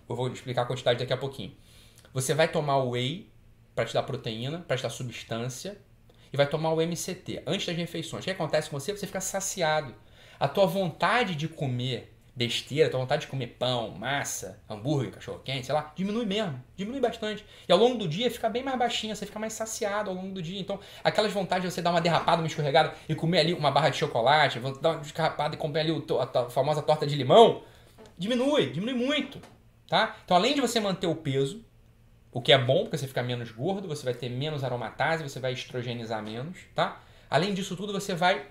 Eu 0.07 0.15
vou 0.15 0.29
explicar 0.29 0.61
a 0.61 0.65
quantidade 0.65 0.99
daqui 0.99 1.11
a 1.11 1.17
pouquinho. 1.17 1.53
Você 2.13 2.33
vai 2.33 2.47
tomar 2.47 2.77
o 2.77 2.91
whey 2.91 3.32
para 3.75 3.85
te 3.85 3.93
dar 3.93 4.03
proteína, 4.03 4.59
para 4.67 4.77
te 4.77 4.83
dar 4.83 4.89
substância, 4.89 5.77
e 6.31 6.37
vai 6.37 6.47
tomar 6.47 6.73
o 6.73 6.81
MCT 6.81 7.43
antes 7.45 7.65
das 7.65 7.75
refeições. 7.75 8.23
O 8.23 8.25
que 8.25 8.31
acontece 8.31 8.69
com 8.69 8.79
você? 8.79 8.95
Você 8.95 9.05
fica 9.05 9.21
saciado. 9.21 9.93
A 10.39 10.47
tua 10.47 10.65
vontade 10.65 11.35
de 11.35 11.47
comer 11.47 12.13
besteira, 12.35 12.87
a 12.87 12.89
tua 12.89 12.99
vontade 12.99 13.21
de 13.21 13.27
comer 13.27 13.47
pão, 13.59 13.91
massa, 13.91 14.59
hambúrguer, 14.67 15.11
cachorro 15.11 15.39
quente, 15.45 15.67
sei 15.67 15.75
lá, 15.75 15.93
diminui 15.95 16.25
mesmo, 16.25 16.61
diminui 16.75 16.99
bastante. 16.99 17.45
E 17.67 17.71
ao 17.71 17.77
longo 17.77 17.97
do 17.97 18.07
dia 18.07 18.29
fica 18.31 18.49
bem 18.49 18.63
mais 18.63 18.77
baixinha, 18.77 19.15
você 19.15 19.25
fica 19.25 19.37
mais 19.37 19.53
saciado 19.53 20.09
ao 20.09 20.15
longo 20.15 20.33
do 20.33 20.41
dia. 20.41 20.59
Então, 20.59 20.79
aquelas 21.03 21.31
vontades 21.31 21.69
de 21.69 21.71
você 21.71 21.81
dar 21.81 21.91
uma 21.91 22.01
derrapada, 22.01 22.41
uma 22.41 22.47
escorregada 22.47 22.95
e 23.07 23.13
comer 23.13 23.39
ali 23.39 23.53
uma 23.53 23.69
barra 23.69 23.89
de 23.89 23.97
chocolate, 23.97 24.59
dar 24.81 24.93
uma 24.93 25.01
derrapada 25.01 25.55
e 25.55 25.57
comer 25.57 25.81
ali 25.81 26.05
a 26.19 26.49
famosa 26.49 26.81
torta 26.81 27.05
de 27.05 27.15
limão, 27.15 27.61
diminui, 28.17 28.71
diminui 28.71 28.95
muito, 28.95 29.39
tá? 29.87 30.15
Então, 30.25 30.35
além 30.35 30.55
de 30.55 30.61
você 30.61 30.79
manter 30.79 31.05
o 31.05 31.15
peso, 31.15 31.63
o 32.33 32.41
que 32.41 32.51
é 32.51 32.57
bom, 32.57 32.83
porque 32.83 32.97
você 32.97 33.07
fica 33.07 33.21
menos 33.21 33.51
gordo, 33.51 33.87
você 33.87 34.03
vai 34.03 34.13
ter 34.13 34.29
menos 34.29 34.63
aromatase, 34.63 35.23
você 35.23 35.39
vai 35.39 35.53
estrogenizar 35.53 36.21
menos, 36.23 36.57
tá? 36.73 36.99
Além 37.29 37.53
disso 37.53 37.75
tudo, 37.75 37.93
você 37.93 38.15
vai 38.15 38.47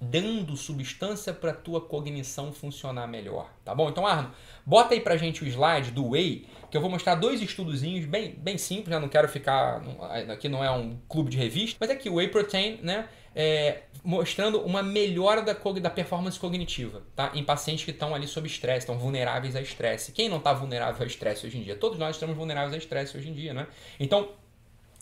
dando 0.00 0.56
substância 0.56 1.32
para 1.32 1.50
a 1.50 1.54
tua 1.54 1.80
cognição 1.80 2.52
funcionar 2.52 3.06
melhor, 3.06 3.50
tá 3.64 3.74
bom? 3.74 3.88
Então, 3.88 4.06
Arno, 4.06 4.32
bota 4.64 4.94
aí 4.94 5.00
pra 5.00 5.16
gente 5.16 5.42
o 5.42 5.46
slide 5.46 5.90
do 5.90 6.10
Whey, 6.10 6.46
que 6.70 6.76
eu 6.76 6.80
vou 6.80 6.90
mostrar 6.90 7.14
dois 7.14 7.40
estudozinhos 7.40 8.04
bem, 8.06 8.34
bem 8.36 8.58
simples, 8.58 8.88
né? 8.88 8.98
Não 8.98 9.08
quero 9.08 9.28
ficar... 9.28 9.82
Aqui 10.30 10.48
não 10.48 10.62
é 10.64 10.70
um 10.70 10.98
clube 11.08 11.30
de 11.30 11.36
revista, 11.36 11.76
mas 11.80 11.90
aqui 11.90 12.10
o 12.10 12.14
Whey 12.14 12.28
Protein, 12.28 12.80
né? 12.82 13.08
É, 13.34 13.82
mostrando 14.04 14.60
uma 14.60 14.82
melhora 14.82 15.40
da, 15.40 15.54
da 15.54 15.90
performance 15.90 16.38
cognitiva, 16.38 17.02
tá? 17.16 17.32
Em 17.34 17.42
pacientes 17.42 17.84
que 17.84 17.90
estão 17.90 18.14
ali 18.14 18.28
sob 18.28 18.46
estresse, 18.46 18.80
estão 18.80 18.98
vulneráveis 18.98 19.56
a 19.56 19.62
estresse. 19.62 20.12
Quem 20.12 20.28
não 20.28 20.36
está 20.36 20.52
vulnerável 20.52 21.02
a 21.02 21.06
estresse 21.06 21.46
hoje 21.46 21.58
em 21.58 21.62
dia? 21.62 21.74
Todos 21.74 21.98
nós 21.98 22.16
estamos 22.16 22.36
vulneráveis 22.36 22.74
a 22.74 22.76
estresse 22.76 23.16
hoje 23.16 23.30
em 23.30 23.32
dia, 23.32 23.54
né? 23.54 23.66
Então, 23.98 24.32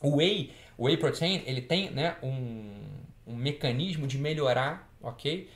o 0.01 0.17
Whey, 0.17 0.53
o 0.79 0.85
Whey 0.85 0.97
Protein, 0.97 1.43
ele 1.47 1.61
tem 1.61 1.91
né, 1.91 2.17
um, 2.23 2.85
um 3.27 3.35
mecanismo 3.35 4.07
de 4.07 4.19
melhorar, 4.19 4.89
ok? 5.03 5.51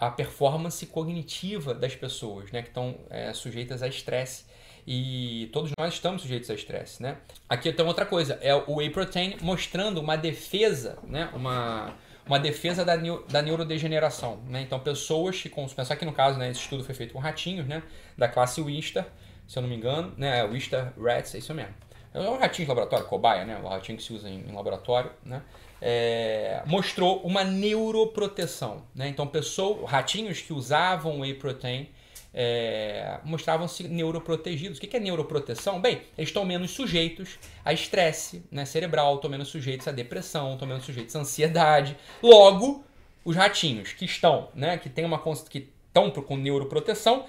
A 0.00 0.10
performance 0.10 0.84
cognitiva 0.86 1.74
das 1.74 1.94
pessoas, 1.94 2.50
né? 2.50 2.62
Que 2.62 2.68
estão 2.68 2.96
é, 3.10 3.30
sujeitas 3.34 3.82
a 3.82 3.88
estresse. 3.88 4.46
E 4.86 5.50
todos 5.52 5.70
nós 5.78 5.92
estamos 5.92 6.22
sujeitos 6.22 6.48
a 6.48 6.54
estresse, 6.54 7.02
né? 7.02 7.18
Aqui 7.46 7.70
tem 7.72 7.84
outra 7.84 8.06
coisa, 8.06 8.38
é 8.40 8.54
o 8.54 8.76
Whey 8.76 8.88
Protein 8.88 9.36
mostrando 9.42 9.98
uma 9.98 10.16
defesa, 10.16 10.98
né? 11.04 11.28
Uma 11.34 11.94
uma 12.26 12.38
defesa 12.38 12.84
da, 12.84 12.96
da 12.96 13.42
neurodegeneração. 13.42 14.38
Né? 14.48 14.62
Então, 14.62 14.78
pessoas 14.80 15.40
que 15.40 15.48
consomem. 15.48 15.84
Só 15.84 15.94
que 15.94 16.04
no 16.04 16.12
caso, 16.12 16.38
né, 16.38 16.50
esse 16.50 16.60
estudo 16.60 16.82
foi 16.84 16.94
feito 16.94 17.12
com 17.12 17.18
ratinhos 17.18 17.66
né, 17.66 17.82
da 18.18 18.28
classe 18.28 18.60
Wistar, 18.60 19.06
se 19.46 19.58
eu 19.58 19.62
não 19.62 19.68
me 19.68 19.76
engano, 19.76 20.12
né, 20.16 20.44
Wistar 20.44 20.92
Rats, 21.00 21.34
é 21.34 21.38
isso 21.38 21.54
mesmo. 21.54 21.74
É 22.12 22.20
um 22.20 22.38
ratinho 22.38 22.64
de 22.64 22.68
laboratório, 22.70 23.06
cobaia, 23.06 23.44
né? 23.44 23.60
O 23.62 23.68
ratinho 23.68 23.98
que 23.98 24.02
se 24.02 24.10
usa 24.10 24.26
em, 24.26 24.40
em 24.48 24.52
laboratório, 24.54 25.10
né? 25.22 25.42
É, 25.82 26.62
mostrou 26.64 27.20
uma 27.20 27.44
neuroproteção. 27.44 28.84
Né? 28.94 29.08
Então, 29.08 29.26
pessoas, 29.26 29.88
ratinhos 29.88 30.40
que 30.40 30.50
usavam 30.50 31.20
whey 31.20 31.34
protein 31.34 31.90
é, 32.38 33.18
mostravam-se 33.24 33.88
neuroprotegidos. 33.88 34.76
O 34.76 34.80
que 34.80 34.94
é 34.94 35.00
neuroproteção? 35.00 35.80
Bem, 35.80 36.02
eles 36.18 36.28
estão 36.28 36.44
menos 36.44 36.70
sujeitos 36.72 37.38
a 37.64 37.72
estresse 37.72 38.44
né, 38.50 38.66
cerebral, 38.66 39.14
estão 39.14 39.30
menos 39.30 39.48
sujeitos 39.48 39.88
a 39.88 39.92
depressão, 39.92 40.52
estão 40.52 40.68
menos 40.68 40.84
sujeitos 40.84 41.16
a 41.16 41.20
ansiedade. 41.20 41.96
Logo, 42.22 42.84
os 43.24 43.34
ratinhos 43.34 43.94
que 43.94 44.04
estão, 44.04 44.50
né, 44.54 44.76
que 44.76 44.90
tem 44.90 45.06
uma 45.06 45.18
que 45.48 45.72
estão 45.88 46.10
com 46.10 46.36
neuroproteção, 46.36 47.24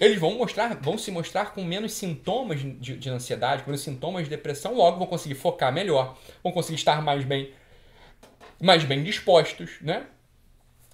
eles 0.00 0.18
vão 0.18 0.38
mostrar, 0.38 0.74
vão 0.76 0.96
se 0.96 1.10
mostrar 1.10 1.52
com 1.52 1.62
menos 1.62 1.92
sintomas 1.92 2.60
de, 2.60 2.96
de 2.96 3.10
ansiedade, 3.10 3.62
com 3.62 3.70
menos 3.70 3.82
sintomas 3.82 4.24
de 4.24 4.30
depressão, 4.30 4.74
logo 4.74 4.98
vão 4.98 5.06
conseguir 5.06 5.34
focar 5.34 5.70
melhor, 5.70 6.16
vão 6.42 6.50
conseguir 6.50 6.76
estar 6.76 7.02
mais 7.02 7.24
bem, 7.24 7.52
mais 8.60 8.84
bem 8.84 9.04
dispostos, 9.04 9.76
né? 9.82 10.06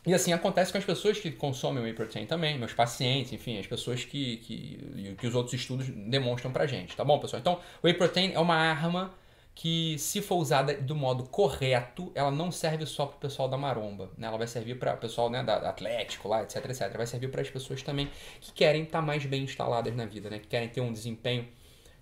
E 0.05 0.13
assim 0.13 0.33
acontece 0.33 0.73
com 0.73 0.79
as 0.79 0.85
pessoas 0.85 1.19
que 1.19 1.31
consomem 1.31 1.83
whey 1.83 1.93
protein 1.93 2.27
também, 2.27 2.59
meus 2.59 2.73
pacientes, 2.73 3.33
enfim, 3.33 3.59
as 3.59 3.67
pessoas 3.67 4.05
que, 4.05 4.39
que, 4.39 5.15
que 5.17 5.27
os 5.27 5.35
outros 5.35 5.55
estudos 5.55 5.89
demonstram 5.89 6.53
pra 6.53 6.67
gente, 6.67 6.97
tá 6.97 7.05
bom, 7.05 7.21
pessoal? 7.21 7.39
Então, 7.41 7.61
whey 7.85 7.95
protein 7.95 8.33
é 8.33 8.39
uma 8.41 8.57
arma 8.57 9.15
que 9.55 9.99
se 9.99 10.23
for 10.23 10.37
usada 10.37 10.75
do 10.75 10.97
modo 10.97 11.25
correto, 11.25 12.11
ela 12.15 12.31
não 12.31 12.51
serve 12.51 12.87
só 12.87 13.07
para 13.07 13.17
o 13.17 13.21
pessoal 13.21 13.49
da 13.49 13.57
maromba, 13.57 14.11
né? 14.17 14.27
Ela 14.27 14.39
vai 14.39 14.47
servir 14.47 14.79
para 14.79 14.95
o 14.95 14.97
pessoal 14.97 15.29
né, 15.29 15.43
da 15.43 15.57
Atlético 15.69 16.29
lá, 16.29 16.43
etc, 16.43 16.65
etc. 16.65 16.97
Vai 16.97 17.07
servir 17.07 17.31
para 17.31 17.43
as 17.43 17.51
pessoas 17.51 17.83
também 17.83 18.11
que 18.41 18.51
querem 18.53 18.85
estar 18.85 19.01
tá 19.01 19.05
mais 19.05 19.25
bem 19.27 19.45
instaladas 19.45 19.95
na 19.95 20.07
vida, 20.07 20.31
né? 20.31 20.39
Que 20.39 20.47
querem 20.49 20.69
ter 20.69 20.81
um 20.81 20.93
desempenho 20.93 21.47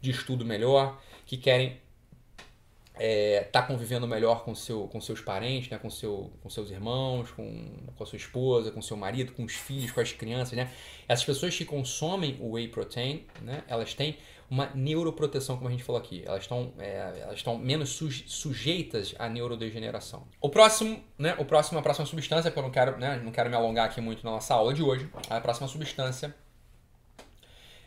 de 0.00 0.10
estudo 0.10 0.44
melhor, 0.44 0.98
que 1.26 1.36
querem 1.36 1.78
é, 3.02 3.48
tá 3.50 3.62
convivendo 3.62 4.06
melhor 4.06 4.44
com, 4.44 4.54
seu, 4.54 4.86
com 4.88 5.00
seus 5.00 5.22
parentes, 5.22 5.70
né? 5.70 5.78
com, 5.78 5.88
seu, 5.88 6.30
com 6.42 6.50
seus 6.50 6.70
irmãos, 6.70 7.30
com, 7.30 7.66
com 7.96 8.04
a 8.04 8.06
sua 8.06 8.18
esposa, 8.18 8.70
com 8.70 8.82
seu 8.82 8.94
marido, 8.94 9.32
com 9.32 9.42
os 9.42 9.54
filhos, 9.54 9.90
com 9.90 10.02
as 10.02 10.12
crianças. 10.12 10.52
Né? 10.52 10.70
Essas 11.08 11.24
pessoas 11.24 11.56
que 11.56 11.64
consomem 11.64 12.36
o 12.38 12.52
whey 12.52 12.68
protein, 12.68 13.24
né? 13.40 13.64
elas 13.66 13.94
têm 13.94 14.18
uma 14.50 14.70
neuroproteção, 14.74 15.56
como 15.56 15.68
a 15.68 15.70
gente 15.70 15.82
falou 15.82 15.98
aqui. 15.98 16.22
Elas 16.26 16.42
estão, 16.42 16.74
é, 16.78 17.20
elas 17.22 17.36
estão 17.36 17.56
menos 17.56 17.88
sujeitas 18.26 19.14
à 19.18 19.30
neurodegeneração. 19.30 20.28
O 20.38 20.50
próximo, 20.50 21.02
né, 21.16 21.34
o 21.38 21.44
próximo, 21.46 21.78
a 21.78 21.82
próxima 21.82 22.04
substância, 22.04 22.50
que 22.50 22.58
eu 22.58 22.62
não 22.62 22.70
quero, 22.70 22.98
né, 22.98 23.18
não 23.24 23.32
quero 23.32 23.48
me 23.48 23.56
alongar 23.56 23.86
aqui 23.86 24.02
muito 24.02 24.22
na 24.22 24.32
nossa 24.32 24.52
aula 24.52 24.74
de 24.74 24.82
hoje, 24.82 25.08
a 25.30 25.40
próxima 25.40 25.68
substância 25.68 26.34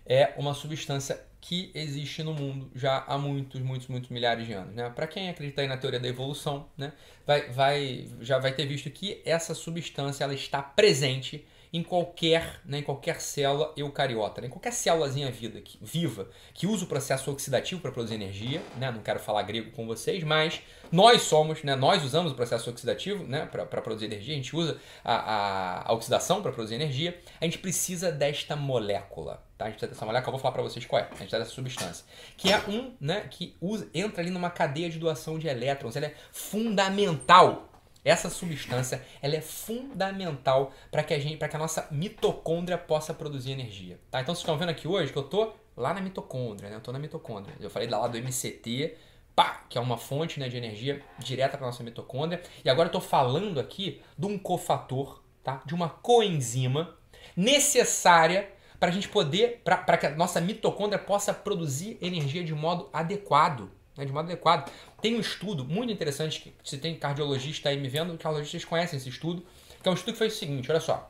é 0.08 0.34
uma 0.38 0.56
substância 0.56 1.24
que 1.44 1.70
existe 1.74 2.24
no 2.24 2.34
mundo 2.34 2.72
já 2.74 3.04
há 3.06 3.18
muitos, 3.18 3.60
muitos, 3.60 3.90
muitos 3.90 4.10
milhares 4.10 4.48
de 4.48 4.54
anos. 4.54 4.74
Né? 4.74 4.90
Para 4.90 5.06
quem 5.06 5.30
acredita 5.30 5.68
na 5.68 5.76
teoria 5.76 6.00
da 6.00 6.08
evolução, 6.08 6.68
né, 6.78 6.94
vai, 7.28 7.50
vai, 7.50 8.08
já 8.22 8.40
vai 8.40 8.54
ter 8.54 8.66
visto 8.66 8.90
que 8.90 9.22
essa 9.26 9.54
substância 9.54 10.24
ela 10.24 10.34
está 10.34 10.64
presente 10.64 11.46
em 11.74 11.84
qualquer, 11.84 12.62
né, 12.64 12.78
em 12.78 12.82
qualquer 12.82 13.20
célula 13.20 13.74
eucariota, 13.76 14.40
né, 14.40 14.48
em 14.48 14.50
qualquer 14.50 14.72
célulazinha 14.72 15.30
vida, 15.32 15.60
que, 15.60 15.78
viva 15.82 16.30
que 16.54 16.66
usa 16.66 16.86
o 16.86 16.88
processo 16.88 17.30
oxidativo 17.30 17.82
para 17.82 17.92
produzir 17.92 18.16
energia. 18.16 18.62
Né, 18.78 18.90
não 18.90 19.02
quero 19.02 19.20
falar 19.20 19.42
grego 19.42 19.72
com 19.72 19.86
vocês, 19.86 20.24
mas 20.24 20.62
nós 20.94 21.24
somos, 21.24 21.62
né, 21.62 21.76
nós 21.76 22.06
usamos 22.06 22.32
o 22.32 22.36
processo 22.36 22.70
oxidativo 22.70 23.26
né, 23.26 23.46
para 23.48 23.82
produzir 23.82 24.06
energia, 24.06 24.34
a 24.34 24.38
gente 24.38 24.56
usa 24.56 24.78
a, 25.04 25.16
a, 25.16 25.90
a 25.90 25.94
oxidação 25.94 26.42
para 26.42 26.54
produzir 26.54 26.76
energia. 26.76 27.20
A 27.42 27.44
gente 27.44 27.58
precisa 27.58 28.14
desta 28.14 28.56
molécula. 28.56 29.44
Tá? 29.64 29.68
A 29.68 29.70
gente 29.70 29.80
precisa 29.80 29.92
dessa 29.94 30.06
molécula, 30.06 30.28
eu 30.28 30.32
vou 30.34 30.40
falar 30.42 30.54
para 30.54 30.64
vocês 30.64 30.86
qual 30.86 31.02
é. 31.02 31.06
A 31.06 31.08
gente 31.08 31.18
precisa 31.18 31.40
dessa 31.40 31.52
substância. 31.52 32.06
Que 32.36 32.52
é 32.52 32.60
um 32.68 32.94
né, 33.00 33.22
que 33.30 33.56
usa, 33.62 33.90
entra 33.94 34.22
ali 34.22 34.30
numa 34.30 34.50
cadeia 34.50 34.90
de 34.90 35.00
doação 35.00 35.40
de 35.40 35.48
elétrons. 35.48 35.96
Ela 35.96 36.08
é 36.08 36.16
fundamental 36.32 37.70
essa 38.06 38.30
substância 38.30 39.02
ela 39.22 39.34
é 39.34 39.40
fundamental 39.40 40.74
para 40.92 41.04
que 41.04 41.14
a 41.14 41.20
gente, 41.20 41.38
para 41.38 41.48
que 41.48 41.56
a 41.56 41.60
nossa 41.60 41.88
mitocôndria 41.90 42.78
possa 42.78 43.14
produzir 43.14 43.52
energia. 43.52 43.98
Tá? 44.12 44.20
Então 44.20 44.36
vocês 44.36 44.42
estão 44.42 44.58
vendo 44.58 44.72
aqui 44.72 44.90
hoje 44.90 45.14
que 45.14 45.18
eu 45.18 45.24
tô 45.24 45.54
lá 45.78 45.94
na 45.94 46.02
mitocôndria, 46.02 46.70
né? 46.70 46.76
Eu 46.76 46.82
tô 46.82 46.92
na 46.92 47.00
mitocôndria. 47.00 47.56
Eu 47.62 47.70
falei 47.70 47.88
lá 47.88 48.06
do 48.06 48.18
MCT, 48.18 48.98
pá, 49.34 49.64
que 49.70 49.78
é 49.78 49.82
uma 49.82 49.98
fonte 49.98 50.38
né, 50.38 50.50
de 50.50 50.58
energia 50.58 51.02
direta 51.18 51.58
para 51.58 51.66
nossa 51.66 51.82
mitocôndria. 51.82 52.44
E 52.66 52.70
agora 52.70 52.90
eu 52.90 52.92
tô 52.92 53.00
falando 53.00 53.58
aqui 53.58 54.02
de 54.18 54.26
um 54.26 54.38
cofator, 54.38 55.22
tá? 55.42 55.62
De 55.66 55.74
uma 55.74 55.88
coenzima 55.88 56.94
necessária 57.38 58.52
para 58.84 58.92
a 58.92 58.94
gente 58.94 59.08
poder, 59.08 59.62
para 59.64 59.98
que 59.98 60.08
a 60.08 60.10
nossa 60.10 60.42
mitocôndria 60.42 61.00
possa 61.00 61.34
produzir 61.34 61.98
energia 62.02 62.44
de 62.44 62.54
modo 62.54 62.90
adequado 62.92 63.72
né, 63.96 64.04
de 64.04 64.12
modo 64.12 64.26
adequado. 64.26 64.70
Tem 65.02 65.16
um 65.16 65.22
estudo 65.22 65.64
muito 65.64 65.94
interessante 65.94 66.42
que 66.42 66.54
se 66.70 66.78
tem 66.78 66.94
cardiologista 66.94 67.70
aí 67.70 67.80
me 67.80 67.88
vendo, 67.88 68.18
cardiologistas 68.18 68.66
conhecem 68.66 68.98
esse 68.98 69.08
estudo, 69.08 69.46
que 69.82 69.88
é 69.88 69.90
um 69.90 69.94
estudo 69.94 70.12
que 70.12 70.18
foi 70.18 70.28
o 70.28 70.32
seguinte, 70.32 70.70
olha 70.70 70.82
só. 70.82 71.10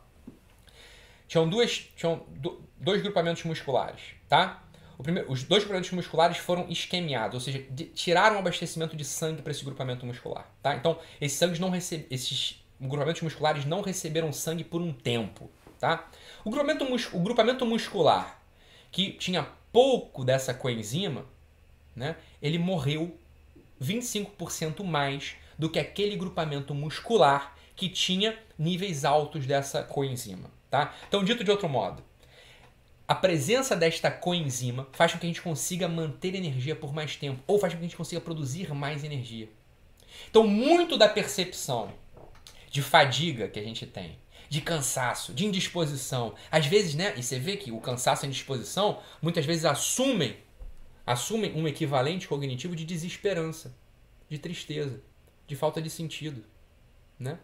Tinham, 1.27 1.49
duas, 1.49 1.89
tinham 1.95 2.23
dois 2.77 3.01
grupamentos 3.01 3.43
musculares, 3.43 4.01
tá? 4.29 4.61
Primeiro, 5.01 5.31
os 5.31 5.41
dois 5.41 5.63
grupamentos 5.63 5.89
musculares 5.93 6.37
foram 6.37 6.69
esquemiados, 6.69 7.33
ou 7.33 7.39
seja, 7.39 7.65
de, 7.71 7.85
tiraram 7.85 8.35
o 8.35 8.39
abastecimento 8.39 8.95
de 8.95 9.03
sangue 9.03 9.41
para 9.41 9.49
esse 9.49 9.65
grupamento 9.65 10.05
muscular, 10.05 10.47
tá? 10.61 10.75
Então, 10.75 10.99
esses 11.19 11.39
sangues 11.39 11.57
não 11.57 11.71
receb, 11.71 12.05
esses 12.11 12.63
grupamentos 12.79 13.23
musculares 13.23 13.65
não 13.65 13.81
receberam 13.81 14.31
sangue 14.31 14.63
por 14.63 14.79
um 14.79 14.93
tempo, 14.93 15.49
tá? 15.79 16.07
O 16.43 16.49
grupamento, 16.49 16.85
o 17.13 17.19
grupamento 17.19 17.65
muscular 17.65 18.41
que 18.91 19.11
tinha 19.11 19.47
pouco 19.71 20.23
dessa 20.23 20.53
coenzima, 20.53 21.25
né, 21.95 22.15
ele 22.41 22.59
morreu 22.59 23.17
25% 23.81 24.83
mais 24.83 25.35
do 25.57 25.69
que 25.69 25.79
aquele 25.79 26.15
grupamento 26.15 26.73
muscular 26.73 27.55
que 27.75 27.89
tinha 27.89 28.37
níveis 28.57 29.03
altos 29.03 29.45
dessa 29.45 29.83
coenzima. 29.83 30.49
Tá? 30.69 30.93
Então, 31.07 31.23
dito 31.23 31.43
de 31.43 31.51
outro 31.51 31.69
modo, 31.69 32.03
a 33.07 33.15
presença 33.15 33.75
desta 33.75 34.09
coenzima 34.09 34.87
faz 34.91 35.11
com 35.11 35.19
que 35.19 35.25
a 35.25 35.29
gente 35.29 35.41
consiga 35.41 35.87
manter 35.87 36.35
energia 36.35 36.75
por 36.75 36.93
mais 36.93 37.15
tempo, 37.15 37.43
ou 37.45 37.59
faz 37.59 37.73
com 37.73 37.79
que 37.79 37.85
a 37.85 37.87
gente 37.87 37.97
consiga 37.97 38.21
produzir 38.21 38.73
mais 38.73 39.03
energia. 39.03 39.49
Então, 40.29 40.47
muito 40.47 40.97
da 40.97 41.09
percepção 41.09 41.93
de 42.69 42.81
fadiga 42.81 43.47
que 43.47 43.59
a 43.59 43.63
gente 43.63 43.85
tem, 43.85 44.17
de 44.53 44.61
cansaço, 44.61 45.33
de 45.33 45.47
indisposição, 45.47 46.35
às 46.51 46.67
vezes, 46.67 46.93
né? 46.93 47.15
E 47.17 47.23
você 47.23 47.39
vê 47.39 47.57
que 47.57 47.71
o 47.71 47.79
cansaço 47.79 48.23
e 48.23 48.27
a 48.27 48.29
indisposição 48.29 49.01
muitas 49.19 49.47
vezes 49.47 49.65
assumem 49.65 50.37
assumem 51.07 51.51
um 51.55 51.67
equivalente 51.67 52.27
cognitivo 52.27 52.75
de 52.75 52.85
desesperança, 52.85 53.75
de 54.29 54.37
tristeza, 54.37 55.01
de 55.47 55.55
falta 55.55 55.81
de 55.81 55.89
sentido, 55.89 56.45
né? 57.17 57.39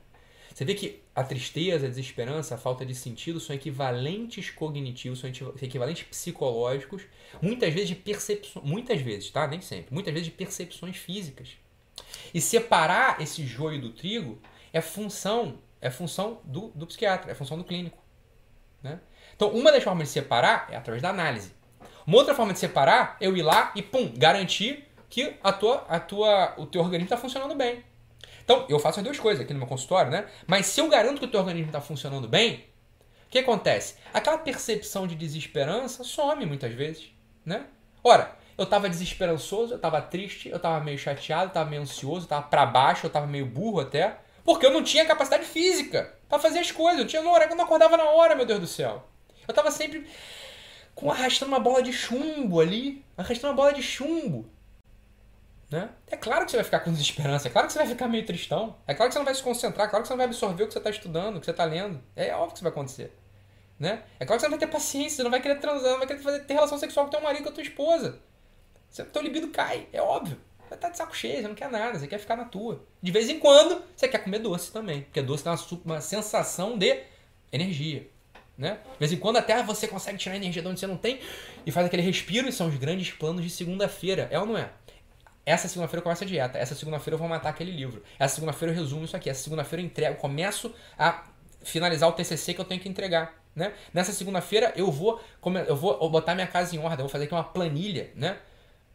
Você 0.54 0.64
vê 0.64 0.76
que 0.76 1.02
a 1.16 1.24
tristeza, 1.24 1.88
a 1.88 1.90
desesperança, 1.90 2.54
a 2.54 2.60
falta 2.60 2.86
de 2.86 2.94
sentido 2.94 3.40
são 3.40 3.56
equivalentes 3.56 4.52
cognitivos, 4.52 5.18
são 5.18 5.32
equivalentes 5.60 6.04
psicológicos, 6.04 7.02
muitas 7.42 7.74
vezes 7.74 7.90
de 7.90 7.96
percepções, 7.96 8.64
muitas 8.64 9.02
vezes, 9.02 9.32
tá? 9.32 9.48
Nem 9.48 9.62
sempre, 9.62 9.92
muitas 9.92 10.14
vezes 10.14 10.28
de 10.28 10.36
percepções 10.36 10.96
físicas. 10.96 11.58
E 12.32 12.40
separar 12.40 13.20
esse 13.20 13.48
joio 13.48 13.82
do 13.82 13.90
trigo 13.90 14.40
é 14.72 14.80
função, 14.80 15.58
é 15.82 15.90
função 15.90 16.42
do, 16.44 16.70
do 16.70 16.86
psiquiatra, 16.88 17.32
é 17.32 17.36
função 17.36 17.58
do 17.58 17.64
clínico, 17.64 17.98
né? 18.82 19.00
Então, 19.36 19.50
uma 19.50 19.72
das 19.72 19.84
formas 19.84 20.08
de 20.08 20.14
separar 20.14 20.68
é 20.70 20.76
através 20.76 21.02
da 21.02 21.10
análise. 21.10 21.54
Uma 22.06 22.18
outra 22.18 22.36
forma 22.36 22.52
de 22.52 22.60
separar, 22.60 23.16
eu 23.22 23.38
ir 23.38 23.42
lá 23.42 23.72
e 23.76 23.82
pum, 23.82 24.12
garantir 24.16 24.86
que 25.10 25.36
a 25.44 25.54
tua, 25.54 25.86
a 25.88 26.00
tua, 26.00 26.54
o 26.58 26.66
teu 26.66 26.82
organismo 26.82 27.06
está 27.06 27.18
funcionando 27.18 27.56
bem. 27.56 27.84
Então, 28.44 28.66
eu 28.68 28.80
faço 28.80 29.00
as 29.00 29.06
duas 29.06 29.20
coisas 29.20 29.44
aqui 29.44 29.54
no 29.54 29.60
meu 29.60 29.68
consultório, 29.68 30.12
né? 30.12 30.28
Mas 30.48 30.66
se 30.66 30.82
eu 30.82 30.90
garanto 30.90 31.20
que 31.20 31.26
o 31.26 31.30
teu 31.30 31.40
organismo 31.40 31.70
está 31.70 31.80
funcionando 31.80 32.28
bem, 32.28 32.66
o 33.28 33.30
que 33.30 33.40
acontece? 33.40 33.96
Aquela 34.12 34.40
percepção 34.40 35.06
de 35.06 35.16
desesperança 35.16 36.04
some 36.04 36.46
muitas 36.46 36.74
vezes, 36.74 37.12
né? 37.46 37.66
Ora, 38.04 38.36
eu 38.58 38.64
estava 38.64 38.90
desesperançoso, 38.90 39.74
eu 39.74 39.78
estava 39.78 40.02
triste, 40.02 40.50
eu 40.50 40.58
estava 40.58 40.84
meio 40.84 40.98
chateado, 40.98 41.44
eu 41.44 41.48
estava 41.50 41.70
meio 41.70 41.82
ansioso, 41.82 42.22
eu 42.22 42.24
estava 42.24 42.42
para 42.42 42.66
baixo, 42.66 43.06
eu 43.06 43.10
estava 43.10 43.28
meio 43.28 43.46
burro 43.46 43.80
até, 43.80 44.18
porque 44.44 44.66
eu 44.66 44.72
não 44.72 44.84
tinha 44.84 45.06
capacidade 45.06 45.46
física 45.46 46.14
para 46.28 46.40
fazer 46.40 46.60
as 46.60 46.72
coisas. 46.72 47.00
Eu 47.00 47.08
tinha 47.08 47.22
horário, 47.22 47.54
eu 47.54 47.58
não 47.58 47.66
acordava 47.66 47.98
na 47.98 48.06
hora, 48.06 48.36
meu 48.36 48.46
Deus 48.46 48.60
do 48.60 48.68
céu. 48.68 49.08
Eu 49.48 49.52
estava 49.52 49.72
sempre 49.72 50.08
com 50.96 51.12
arrastando 51.12 51.52
uma 51.52 51.60
bola 51.60 51.82
de 51.82 51.94
chumbo 51.94 52.60
ali, 52.60 53.04
arrastando 53.18 53.54
uma 53.54 53.56
bola 53.56 53.74
de 53.74 53.82
chumbo. 53.82 54.50
Né? 55.70 55.90
É 56.08 56.18
claro 56.18 56.46
que 56.46 56.52
você 56.52 56.58
vai 56.58 56.64
ficar 56.64 56.80
com 56.80 56.92
desesperança, 56.92 57.48
é 57.48 57.52
claro 57.52 57.68
que 57.68 57.74
você 57.74 57.80
vai 57.80 57.88
ficar 57.88 58.08
meio 58.08 58.26
tristão, 58.26 58.76
é 58.88 58.94
claro 58.94 59.10
que 59.10 59.14
você 59.14 59.20
não 59.20 59.26
vai 59.26 59.36
se 59.36 59.44
concentrar, 59.44 59.86
é 59.86 59.90
claro 59.90 60.02
que 60.02 60.08
você 60.08 60.14
não 60.14 60.18
vai 60.18 60.26
absorver 60.26 60.64
o 60.64 60.68
que 60.68 60.74
você 60.74 60.80
está 60.80 60.90
estudando, 60.90 61.38
o 61.38 61.40
que 61.40 61.46
você 61.46 61.52
está 61.52 61.64
lendo. 61.64 62.02
É 62.16 62.34
óbvio 62.34 62.50
que 62.50 62.54
isso 62.56 62.64
vai 62.64 62.72
acontecer. 62.72 63.16
Né? 63.80 64.04
É 64.20 64.26
claro 64.26 64.40
que 64.40 64.42
você 64.42 64.50
não 64.50 64.58
vai 64.58 64.68
ter 64.68 64.72
paciência, 64.72 65.18
você 65.18 65.24
não 65.24 65.32
vai 65.32 65.42
querer 65.42 65.60
transar, 65.60 65.92
não 65.92 66.00
vai 66.00 66.08
querer 66.08 66.20
fazer, 66.20 66.40
ter 66.40 66.54
relação 66.54 66.78
sexual 66.78 67.06
com 67.06 67.12
teu 67.12 67.22
marido, 67.22 67.44
com 67.44 67.50
a 67.50 67.54
tua 67.54 67.64
esposa. 67.64 68.20
Seu 68.90 69.06
teu 69.06 69.22
libido 69.22 69.50
cai, 69.50 69.88
é 69.94 70.02
óbvio. 70.02 70.40
Tá 70.78 70.90
de 70.90 70.98
saco 70.98 71.16
cheio, 71.16 71.42
você 71.42 71.48
não 71.48 71.56
quer 71.56 71.70
nada, 71.70 71.98
você 71.98 72.08
quer 72.08 72.20
ficar 72.20 72.36
na 72.36 72.46
tua. 72.46 72.84
De 73.02 73.12
vez 73.12 73.30
em 73.30 73.40
quando, 73.40 73.82
você 73.96 74.08
quer 74.08 74.20
comer 74.20 74.40
doce 74.40 74.72
também, 74.72 75.02
porque 75.02 75.22
doce 75.22 75.44
dá 75.44 75.52
uma, 75.52 75.82
uma 75.86 76.02
sensação 76.02 76.78
de 76.78 77.02
energia. 77.52 78.08
Né? 78.58 78.78
De 78.94 79.00
vez 79.00 79.12
em 79.14 79.18
quando 79.18 79.38
até 79.38 79.64
você 79.64 79.88
consegue 79.88 80.18
tirar 80.18 80.36
energia 80.36 80.62
de 80.62 80.68
onde 80.68 80.80
você 80.80 80.88
não 80.88 80.98
tem 80.98 81.20
e 81.66 81.72
faz 81.72 81.86
aquele 81.86 82.02
respiro 82.02 82.50
e 82.50 82.52
são 82.52 82.68
os 82.68 82.76
grandes 82.76 83.10
planos 83.12 83.42
de 83.44 83.50
segunda-feira. 83.50 84.28
É 84.30 84.40
ou 84.40 84.46
não 84.46 84.58
é? 84.58 84.70
Essa 85.46 85.68
segunda-feira 85.68 86.00
eu 86.00 86.04
começo 86.04 86.24
a 86.24 86.28
dieta. 86.28 86.58
Essa 86.58 86.76
segunda-feira 86.76 87.16
eu 87.16 87.20
vou 87.20 87.28
matar 87.28 87.50
aquele 87.50 87.72
livro. 87.72 88.04
Essa 88.20 88.36
segunda-feira 88.36 88.74
eu 88.74 88.78
resumo 88.78 89.06
isso 89.06 89.16
aqui. 89.16 89.30
Essa 89.30 89.44
segunda-feira 89.44 89.82
eu 89.82 89.86
entrego, 89.86 90.18
começo 90.18 90.74
a 90.98 91.24
finalizar 91.64 92.10
o 92.10 92.12
TCC 92.12 92.54
que 92.54 92.60
eu 92.60 92.66
tenho 92.66 92.82
que 92.82 92.90
entregar. 92.90 93.34
Né? 93.56 93.74
Nessa 93.94 94.12
segunda-feira 94.12 94.74
eu 94.76 94.92
vou, 94.92 95.22
eu 95.68 95.76
vou 95.76 96.10
botar 96.10 96.36
minha 96.36 96.48
casa 96.48 96.76
em 96.76 96.80
ordem, 96.80 97.00
eu 97.00 97.06
vou 97.06 97.10
fazer 97.10 97.26
aqui 97.26 97.34
uma 97.34 97.44
planilha, 97.44 98.12
né? 98.16 98.38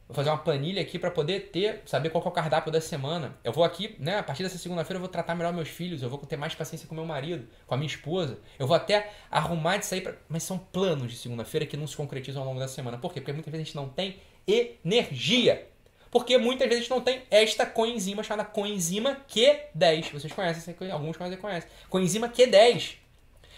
Vou 0.06 0.14
fazer 0.14 0.28
uma 0.28 0.38
planilha 0.38 0.82
aqui 0.82 0.98
para 0.98 1.10
poder 1.10 1.48
ter, 1.50 1.80
saber 1.86 2.10
qual 2.10 2.22
é 2.22 2.28
o 2.28 2.30
cardápio 2.30 2.70
da 2.70 2.80
semana. 2.80 3.38
Eu 3.42 3.52
vou 3.52 3.64
aqui, 3.64 3.96
né, 3.98 4.18
a 4.18 4.22
partir 4.22 4.42
dessa 4.42 4.58
segunda-feira 4.58 4.96
eu 4.96 5.00
vou 5.00 5.08
tratar 5.08 5.34
melhor 5.34 5.52
meus 5.52 5.68
filhos, 5.68 6.02
eu 6.02 6.10
vou 6.10 6.18
ter 6.18 6.36
mais 6.36 6.54
paciência 6.54 6.86
com 6.86 6.94
meu 6.94 7.06
marido, 7.06 7.48
com 7.66 7.74
a 7.74 7.76
minha 7.78 7.86
esposa. 7.86 8.38
Eu 8.58 8.66
vou 8.66 8.76
até 8.76 9.10
arrumar 9.30 9.78
de 9.78 9.86
sair 9.86 10.02
para, 10.02 10.14
mas 10.28 10.42
são 10.42 10.58
planos 10.58 11.10
de 11.10 11.16
segunda-feira 11.16 11.64
que 11.64 11.76
não 11.76 11.86
se 11.86 11.96
concretizam 11.96 12.42
ao 12.42 12.48
longo 12.48 12.60
da 12.60 12.68
semana. 12.68 12.98
Por 12.98 13.14
quê? 13.14 13.20
Porque 13.20 13.32
muitas 13.32 13.50
vezes 13.50 13.62
a 13.62 13.66
gente 13.66 13.76
não 13.76 13.88
tem 13.88 14.20
energia. 14.46 15.66
Porque 16.10 16.36
muitas 16.36 16.68
vezes 16.68 16.80
a 16.80 16.82
gente 16.82 16.90
não 16.90 17.00
tem 17.00 17.22
esta 17.30 17.64
coenzima 17.64 18.22
chamada 18.22 18.48
coenzima 18.48 19.16
Q10. 19.28 20.12
Vocês 20.12 20.32
conhecem, 20.32 20.76
alguns 20.92 21.16
conhecem, 21.16 21.40
conhecem. 21.40 21.70
Coenzima 21.88 22.28
Q10. 22.28 22.96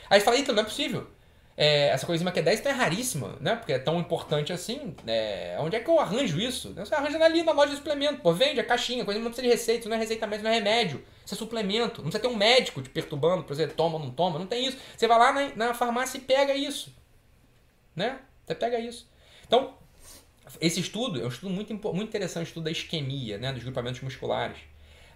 Aí 0.09 0.21
você 0.21 0.25
fala, 0.25 0.39
então 0.39 0.55
não 0.55 0.63
é 0.63 0.65
possível. 0.65 1.09
É, 1.57 1.89
essa 1.89 2.05
coenzima 2.05 2.31
Q10 2.31 2.59
então 2.59 2.71
é 2.71 2.75
raríssima, 2.75 3.37
né? 3.41 3.57
Porque 3.57 3.73
é 3.73 3.79
tão 3.79 3.99
importante 3.99 4.53
assim. 4.53 4.95
É, 5.07 5.57
onde 5.59 5.75
é 5.75 5.81
que 5.81 5.89
eu 5.89 5.99
arranjo 5.99 6.39
isso? 6.39 6.75
Você 6.75 6.95
arranja 6.95 7.23
ali 7.25 7.43
na 7.43 7.53
loja 7.53 7.71
de 7.71 7.77
suplemento. 7.77 8.21
Pô, 8.21 8.33
vende 8.33 8.61
a 8.61 8.65
caixinha, 8.65 9.05
coisa 9.07 9.19
não 9.19 9.31
precisa 9.31 9.47
de 9.47 9.53
receita, 9.53 9.89
não 9.89 9.97
é 9.97 9.99
receita 9.99 10.27
médica, 10.27 10.49
não 10.49 10.55
é 10.55 10.59
remédio. 10.59 11.03
Isso 11.25 11.35
é 11.35 11.37
suplemento. 11.39 12.03
Não 12.03 12.11
precisa 12.11 12.23
ter 12.23 12.29
um 12.29 12.37
médico 12.37 12.83
te 12.83 12.91
perturbando 12.91 13.45
pra 13.45 13.55
você 13.55 13.67
toma 13.67 13.97
ou 13.97 14.05
não 14.05 14.11
toma. 14.11 14.39
Não 14.39 14.47
tem 14.47 14.67
isso. 14.67 14.77
Você 14.95 15.09
vai 15.09 15.19
lá 15.19 15.33
na, 15.33 15.69
na 15.69 15.75
farmácia 15.75 16.19
e 16.19 16.21
pega 16.21 16.55
isso. 16.55 16.95
Né? 17.95 18.19
Você 18.45 18.55
pega 18.55 18.79
isso. 18.79 19.09
Então, 19.47 19.75
esse 20.61 20.79
estudo 20.81 21.23
é 21.23 21.25
um 21.25 21.29
estudo 21.29 21.51
muito, 21.51 21.73
muito 21.73 22.09
interessante, 22.09 22.49
estudo 22.49 22.65
da 22.65 22.71
isquemia, 22.71 23.39
né? 23.39 23.51
Dos 23.53 23.63
grupamentos 23.63 24.03
musculares. 24.03 24.59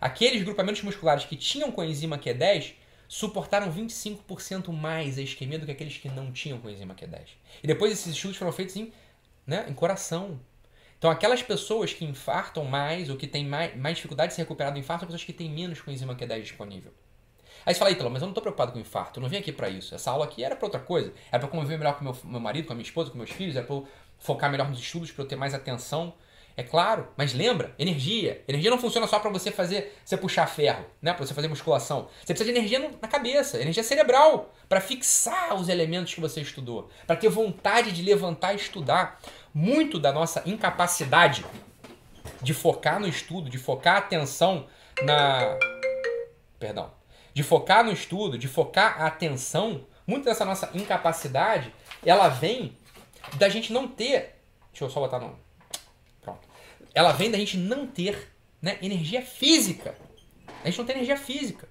Aqueles 0.01 0.43
grupamentos 0.43 0.81
musculares 0.83 1.27
que 1.27 1.37
tinham 1.37 1.71
coenzima 1.71 2.17
Q10 2.17 2.73
suportaram 3.11 3.73
25% 3.73 4.73
mais 4.73 5.19
a 5.19 5.23
isquemia 5.23 5.59
do 5.59 5.67
que 5.67 5.73
aqueles 5.73 5.97
que 5.97 6.09
não 6.09 6.31
tinham 6.31 6.61
coenzima 6.61 6.95
Q10. 6.95 7.31
E 7.61 7.67
depois 7.67 7.91
esses 7.91 8.15
estudos 8.15 8.37
foram 8.37 8.53
feitos 8.53 8.77
em, 8.77 8.93
né, 9.45 9.67
em 9.69 9.75
coração. 9.75 10.39
Então 10.97 11.11
aquelas 11.11 11.43
pessoas 11.43 11.93
que 11.93 12.05
infartam 12.05 12.65
mais 12.65 13.11
ou 13.11 13.17
que 13.17 13.27
têm 13.27 13.45
mais, 13.45 13.77
mais 13.77 13.97
dificuldade 13.97 14.29
de 14.29 14.35
se 14.37 14.41
recuperar 14.41 14.73
do 14.73 14.79
infarto 14.79 15.01
são 15.01 15.09
pessoas 15.09 15.25
que 15.25 15.33
têm 15.33 15.51
menos 15.51 15.81
coenzima 15.81 16.15
Q10 16.15 16.43
disponível. 16.43 16.95
Aí 17.67 17.75
você 17.75 17.81
fala, 17.81 17.91
Ítalo, 17.91 18.11
mas 18.11 18.23
eu 18.23 18.27
não 18.27 18.31
estou 18.31 18.43
preocupado 18.43 18.71
com 18.71 18.79
o 18.79 18.81
infarto, 18.81 19.19
eu 19.19 19.23
não 19.23 19.29
vim 19.29 19.39
aqui 19.39 19.51
para 19.51 19.69
isso. 19.69 19.93
Essa 19.93 20.13
aula 20.13 20.25
aqui 20.25 20.45
era 20.45 20.55
para 20.55 20.67
outra 20.67 20.81
coisa. 20.81 21.13
Era 21.33 21.41
para 21.41 21.49
conviver 21.49 21.79
melhor 21.79 21.99
com 21.99 22.05
meu, 22.05 22.17
meu 22.23 22.41
marido, 22.41 22.67
com 22.67 22.73
a 22.73 22.77
minha 22.77 22.87
esposa, 22.87 23.11
com 23.11 23.19
meus 23.19 23.31
filhos, 23.31 23.57
era 23.57 23.67
para 23.67 23.83
focar 24.21 24.49
melhor 24.53 24.71
nos 24.71 24.79
estudos, 24.79 25.11
para 25.11 25.25
eu 25.25 25.29
ter 25.29 25.35
mais 25.35 25.53
atenção 25.53 26.15
é 26.57 26.63
claro, 26.63 27.09
mas 27.17 27.33
lembra, 27.33 27.75
energia. 27.79 28.45
Energia 28.47 28.71
não 28.71 28.79
funciona 28.79 29.07
só 29.07 29.19
para 29.19 29.31
você 29.31 29.51
fazer, 29.51 29.99
você 30.05 30.17
puxar 30.17 30.47
ferro, 30.47 30.85
né? 31.01 31.13
Para 31.13 31.25
você 31.25 31.33
fazer 31.33 31.49
musculação. 31.49 32.09
Você 32.21 32.35
precisa 32.35 32.53
de 32.53 32.59
energia 32.59 32.91
na 33.01 33.09
cabeça, 33.09 33.61
energia 33.61 33.83
cerebral, 33.83 34.53
para 34.69 34.81
fixar 34.81 35.55
os 35.55 35.69
elementos 35.69 36.13
que 36.15 36.21
você 36.21 36.41
estudou, 36.41 36.91
para 37.07 37.17
ter 37.17 37.29
vontade 37.29 37.93
de 37.93 38.03
levantar 38.03 38.53
e 38.53 38.57
estudar. 38.57 39.21
Muito 39.53 39.99
da 39.99 40.13
nossa 40.13 40.43
incapacidade 40.47 41.45
de 42.43 42.55
focar 42.55 43.01
no 43.01 43.09
estudo, 43.09 43.51
de 43.51 43.59
focar 43.59 43.97
a 43.97 43.99
atenção 43.99 44.67
na 45.03 45.59
perdão, 46.59 46.93
de 47.33 47.43
focar 47.43 47.83
no 47.83 47.91
estudo, 47.91 48.37
de 48.37 48.47
focar 48.47 49.01
a 49.01 49.07
atenção, 49.07 49.87
muito 50.07 50.25
dessa 50.25 50.45
nossa 50.45 50.71
incapacidade, 50.75 51.75
ela 52.05 52.29
vem 52.29 52.77
da 53.35 53.49
gente 53.49 53.73
não 53.73 53.89
ter, 53.89 54.37
deixa 54.71 54.85
eu 54.85 54.91
só 54.91 55.01
botar 55.01 55.19
no 55.19 55.39
ela 56.95 57.13
vem 57.13 57.31
da 57.31 57.39
gente 57.39 57.57
não 57.57 57.87
ter 57.87 58.29
né, 58.61 58.79
energia 58.83 59.23
física. 59.23 59.95
A 60.63 60.67
gente 60.67 60.79
não 60.79 60.85
tem 60.85 60.97
energia 60.97 61.17
física. 61.17 61.69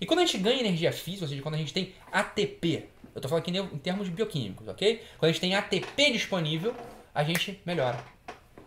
E 0.00 0.06
quando 0.06 0.20
a 0.20 0.26
gente 0.26 0.38
ganha 0.38 0.60
energia 0.60 0.92
física, 0.92 1.24
ou 1.24 1.28
seja, 1.28 1.42
quando 1.42 1.54
a 1.54 1.58
gente 1.58 1.72
tem 1.72 1.92
ATP, 2.10 2.88
eu 3.14 3.18
estou 3.18 3.28
falando 3.28 3.42
aqui 3.42 3.56
em 3.56 3.78
termos 3.78 4.08
bioquímicos, 4.08 4.66
ok? 4.66 5.02
Quando 5.18 5.28
a 5.28 5.32
gente 5.32 5.40
tem 5.40 5.54
ATP 5.54 6.10
disponível, 6.10 6.74
a 7.14 7.22
gente 7.22 7.60
melhora. 7.64 8.04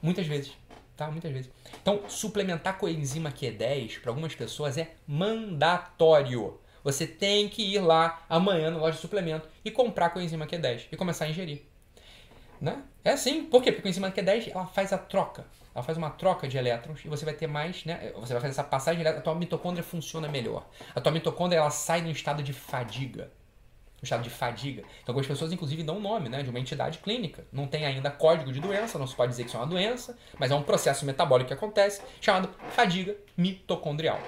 Muitas 0.02 0.26
vezes. 0.26 0.54
Tá? 0.96 1.12
Muitas 1.12 1.32
vezes. 1.32 1.52
Então, 1.82 2.02
suplementar 2.08 2.78
coenzima 2.78 3.32
Q10 3.32 4.00
para 4.00 4.10
algumas 4.10 4.34
pessoas 4.34 4.78
é 4.78 4.96
mandatório. 5.06 6.60
Você 6.84 7.06
tem 7.06 7.50
que 7.50 7.62
ir 7.62 7.80
lá 7.80 8.26
amanhã 8.30 8.72
na 8.72 8.78
loja 8.78 8.96
de 8.96 9.02
suplemento 9.02 9.48
e 9.66 9.70
comprar 9.70 10.12
coenzima 10.12 10.48
Q10 10.48 10.86
e 10.92 10.96
começar 10.96 11.26
a 11.26 11.30
ingerir. 11.30 11.64
Né? 12.60 12.82
É 13.04 13.12
assim. 13.12 13.44
Por 13.44 13.62
quê? 13.62 13.72
Porque 13.72 13.82
a 13.82 13.84
coenzima 13.84 14.10
Q10 14.10 14.52
ela 14.52 14.66
faz 14.66 14.94
a 14.94 14.98
troca 14.98 15.46
ela 15.78 15.84
faz 15.84 15.96
uma 15.96 16.10
troca 16.10 16.48
de 16.48 16.58
elétrons 16.58 17.06
e 17.06 17.08
você 17.08 17.24
vai 17.24 17.36
ter 17.36 17.46
mais, 17.46 17.86
né? 17.86 18.12
Você 18.16 18.34
vai 18.34 18.42
fazer 18.42 18.48
essa 18.48 18.64
passagem 18.64 19.00
elétrons, 19.00 19.22
a 19.22 19.24
tua 19.24 19.36
mitocôndria 19.36 19.84
funciona 19.84 20.28
melhor. 20.28 20.68
A 20.96 21.00
tua 21.00 21.12
mitocôndria 21.12 21.60
ela 21.60 21.70
sai 21.70 22.02
no 22.02 22.10
estado 22.10 22.42
de 22.42 22.52
fadiga. 22.52 23.30
No 24.02 24.04
estado 24.04 24.24
de 24.24 24.30
fadiga. 24.32 24.82
Então 24.82 25.14
algumas 25.14 25.28
pessoas, 25.28 25.52
inclusive, 25.52 25.84
dão 25.84 25.98
o 25.98 26.00
nome 26.00 26.30
né, 26.30 26.42
de 26.42 26.50
uma 26.50 26.60
entidade 26.60 26.98
clínica. 26.98 27.46
Não 27.52 27.68
tem 27.68 27.86
ainda 27.86 28.10
código 28.10 28.52
de 28.52 28.60
doença, 28.60 28.98
não 28.98 29.06
se 29.06 29.16
pode 29.16 29.30
dizer 29.30 29.44
que 29.44 29.50
isso 29.50 29.58
é 29.58 29.60
uma 29.60 29.68
doença, 29.68 30.18
mas 30.40 30.50
é 30.50 30.56
um 30.56 30.64
processo 30.64 31.06
metabólico 31.06 31.50
que 31.50 31.54
acontece 31.54 32.02
chamado 32.20 32.50
fadiga 32.72 33.16
mitocondrial. 33.38 34.20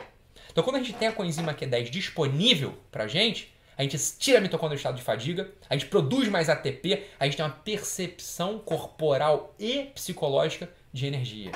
Então 0.52 0.64
quando 0.64 0.76
a 0.76 0.80
gente 0.80 0.94
tem 0.94 1.08
a 1.08 1.12
coenzima 1.12 1.52
Q10 1.52 1.90
disponível 1.90 2.78
pra 2.92 3.08
gente, 3.08 3.52
a 3.76 3.82
gente 3.82 3.98
tira 4.20 4.38
a 4.38 4.42
mitocôndria 4.42 4.76
do 4.76 4.80
estado 4.80 4.98
de 4.98 5.02
fadiga, 5.02 5.50
a 5.68 5.74
gente 5.74 5.88
produz 5.88 6.28
mais 6.28 6.48
ATP, 6.48 7.08
a 7.20 7.26
gente 7.26 7.38
tem 7.38 7.46
uma 7.46 7.52
percepção 7.52 8.60
corporal 8.60 9.56
e 9.58 9.86
psicológica 9.96 10.70
de 10.92 11.06
energia. 11.06 11.52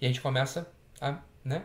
E 0.00 0.06
a 0.06 0.08
gente 0.08 0.20
começa 0.20 0.70
a, 1.00 1.18
né, 1.44 1.62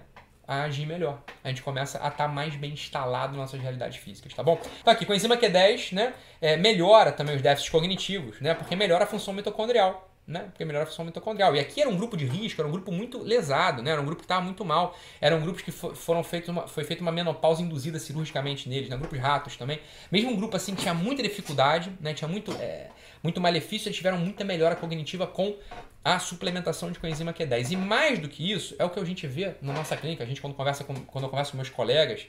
a 0.47 0.63
agir 0.63 0.85
melhor. 0.85 1.21
A 1.43 1.49
gente 1.49 1.61
começa 1.61 1.97
a 1.97 2.07
estar 2.07 2.25
tá 2.25 2.27
mais 2.27 2.55
bem 2.55 2.73
instalado 2.73 3.33
nas 3.33 3.41
nossas 3.41 3.61
realidades 3.61 3.97
físicas, 3.97 4.33
tá 4.33 4.43
bom? 4.43 4.59
Então 4.81 4.91
aqui, 4.91 5.05
coenzima 5.05 5.37
Q10, 5.37 5.93
né, 5.93 6.13
é, 6.41 6.57
melhora 6.57 7.11
também 7.11 7.35
os 7.35 7.41
déficits 7.41 7.71
cognitivos, 7.71 8.39
né, 8.41 8.53
porque 8.53 8.75
melhora 8.75 9.03
a 9.03 9.07
função 9.07 9.33
mitocondrial 9.33 10.13
né? 10.25 10.39
Porque 10.51 10.63
melhora 10.63 10.85
a 10.85 10.87
função 10.87 11.03
mitocondrial. 11.03 11.55
E 11.55 11.59
aqui 11.59 11.81
era 11.81 11.89
um 11.89 11.97
grupo 11.97 12.15
de 12.15 12.25
risco, 12.25 12.61
era 12.61 12.67
um 12.67 12.71
grupo 12.71 12.91
muito 12.91 13.21
lesado, 13.21 13.81
né? 13.81 13.91
Era 13.91 14.01
um 14.01 14.05
grupo 14.05 14.21
que 14.21 14.25
estava 14.25 14.41
muito 14.41 14.63
mal. 14.63 14.95
Eram 15.19 15.41
grupos 15.41 15.61
que 15.61 15.71
foram 15.71 16.23
feitos 16.23 16.49
uma, 16.49 16.67
foi 16.67 16.83
feita 16.83 17.01
uma 17.01 17.11
menopausa 17.11 17.61
induzida 17.61 17.99
cirurgicamente 17.99 18.69
neles, 18.69 18.89
né? 18.89 18.95
Grupo 18.97 19.13
de 19.13 19.21
ratos 19.21 19.57
também. 19.57 19.79
Mesmo 20.11 20.31
um 20.31 20.35
grupo 20.35 20.55
assim 20.55 20.75
que 20.75 20.81
tinha 20.81 20.93
muita 20.93 21.21
dificuldade, 21.21 21.91
né? 21.99 22.13
Tinha 22.13 22.27
muito, 22.27 22.53
é, 22.53 22.89
muito 23.21 23.41
malefício, 23.41 23.87
eles 23.87 23.97
tiveram 23.97 24.17
muita 24.17 24.43
melhora 24.43 24.75
cognitiva 24.75 25.27
com 25.27 25.57
a 26.03 26.19
suplementação 26.19 26.91
de 26.91 26.99
coenzima 26.99 27.33
Q10. 27.33 27.71
E 27.71 27.77
mais 27.77 28.19
do 28.19 28.27
que 28.27 28.51
isso, 28.51 28.75
é 28.77 28.83
o 28.83 28.89
que 28.89 28.99
a 28.99 29.05
gente 29.05 29.25
vê 29.25 29.55
na 29.61 29.73
nossa 29.73 29.95
clínica, 29.95 30.23
a 30.23 30.27
gente 30.27 30.41
quando 30.41 30.53
conversa 30.53 30.83
com, 30.83 30.93
quando 30.93 31.25
eu 31.25 31.29
converso 31.29 31.51
com 31.51 31.57
meus 31.57 31.69
colegas, 31.69 32.25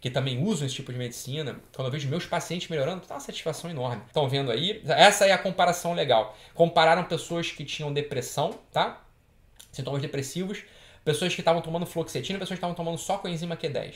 que 0.00 0.10
também 0.10 0.42
usam 0.42 0.66
esse 0.66 0.76
tipo 0.76 0.92
de 0.92 0.98
medicina, 0.98 1.56
quando 1.74 1.88
eu 1.88 1.92
vejo 1.92 2.08
meus 2.08 2.26
pacientes 2.26 2.68
melhorando, 2.68 3.04
tá 3.06 3.14
uma 3.14 3.20
satisfação 3.20 3.70
enorme. 3.70 4.02
Estão 4.06 4.28
vendo 4.28 4.50
aí? 4.50 4.82
Essa 4.86 5.26
é 5.26 5.32
a 5.32 5.38
comparação 5.38 5.94
legal. 5.94 6.36
Compararam 6.54 7.04
pessoas 7.04 7.50
que 7.50 7.64
tinham 7.64 7.92
depressão, 7.92 8.58
tá? 8.72 9.02
Sintomas 9.72 10.02
depressivos, 10.02 10.62
pessoas 11.04 11.34
que 11.34 11.40
estavam 11.40 11.62
tomando 11.62 11.86
fluoxetina, 11.86 12.38
pessoas 12.38 12.58
que 12.58 12.60
estavam 12.60 12.76
tomando 12.76 12.98
só 12.98 13.18
coenzima 13.18 13.56
Q10. 13.56 13.94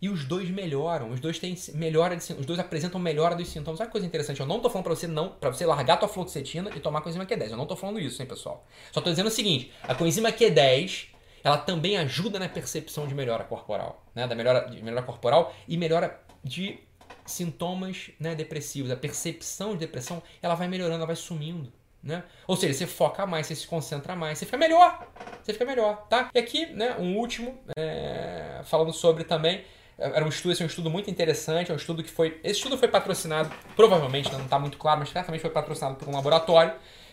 E 0.00 0.08
os 0.08 0.24
dois 0.24 0.48
melhoram, 0.48 1.10
os 1.10 1.18
dois 1.18 1.38
têm 1.38 1.56
melhora 1.74 2.16
de, 2.16 2.32
os 2.32 2.46
dois 2.46 2.58
apresentam 2.58 3.00
melhora 3.00 3.34
dos 3.34 3.48
sintomas. 3.48 3.80
Olha 3.80 3.86
que 3.86 3.92
coisa 3.92 4.06
interessante, 4.06 4.40
eu 4.40 4.46
não 4.46 4.60
tô 4.60 4.70
falando 4.70 4.84
para 4.84 4.94
você 4.94 5.06
não, 5.06 5.30
para 5.30 5.50
você 5.50 5.66
largar 5.66 5.96
tua 5.96 6.08
fluoxetina 6.08 6.70
e 6.76 6.80
tomar 6.80 7.00
coenzima 7.00 7.26
Q10. 7.26 7.50
Eu 7.50 7.56
não 7.56 7.66
tô 7.66 7.74
falando 7.74 7.98
isso, 7.98 8.22
hein, 8.22 8.28
pessoal. 8.28 8.64
Só 8.92 9.00
tô 9.00 9.10
dizendo 9.10 9.26
o 9.26 9.30
seguinte, 9.30 9.72
a 9.82 9.94
coenzima 9.94 10.30
Q10 10.30 11.08
ela 11.42 11.58
também 11.58 11.96
ajuda 11.96 12.38
na 12.38 12.48
percepção 12.48 13.06
de 13.06 13.14
melhora 13.14 13.44
corporal, 13.44 14.04
né? 14.14 14.26
Da 14.26 14.34
melhora, 14.34 14.68
de 14.68 14.82
melhora 14.82 15.02
corporal 15.02 15.54
e 15.66 15.76
melhora 15.76 16.20
de 16.42 16.78
sintomas 17.24 18.10
né, 18.18 18.34
depressivos. 18.34 18.90
A 18.90 18.96
percepção 18.96 19.72
de 19.72 19.78
depressão 19.78 20.22
ela 20.42 20.54
vai 20.54 20.68
melhorando, 20.68 20.96
ela 20.96 21.06
vai 21.06 21.16
sumindo. 21.16 21.72
Né? 22.02 22.22
Ou 22.46 22.56
seja, 22.56 22.72
você 22.74 22.86
foca 22.86 23.26
mais, 23.26 23.46
você 23.46 23.56
se 23.56 23.66
concentra 23.66 24.14
mais, 24.14 24.38
você 24.38 24.46
fica 24.46 24.56
melhor. 24.56 25.06
Você 25.42 25.52
fica 25.52 25.64
melhor, 25.64 26.06
tá? 26.08 26.30
E 26.32 26.38
aqui, 26.38 26.66
né, 26.66 26.96
um 26.98 27.16
último, 27.16 27.58
é, 27.76 28.60
falando 28.64 28.92
sobre 28.92 29.24
também. 29.24 29.64
Era 29.98 30.24
um 30.24 30.28
estudo, 30.28 30.52
esse 30.52 30.62
é 30.62 30.64
um 30.64 30.68
estudo 30.68 30.88
muito 30.88 31.10
interessante, 31.10 31.70
é 31.70 31.74
um 31.74 31.76
estudo 31.76 32.04
que 32.04 32.10
foi. 32.10 32.38
Esse 32.44 32.58
estudo 32.58 32.78
foi 32.78 32.86
patrocinado, 32.86 33.50
provavelmente, 33.74 34.30
né, 34.30 34.38
não 34.38 34.44
está 34.44 34.58
muito 34.58 34.78
claro, 34.78 35.00
mas 35.00 35.10
certamente 35.10 35.40
foi 35.40 35.50
patrocinado 35.50 35.96
por 35.96 36.08
um 36.08 36.12
laboratório 36.12 36.72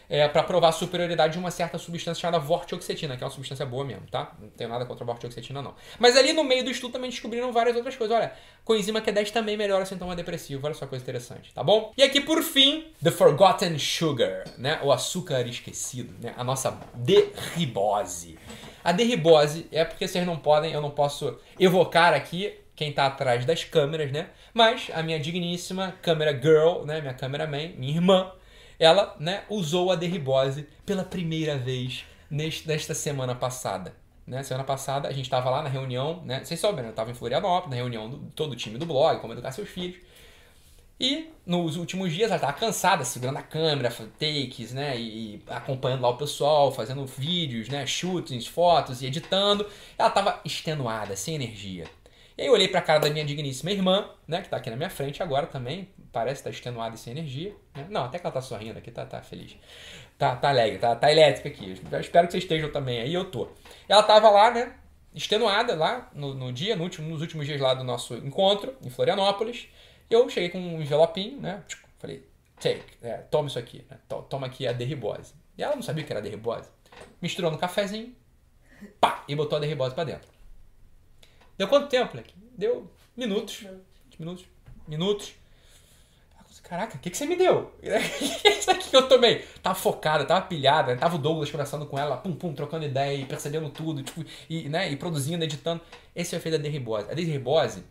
é, 0.09 0.27
para 0.27 0.43
provar 0.43 0.69
a 0.69 0.71
superioridade 0.71 1.33
de 1.33 1.39
uma 1.39 1.51
certa 1.51 1.77
substância 1.77 2.21
chamada 2.21 2.39
vortioxetina, 2.43 3.17
que 3.17 3.23
é 3.23 3.25
uma 3.25 3.33
substância 3.33 3.65
boa 3.65 3.83
mesmo, 3.83 4.05
tá? 4.09 4.33
Não 4.39 4.49
tenho 4.49 4.69
nada 4.69 4.85
contra 4.85 5.03
a 5.03 5.07
vortioxetina, 5.07 5.61
não. 5.61 5.73
Mas 5.99 6.15
ali 6.15 6.33
no 6.33 6.43
meio 6.43 6.63
do 6.63 6.69
estudo 6.69 6.93
também 6.93 7.09
descobriram 7.09 7.51
várias 7.51 7.75
outras 7.75 7.95
coisas. 7.95 8.15
Olha, 8.15 8.33
coenzima 8.63 9.01
Q10 9.01 9.31
também 9.31 9.57
melhora 9.57 9.83
o 9.83 9.87
sintoma 9.87 10.15
depressivo. 10.15 10.65
Olha 10.65 10.75
só 10.75 10.85
coisa 10.85 11.03
interessante, 11.03 11.53
tá 11.53 11.63
bom? 11.63 11.91
E 11.97 12.03
aqui, 12.03 12.21
por 12.21 12.41
fim, 12.43 12.87
the 13.03 13.11
forgotten 13.11 13.77
sugar, 13.79 14.43
né? 14.57 14.79
O 14.83 14.91
açúcar 14.91 15.47
esquecido, 15.47 16.13
né? 16.21 16.33
A 16.37 16.43
nossa 16.43 16.77
derribose. 16.93 18.37
A 18.83 18.91
derribose 18.91 19.67
é 19.71 19.83
porque 19.83 20.07
vocês 20.07 20.25
não 20.25 20.37
podem, 20.37 20.71
eu 20.71 20.81
não 20.81 20.91
posso 20.91 21.39
evocar 21.59 22.13
aqui 22.13 22.53
quem 22.75 22.89
está 22.89 23.05
atrás 23.05 23.45
das 23.45 23.63
câmeras, 23.63 24.11
né? 24.11 24.29
Mas 24.53 24.89
a 24.93 25.01
minha 25.01 25.19
digníssima 25.19 25.93
câmera 26.01 26.33
girl, 26.33 26.83
né? 26.85 27.01
Minha 27.01 27.13
cameraman, 27.13 27.69
minha 27.77 27.93
irmã, 27.93 28.31
ela 28.77 29.15
né, 29.19 29.43
usou 29.49 29.91
a 29.91 29.95
derribose 29.95 30.67
pela 30.85 31.03
primeira 31.03 31.57
vez 31.57 32.05
neste, 32.29 32.67
nesta 32.67 32.93
semana 32.93 33.33
passada. 33.33 33.95
Né? 34.27 34.43
Semana 34.43 34.63
passada 34.63 35.07
a 35.07 35.11
gente 35.11 35.25
estava 35.25 35.49
lá 35.49 35.61
na 35.61 35.69
reunião, 35.69 36.21
né? 36.25 36.43
Vocês 36.43 36.59
sabem, 36.59 36.81
né? 36.81 36.87
Eu 36.87 36.91
estava 36.91 37.11
em 37.11 37.13
Florianópolis, 37.13 37.69
na 37.69 37.75
reunião 37.75 38.09
do 38.09 38.17
todo 38.31 38.53
o 38.53 38.55
time 38.55 38.77
do 38.77 38.85
blog, 38.85 39.21
como 39.21 39.33
educar 39.33 39.51
seus 39.51 39.69
filhos. 39.69 39.97
E 40.99 41.29
nos 41.45 41.75
últimos 41.75 42.13
dias 42.13 42.29
ela 42.29 42.37
estava 42.37 42.53
cansada, 42.53 43.03
segurando 43.03 43.37
a 43.37 43.43
câmera, 43.43 43.91
takes, 44.17 44.73
né? 44.73 44.97
E, 44.97 45.35
e, 45.35 45.43
acompanhando 45.47 46.01
lá 46.01 46.09
o 46.09 46.17
pessoal, 46.17 46.71
fazendo 46.71 47.05
vídeos, 47.05 47.69
né? 47.69 47.85
Shootings, 47.85 48.47
fotos 48.47 49.01
e 49.01 49.05
editando. 49.05 49.67
Ela 49.97 50.09
estava 50.09 50.41
extenuada, 50.43 51.15
sem 51.15 51.35
energia. 51.35 51.85
E 52.37 52.41
aí 52.41 52.47
eu 52.47 52.53
olhei 52.53 52.67
para 52.67 52.79
a 52.79 52.83
cara 52.83 52.99
da 52.99 53.09
minha 53.09 53.23
digníssima 53.23 53.71
irmã, 53.71 54.09
né? 54.27 54.39
Que 54.39 54.47
está 54.47 54.57
aqui 54.57 54.69
na 54.69 54.75
minha 54.75 54.89
frente 54.89 55.23
agora 55.23 55.47
também, 55.47 55.89
parece 56.11 56.41
estar 56.41 56.49
tá 56.49 56.53
extenuada 56.53 56.95
e 56.95 56.97
sem 56.97 57.11
energia. 57.11 57.55
Né? 57.73 57.87
Não, 57.89 58.03
até 58.03 58.19
que 58.19 58.25
ela 58.25 58.33
tá 58.33 58.41
sorrindo 58.41 58.77
aqui, 58.77 58.91
tá, 58.91 59.05
tá 59.05 59.21
feliz. 59.21 59.55
Tá, 60.17 60.35
tá 60.35 60.49
alegre, 60.49 60.77
tá, 60.77 60.95
tá 60.95 61.09
elétrica 61.09 61.47
aqui. 61.47 61.81
Eu 61.89 61.99
espero 61.99 62.27
que 62.27 62.33
vocês 62.33 62.43
estejam 62.43 62.71
também 62.71 62.99
aí, 62.99 63.13
eu 63.13 63.25
tô. 63.25 63.49
Ela 63.87 64.03
tava 64.03 64.29
lá, 64.29 64.51
né? 64.51 64.73
Extenuada 65.13 65.75
lá 65.75 66.09
no, 66.13 66.33
no 66.33 66.51
dia, 66.51 66.75
no 66.75 66.83
último, 66.83 67.09
nos 67.09 67.21
últimos 67.21 67.45
dias 67.45 67.61
lá 67.61 67.73
do 67.73 67.85
nosso 67.85 68.15
encontro, 68.15 68.75
em 68.83 68.89
Florianópolis. 68.89 69.69
Eu 70.09 70.27
cheguei 70.29 70.49
com 70.49 70.59
um 70.59 70.81
envelopinho, 70.81 71.39
né? 71.39 71.63
Tipo, 71.67 71.87
falei, 71.99 72.27
take, 72.59 72.83
é, 73.01 73.17
toma 73.31 73.47
isso 73.47 73.57
aqui, 73.57 73.85
né? 73.89 73.97
toma 74.29 74.47
aqui 74.47 74.67
a 74.67 74.73
derribose. 74.73 75.33
E 75.57 75.63
ela 75.63 75.73
não 75.73 75.81
sabia 75.81 76.03
que 76.03 76.11
era 76.11 76.21
derribose. 76.21 76.69
Misturou 77.21 77.49
no 77.49 77.57
cafezinho, 77.57 78.13
pá, 78.99 79.23
e 79.27 79.35
botou 79.35 79.57
a 79.57 79.61
derribose 79.61 79.95
para 79.95 80.03
dentro. 80.03 80.34
Deu 81.57 81.67
quanto 81.67 81.87
tempo, 81.87 82.11
moleque? 82.11 82.33
Deu 82.57 82.89
minutos. 83.15 83.65
Minutos. 84.19 84.45
Minutos. 84.87 85.33
Caraca, 86.63 86.97
o 86.97 86.99
que, 86.99 87.11
que 87.11 87.17
você 87.17 87.27
me 87.27 87.35
deu? 87.35 87.71
Isso 88.43 88.71
aqui 88.71 88.89
que 88.89 88.95
eu 88.95 89.07
tomei. 89.07 89.45
Tava 89.61 89.75
focada, 89.75 90.25
tava 90.25 90.47
pilhada, 90.47 90.97
tava 90.97 91.15
o 91.15 91.19
Douglas 91.19 91.51
conversando 91.51 91.85
com 91.85 91.97
ela, 91.97 92.17
pum, 92.17 92.33
pum, 92.33 92.53
trocando 92.55 92.85
ideia 92.85 93.15
e 93.15 93.23
percebendo 93.23 93.69
tudo, 93.69 94.01
tipo, 94.01 94.25
e, 94.49 94.67
né, 94.67 94.91
e 94.91 94.97
produzindo, 94.97 95.43
editando. 95.43 95.79
Esse 96.15 96.33
é 96.33 96.37
o 96.37 96.39
efeito 96.39 96.57
da 96.57 96.63
derribose. 96.63 97.09
A 97.11 97.13
derribose 97.13 97.83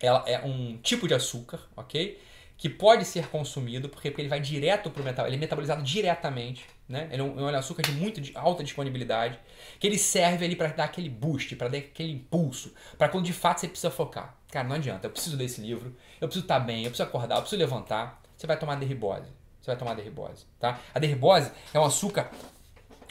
ela 0.00 0.24
é 0.26 0.44
um 0.44 0.78
tipo 0.78 1.06
de 1.06 1.14
açúcar, 1.14 1.60
ok? 1.76 2.20
Que 2.56 2.68
pode 2.68 3.04
ser 3.04 3.28
consumido, 3.28 3.88
porque, 3.88 4.10
porque 4.10 4.22
ele 4.22 4.28
vai 4.28 4.40
direto 4.40 4.90
para 4.90 5.02
o 5.02 5.04
metal, 5.04 5.26
ele 5.26 5.36
é 5.36 5.38
metabolizado 5.38 5.82
diretamente, 5.82 6.64
né? 6.88 7.08
Ele 7.10 7.20
é 7.20 7.24
um, 7.24 7.40
é 7.40 7.52
um 7.52 7.56
açúcar 7.56 7.82
de 7.82 7.92
muita 7.92 8.20
de 8.20 8.32
alta 8.36 8.62
disponibilidade, 8.62 9.38
que 9.80 9.86
ele 9.86 9.98
serve 9.98 10.44
ali 10.44 10.54
para 10.54 10.68
dar 10.68 10.84
aquele 10.84 11.08
boost, 11.08 11.56
para 11.56 11.68
dar 11.68 11.78
aquele 11.78 12.12
impulso, 12.12 12.72
para 12.96 13.08
quando 13.08 13.24
de 13.24 13.32
fato 13.32 13.60
você 13.60 13.68
precisa 13.68 13.90
focar. 13.90 14.36
Cara, 14.50 14.68
não 14.68 14.76
adianta, 14.76 15.06
eu 15.06 15.10
preciso 15.10 15.36
desse 15.36 15.60
livro, 15.60 15.96
eu 16.20 16.28
preciso 16.28 16.44
estar 16.44 16.60
tá 16.60 16.64
bem, 16.64 16.84
eu 16.84 16.90
preciso 16.90 17.08
acordar, 17.08 17.36
eu 17.36 17.40
preciso 17.40 17.60
levantar. 17.60 18.22
Você 18.36 18.46
vai 18.46 18.58
tomar 18.58 18.76
derribose. 18.76 19.30
Você 19.60 19.70
vai 19.70 19.76
tomar 19.76 19.94
derribose, 19.94 20.44
tá? 20.58 20.80
A 20.92 20.98
derribose 20.98 21.52
é 21.72 21.78
um 21.78 21.84
açúcar 21.84 22.30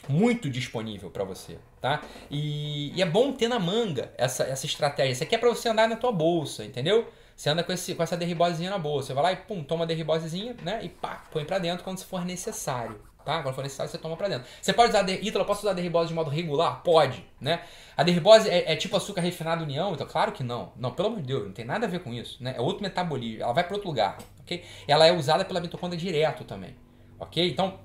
muito 0.10 0.50
disponível 0.50 1.10
para 1.10 1.24
você, 1.24 1.58
tá? 1.80 2.02
E, 2.30 2.92
e, 2.94 3.02
é 3.02 3.06
bom 3.06 3.32
ter 3.32 3.48
na 3.48 3.58
manga 3.58 4.12
essa, 4.18 4.44
essa 4.44 4.66
estratégia. 4.66 5.14
Isso 5.14 5.24
aqui 5.24 5.36
é 5.36 5.38
para 5.38 5.50
você 5.50 5.70
andar 5.70 5.88
na 5.88 5.96
tua 5.96 6.12
bolsa, 6.12 6.66
entendeu? 6.66 7.10
Você 7.42 7.50
anda 7.50 7.64
com, 7.64 7.72
esse, 7.72 7.96
com 7.96 8.04
essa 8.04 8.16
derribosezinha 8.16 8.70
na 8.70 8.78
bolsa. 8.78 9.08
Você 9.08 9.14
vai 9.16 9.24
lá 9.24 9.32
e 9.32 9.36
pum, 9.36 9.64
toma 9.64 9.84
a 9.84 9.88
derribosezinha, 9.88 10.56
né? 10.62 10.80
E 10.84 10.89
pá, 10.89 11.24
põe 11.32 11.44
para 11.44 11.58
dentro 11.58 11.84
quando 11.84 12.00
for 12.04 12.24
necessário. 12.24 13.02
Tá? 13.26 13.42
Quando 13.42 13.56
for 13.56 13.64
necessário, 13.64 13.92
você 13.92 13.98
toma 13.98 14.16
para 14.16 14.28
dentro. 14.28 14.48
Você 14.62 14.72
pode 14.72 14.89
usar. 14.89 15.10
Ítalo, 15.10 15.44
posso 15.44 15.62
usar 15.62 15.74
derribose 15.74 16.10
de 16.10 16.14
modo 16.14 16.30
regular? 16.30 16.84
Pode, 16.84 17.26
né? 17.39 17.64
A 17.98 18.04
derribose 18.04 18.48
é, 18.48 18.72
é, 18.72 18.76
tipo 18.76 18.96
açúcar 18.96 19.22
refinado 19.22 19.64
união? 19.64 19.92
Então, 19.92 20.06
claro 20.06 20.34
que 20.34 20.44
não. 20.44 20.72
Não, 20.76 20.92
pelo 20.92 21.08
amor 21.08 21.22
de 21.22 21.26
Deus, 21.26 21.46
não 21.46 21.52
tem 21.52 21.66
nada 21.66 21.88
a 21.88 21.89
ver 21.89 22.04
com 22.04 22.14
isso. 22.14 22.38
Né? 22.44 22.54
É 22.56 22.62
outro 22.62 22.84
metabolismo. 22.84 23.42
Ela 23.42 23.54
vai 23.54 23.64
para 23.64 23.74
outro 23.74 23.89
lugar, 23.89 24.20
ok? 24.42 24.64
Ela 24.88 25.08
é 25.08 25.12
usada 25.12 25.44
pela 25.44 25.60
mitocôndria 25.60 26.00
direto 26.00 26.44
também, 26.44 26.76
ok? 27.20 27.50
Então, 27.50 27.80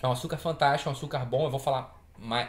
é 0.00 0.06
um 0.06 0.12
açúcar 0.12 0.36
fantástico, 0.36 0.88
é 0.88 0.92
um 0.92 0.94
açúcar 0.94 1.24
bom. 1.24 1.46
Eu 1.46 1.50
vou 1.50 1.58
falar 1.58 2.00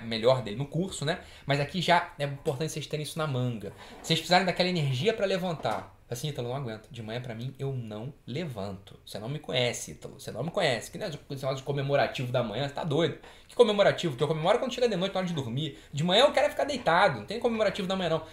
melhor 0.04 0.44
dele 0.44 0.58
no 0.58 0.68
curso, 0.68 1.06
né? 1.06 1.22
Mas 1.48 1.60
aqui 1.60 1.82
já 1.82 2.14
é 2.20 2.26
importante 2.26 2.72
vocês 2.72 2.86
terem 2.86 3.04
isso 3.04 3.18
na 3.18 3.26
manga. 3.26 3.74
Vocês 4.00 4.20
precisarem 4.20 4.46
daquela 4.46 4.70
energia 4.70 5.12
para 5.12 5.26
levantar, 5.26 5.99
assim, 6.14 6.30
Ítalo, 6.30 6.50
não 6.50 6.56
aguento. 6.56 6.90
De 6.90 7.02
manhã 7.02 7.22
para 7.22 7.36
mim, 7.36 7.54
eu 7.60 7.74
não 7.74 8.14
levanto. 8.26 9.00
Você 9.06 9.20
não 9.20 9.30
me 9.30 9.40
conhece, 9.40 9.92
Ítalo. 9.92 10.20
Você 10.20 10.32
não 10.32 10.44
me 10.44 10.52
conhece. 10.52 10.92
Que 10.92 10.98
nem 10.98 11.08
é 11.08 11.10
de 11.10 11.64
comemorativo 11.64 12.32
da 12.32 12.44
manhã, 12.44 12.68
você 12.68 12.74
tá 12.74 12.84
doido. 12.84 13.18
Que 13.48 13.56
comemorativo? 13.56 14.16
Que 14.16 14.24
eu 14.24 14.28
comemoro 14.28 14.60
quando 14.60 14.74
chega 14.74 14.88
de 14.88 14.96
noite, 14.96 15.14
na 15.14 15.20
hora 15.20 15.28
de 15.28 15.34
dormir. 15.34 15.78
De 15.94 16.04
manhã 16.04 16.26
eu 16.26 16.32
quero 16.32 16.50
ficar 16.50 16.64
deitado. 16.64 17.20
Não 17.20 17.26
tem 17.26 17.40
comemorativo 17.40 17.88
da 17.88 17.96
manhã, 17.96 18.10
não. 18.10 18.24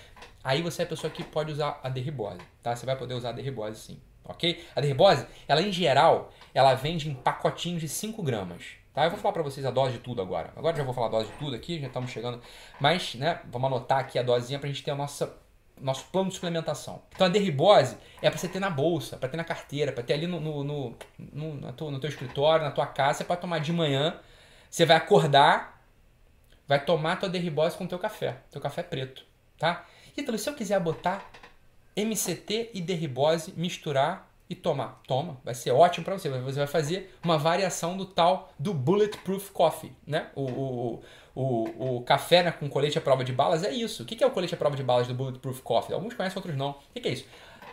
Aí 0.43 0.63
você 0.63 0.83
é 0.83 0.85
a 0.85 0.89
pessoa 0.89 1.11
que 1.11 1.25
pode 1.25 1.53
usar 1.53 1.81
a 1.83 1.89
derribose, 1.89 2.39
tá? 2.63 2.77
Você 2.77 2.87
vai 2.87 2.97
poder 2.97 3.15
usar 3.15 3.31
a 3.31 3.33
derribose 3.33 3.81
sim, 3.81 4.01
ok? 4.25 4.65
A 4.77 4.81
derribose, 4.81 5.27
ela 5.49 5.61
em 5.61 5.73
geral, 5.73 6.33
ela 6.55 6.73
vende 6.75 7.11
em 7.11 7.15
pacotinhos 7.15 7.81
de 7.81 7.89
5 7.89 8.23
gramas. 8.23 8.77
Tá? 8.95 9.05
Eu 9.05 9.11
vou 9.11 9.19
falar 9.19 9.33
para 9.35 9.43
vocês 9.43 9.67
a 9.67 9.71
dose 9.71 9.95
de 9.95 9.99
tudo 9.99 10.23
agora. 10.23 10.53
Agora 10.57 10.77
já 10.77 10.85
vou 10.85 10.95
falar 10.95 11.09
a 11.09 11.11
dose 11.11 11.31
de 11.31 11.37
tudo 11.37 11.57
aqui, 11.57 11.81
já 11.81 11.89
estamos 11.89 12.11
chegando. 12.11 12.41
Mas, 12.81 13.15
né, 13.17 13.41
vamos 13.51 13.67
anotar 13.67 13.99
aqui 13.99 14.19
a 14.19 14.23
dosinha 14.23 14.59
para 14.59 14.69
a 14.69 14.73
gente 14.73 14.83
ter 14.83 14.93
a 14.93 14.95
nossa 14.95 15.37
nosso 15.81 16.07
plano 16.07 16.29
de 16.29 16.35
suplementação. 16.35 17.03
Então 17.15 17.27
a 17.27 17.31
derribose 17.31 17.97
é 18.23 18.31
para 18.31 18.39
você 18.39 18.49
ter 18.49 18.61
na 18.61 18.71
bolsa, 18.71 19.17
para 19.17 19.29
ter 19.29 19.37
na 19.37 19.45
carteira, 19.45 19.93
para 19.93 20.03
ter 20.03 20.15
ali 20.15 20.27
no, 20.27 20.41
no, 20.41 20.65
no, 20.65 20.97
no, 21.19 21.55
no, 21.55 21.73
teu, 21.73 21.91
no 21.91 22.01
teu 22.01 22.09
escritório, 22.09 22.65
na 22.65 22.71
tua 22.71 22.87
casa. 22.87 23.19
Você 23.19 23.25
pode 23.25 23.41
tomar 23.41 23.59
de 23.59 23.73
manhã, 23.73 24.19
você 24.71 24.87
vai 24.87 24.97
acordar, 24.97 25.83
vai 26.67 26.83
tomar 26.83 27.17
tua 27.17 27.29
derribose 27.29 27.77
com 27.77 27.87
teu 27.87 27.99
café, 27.99 28.39
teu 28.51 28.61
café 28.61 28.83
preto, 28.83 29.25
tá? 29.59 29.87
Então, 30.17 30.37
se 30.39 30.49
eu 30.49 30.55
quiser 30.55 30.81
botar 30.81 31.31
MCT 31.95 32.71
e 32.73 32.81
derribose, 32.81 33.53
misturar 33.57 34.31
e 34.49 34.55
tomar. 34.55 35.01
Toma, 35.07 35.39
vai 35.45 35.55
ser 35.55 35.73
ótimo 35.73 36.05
para 36.05 36.19
você. 36.19 36.29
Você 36.29 36.59
vai 36.59 36.67
fazer 36.67 37.15
uma 37.23 37.37
variação 37.37 37.97
do 37.97 38.07
tal 38.07 38.53
do 38.59 38.73
Bulletproof 38.73 39.51
Coffee, 39.51 39.93
né? 40.07 40.31
O, 40.35 40.43
o, 40.43 41.03
o, 41.35 41.97
o 41.97 42.03
café 42.03 42.43
né, 42.43 42.53
com 42.53 42.69
colete 42.69 42.99
à 42.99 43.01
prova 43.01 43.25
de 43.25 43.33
balas 43.33 43.65
é 43.65 43.71
isso. 43.71 44.03
O 44.03 44.07
que 44.07 44.23
é 44.23 44.27
o 44.27 44.31
colete 44.31 44.55
à 44.55 44.57
prova 44.57 44.77
de 44.77 44.83
balas 44.83 45.07
do 45.07 45.15
Bulletproof 45.15 45.61
Coffee? 45.63 45.95
Alguns 45.95 46.15
conhecem, 46.15 46.39
outros 46.39 46.57
não. 46.57 46.71
O 46.71 47.01
que 47.01 47.07
é 47.07 47.13
isso? 47.13 47.27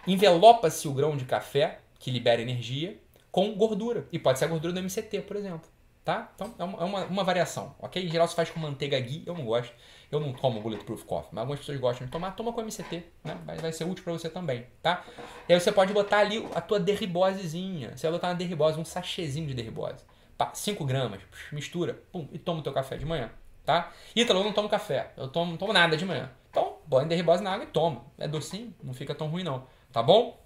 Envelopa-se 0.07 0.87
o 0.87 0.93
grão 0.93 1.15
de 1.15 1.25
café, 1.25 1.79
que 1.99 2.11
libera 2.11 2.41
energia, 2.41 2.97
com 3.31 3.53
gordura. 3.55 4.07
E 4.11 4.19
pode 4.19 4.39
ser 4.39 4.45
a 4.45 4.47
gordura 4.47 4.73
do 4.73 4.79
MCT, 4.79 5.21
por 5.21 5.37
exemplo. 5.37 5.67
Tá? 6.03 6.31
Então 6.35 6.53
é 6.57 6.63
uma, 6.63 7.01
é 7.01 7.05
uma 7.05 7.23
variação, 7.23 7.73
ok? 7.79 8.03
Em 8.03 8.09
geral 8.09 8.27
se 8.27 8.35
faz 8.35 8.49
com 8.49 8.59
manteiga 8.59 8.99
ghee, 8.99 9.23
eu 9.25 9.33
não 9.33 9.45
gosto. 9.45 9.73
Eu 10.13 10.19
não 10.19 10.31
tomo 10.31 10.61
Bulletproof 10.61 11.03
Coffee, 11.05 11.29
mas 11.31 11.41
algumas 11.41 11.59
pessoas 11.59 11.79
gostam 11.79 12.05
de 12.05 12.11
tomar. 12.11 12.31
Toma 12.31 12.53
com 12.53 12.61
MCT, 12.61 13.03
né? 13.23 13.37
Vai, 13.45 13.57
vai 13.57 13.71
ser 13.71 13.85
útil 13.85 14.03
para 14.03 14.13
você 14.13 14.29
também, 14.29 14.67
tá? 14.81 15.03
E 15.49 15.53
aí 15.53 15.59
você 15.59 15.71
pode 15.71 15.91
botar 15.91 16.19
ali 16.19 16.47
a 16.53 16.61
tua 16.61 16.79
derribosezinha. 16.79 17.97
Você 17.97 18.07
vai 18.07 18.13
botar 18.13 18.29
uma 18.29 18.35
derribose, 18.35 18.79
um 18.79 18.85
sachêzinho 18.85 19.47
de 19.47 19.53
derribose. 19.53 20.05
5 20.53 20.83
gramas, 20.83 21.21
mistura, 21.51 22.01
pum, 22.11 22.27
e 22.31 22.37
toma 22.37 22.59
o 22.59 22.63
teu 22.63 22.73
café 22.73 22.97
de 22.97 23.05
manhã, 23.05 23.31
tá? 23.65 23.93
Ítalo, 24.13 24.41
eu 24.41 24.43
não 24.43 24.51
tomo 24.51 24.67
café, 24.67 25.13
eu 25.15 25.29
tomo, 25.29 25.51
não 25.51 25.57
tomo 25.57 25.71
nada 25.71 25.95
de 25.95 26.05
manhã. 26.05 26.29
Então, 26.49 26.75
põe 26.89 27.07
derribose 27.07 27.41
na 27.41 27.53
água 27.53 27.63
e 27.63 27.67
toma. 27.67 28.03
É 28.17 28.27
docinho, 28.27 28.73
não 28.83 28.93
fica 28.93 29.15
tão 29.15 29.27
ruim 29.27 29.43
não, 29.43 29.65
tá 29.91 30.03
bom? 30.03 30.42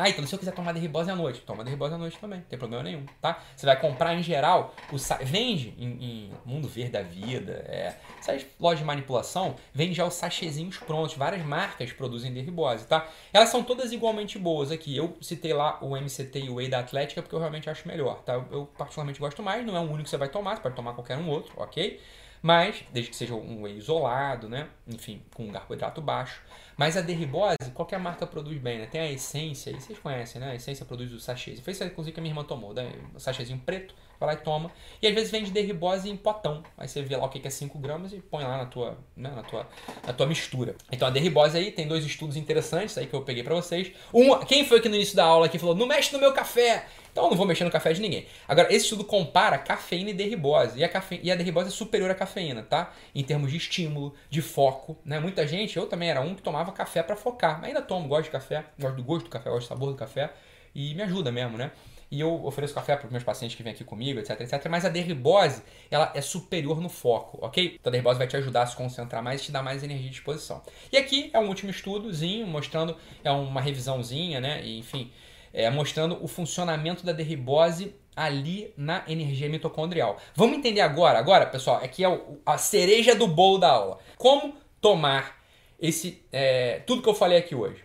Ah, 0.00 0.08
então 0.08 0.24
se 0.24 0.32
eu 0.32 0.38
quiser 0.38 0.52
tomar 0.52 0.70
derribose 0.72 1.10
à 1.10 1.16
noite, 1.16 1.40
toma 1.40 1.64
derribose 1.64 1.92
à 1.92 1.98
noite 1.98 2.16
também, 2.20 2.38
não 2.38 2.46
tem 2.46 2.56
problema 2.56 2.84
nenhum, 2.84 3.04
tá? 3.20 3.42
Você 3.56 3.66
vai 3.66 3.80
comprar 3.80 4.14
em 4.14 4.22
geral, 4.22 4.72
o 4.92 4.96
vende 5.24 5.74
em, 5.76 5.86
em, 5.86 6.32
Mundo 6.46 6.68
Verde 6.68 6.92
da 6.92 7.02
Vida, 7.02 7.64
é, 7.66 7.96
essas 8.16 8.46
lojas 8.60 8.78
de 8.78 8.84
manipulação, 8.84 9.56
vende 9.74 9.94
já 9.94 10.06
os 10.06 10.14
sachêzinhos 10.14 10.78
prontos, 10.78 11.16
várias 11.16 11.44
marcas 11.44 11.92
produzem 11.92 12.32
derribose, 12.32 12.86
tá? 12.86 13.08
Elas 13.32 13.48
são 13.48 13.64
todas 13.64 13.90
igualmente 13.90 14.38
boas 14.38 14.70
aqui. 14.70 14.96
Eu 14.96 15.16
citei 15.20 15.52
lá 15.52 15.78
o 15.82 15.96
MCT 15.96 16.42
e 16.42 16.48
o 16.48 16.54
Whey 16.54 16.68
da 16.68 16.78
Atlética 16.78 17.20
porque 17.20 17.34
eu 17.34 17.40
realmente 17.40 17.68
acho 17.68 17.88
melhor, 17.88 18.22
tá? 18.22 18.34
Eu 18.52 18.66
particularmente 18.78 19.18
gosto 19.18 19.42
mais, 19.42 19.66
não 19.66 19.76
é 19.76 19.80
o 19.80 19.82
único 19.82 20.04
que 20.04 20.10
você 20.10 20.16
vai 20.16 20.28
tomar, 20.28 20.54
você 20.54 20.62
pode 20.62 20.76
tomar 20.76 20.92
qualquer 20.92 21.18
um 21.18 21.28
outro, 21.28 21.52
ok? 21.56 22.00
Mas, 22.42 22.84
desde 22.92 23.10
que 23.10 23.16
seja 23.16 23.34
um 23.34 23.62
whey 23.62 23.76
isolado, 23.76 24.48
né? 24.48 24.68
Enfim, 24.86 25.22
com 25.34 25.44
um 25.44 25.52
carboidrato 25.52 26.00
baixo. 26.00 26.42
Mas 26.76 26.96
a 26.96 27.00
derribose, 27.00 27.56
qualquer 27.74 27.98
marca 27.98 28.26
produz 28.26 28.58
bem, 28.58 28.78
né? 28.78 28.86
Tem 28.86 29.00
a 29.00 29.10
essência, 29.10 29.70
e 29.70 29.80
vocês 29.80 29.98
conhecem, 29.98 30.40
né? 30.40 30.52
A 30.52 30.54
essência 30.54 30.86
produz 30.86 31.12
o 31.12 31.18
sachê. 31.18 31.56
Foi 31.56 31.72
isso 31.72 31.82
inclusive 31.84 32.14
que 32.14 32.20
a 32.20 32.22
minha 32.22 32.32
irmã 32.32 32.44
tomou, 32.44 32.72
né? 32.72 32.92
O 33.14 33.18
sachêzinho 33.18 33.58
preto, 33.58 33.94
vai 34.18 34.34
lá 34.34 34.40
e 34.40 34.44
toma. 34.44 34.70
E 35.00 35.06
às 35.06 35.14
vezes 35.14 35.30
vende 35.30 35.50
derribose 35.50 36.08
em 36.08 36.16
potão. 36.16 36.62
Aí 36.76 36.88
você 36.88 37.02
vê 37.02 37.16
lá 37.16 37.26
o 37.26 37.28
que 37.28 37.46
é 37.46 37.50
5 37.50 37.78
gramas 37.78 38.12
e 38.12 38.20
põe 38.20 38.44
lá 38.44 38.58
na 38.58 38.66
tua, 38.66 38.98
né? 39.16 39.30
na, 39.30 39.42
tua, 39.42 39.66
na 40.06 40.12
tua 40.12 40.26
mistura. 40.26 40.74
Então 40.90 41.08
a 41.08 41.10
derribose 41.10 41.56
aí 41.56 41.70
tem 41.70 41.86
dois 41.86 42.04
estudos 42.04 42.36
interessantes 42.36 42.96
aí 42.98 43.06
que 43.06 43.14
eu 43.14 43.22
peguei 43.22 43.42
para 43.42 43.54
vocês. 43.54 43.92
Um, 44.12 44.36
quem 44.40 44.64
foi 44.64 44.80
que 44.80 44.88
no 44.88 44.96
início 44.96 45.16
da 45.16 45.24
aula 45.24 45.48
que 45.48 45.58
falou, 45.58 45.74
não 45.74 45.86
mexe 45.86 46.12
no 46.12 46.18
meu 46.18 46.32
café? 46.32 46.86
Então 47.18 47.24
eu 47.24 47.30
não 47.30 47.36
vou 47.36 47.46
mexer 47.46 47.64
no 47.64 47.70
café 47.70 47.92
de 47.92 48.00
ninguém. 48.00 48.26
Agora, 48.46 48.72
esse 48.72 48.84
estudo 48.84 49.02
compara 49.02 49.58
cafeína 49.58 50.10
e 50.10 50.12
derribose. 50.12 50.78
E 50.78 50.84
a, 50.84 50.88
cafe... 50.88 51.18
e 51.20 51.32
a 51.32 51.34
derribose 51.34 51.68
é 51.68 51.70
superior 51.72 52.08
à 52.10 52.14
cafeína, 52.14 52.62
tá? 52.62 52.92
Em 53.12 53.24
termos 53.24 53.50
de 53.50 53.56
estímulo, 53.56 54.14
de 54.30 54.40
foco. 54.40 54.96
Né? 55.04 55.18
Muita 55.18 55.44
gente, 55.46 55.76
eu 55.76 55.86
também 55.86 56.10
era 56.10 56.20
um 56.20 56.34
que 56.34 56.42
tomava 56.42 56.70
café 56.70 57.02
para 57.02 57.16
focar. 57.16 57.60
Ainda 57.64 57.82
tomo, 57.82 58.06
gosto 58.06 58.24
de 58.24 58.30
café, 58.30 58.66
gosto 58.78 58.96
do 58.96 59.02
gosto 59.02 59.24
do 59.24 59.30
café, 59.30 59.50
gosto 59.50 59.66
do 59.66 59.68
sabor 59.68 59.90
do 59.90 59.96
café. 59.96 60.30
E 60.72 60.94
me 60.94 61.02
ajuda 61.02 61.32
mesmo, 61.32 61.58
né? 61.58 61.72
E 62.10 62.20
eu 62.20 62.44
ofereço 62.44 62.74
café 62.74 62.96
para 62.96 63.06
os 63.06 63.12
meus 63.12 63.22
pacientes 63.22 63.56
que 63.56 63.62
vêm 63.62 63.72
aqui 63.72 63.84
comigo, 63.84 64.18
etc, 64.18 64.40
etc. 64.40 64.66
Mas 64.70 64.84
a 64.84 64.88
derribose, 64.88 65.62
ela 65.90 66.10
é 66.14 66.20
superior 66.22 66.80
no 66.80 66.88
foco, 66.88 67.38
ok? 67.42 67.76
Então 67.78 67.90
a 67.90 67.92
derribose 67.92 68.18
vai 68.18 68.26
te 68.26 68.36
ajudar 68.36 68.62
a 68.62 68.66
se 68.66 68.76
concentrar 68.76 69.22
mais 69.22 69.42
e 69.42 69.44
te 69.44 69.52
dar 69.52 69.62
mais 69.62 69.82
energia 69.82 70.06
e 70.06 70.10
disposição. 70.10 70.62
E 70.90 70.96
aqui 70.96 71.30
é 71.34 71.38
um 71.38 71.48
último 71.48 71.70
estudozinho, 71.70 72.46
mostrando, 72.46 72.96
é 73.22 73.30
uma 73.30 73.60
revisãozinha, 73.60 74.40
né? 74.40 74.64
E, 74.64 74.78
enfim, 74.78 75.12
é, 75.52 75.68
mostrando 75.70 76.22
o 76.22 76.26
funcionamento 76.26 77.04
da 77.04 77.12
derribose 77.12 77.94
ali 78.16 78.72
na 78.76 79.04
energia 79.06 79.48
mitocondrial. 79.48 80.18
Vamos 80.34 80.58
entender 80.58 80.80
agora, 80.80 81.18
agora, 81.18 81.46
pessoal, 81.46 81.76
aqui 81.76 82.04
é 82.04 82.20
a 82.44 82.58
cereja 82.58 83.14
do 83.14 83.28
bolo 83.28 83.58
da 83.58 83.70
aula. 83.70 83.98
Como 84.16 84.56
tomar 84.80 85.38
esse 85.78 86.24
é, 86.32 86.80
tudo 86.80 87.02
que 87.02 87.08
eu 87.08 87.14
falei 87.14 87.38
aqui 87.38 87.54
hoje. 87.54 87.84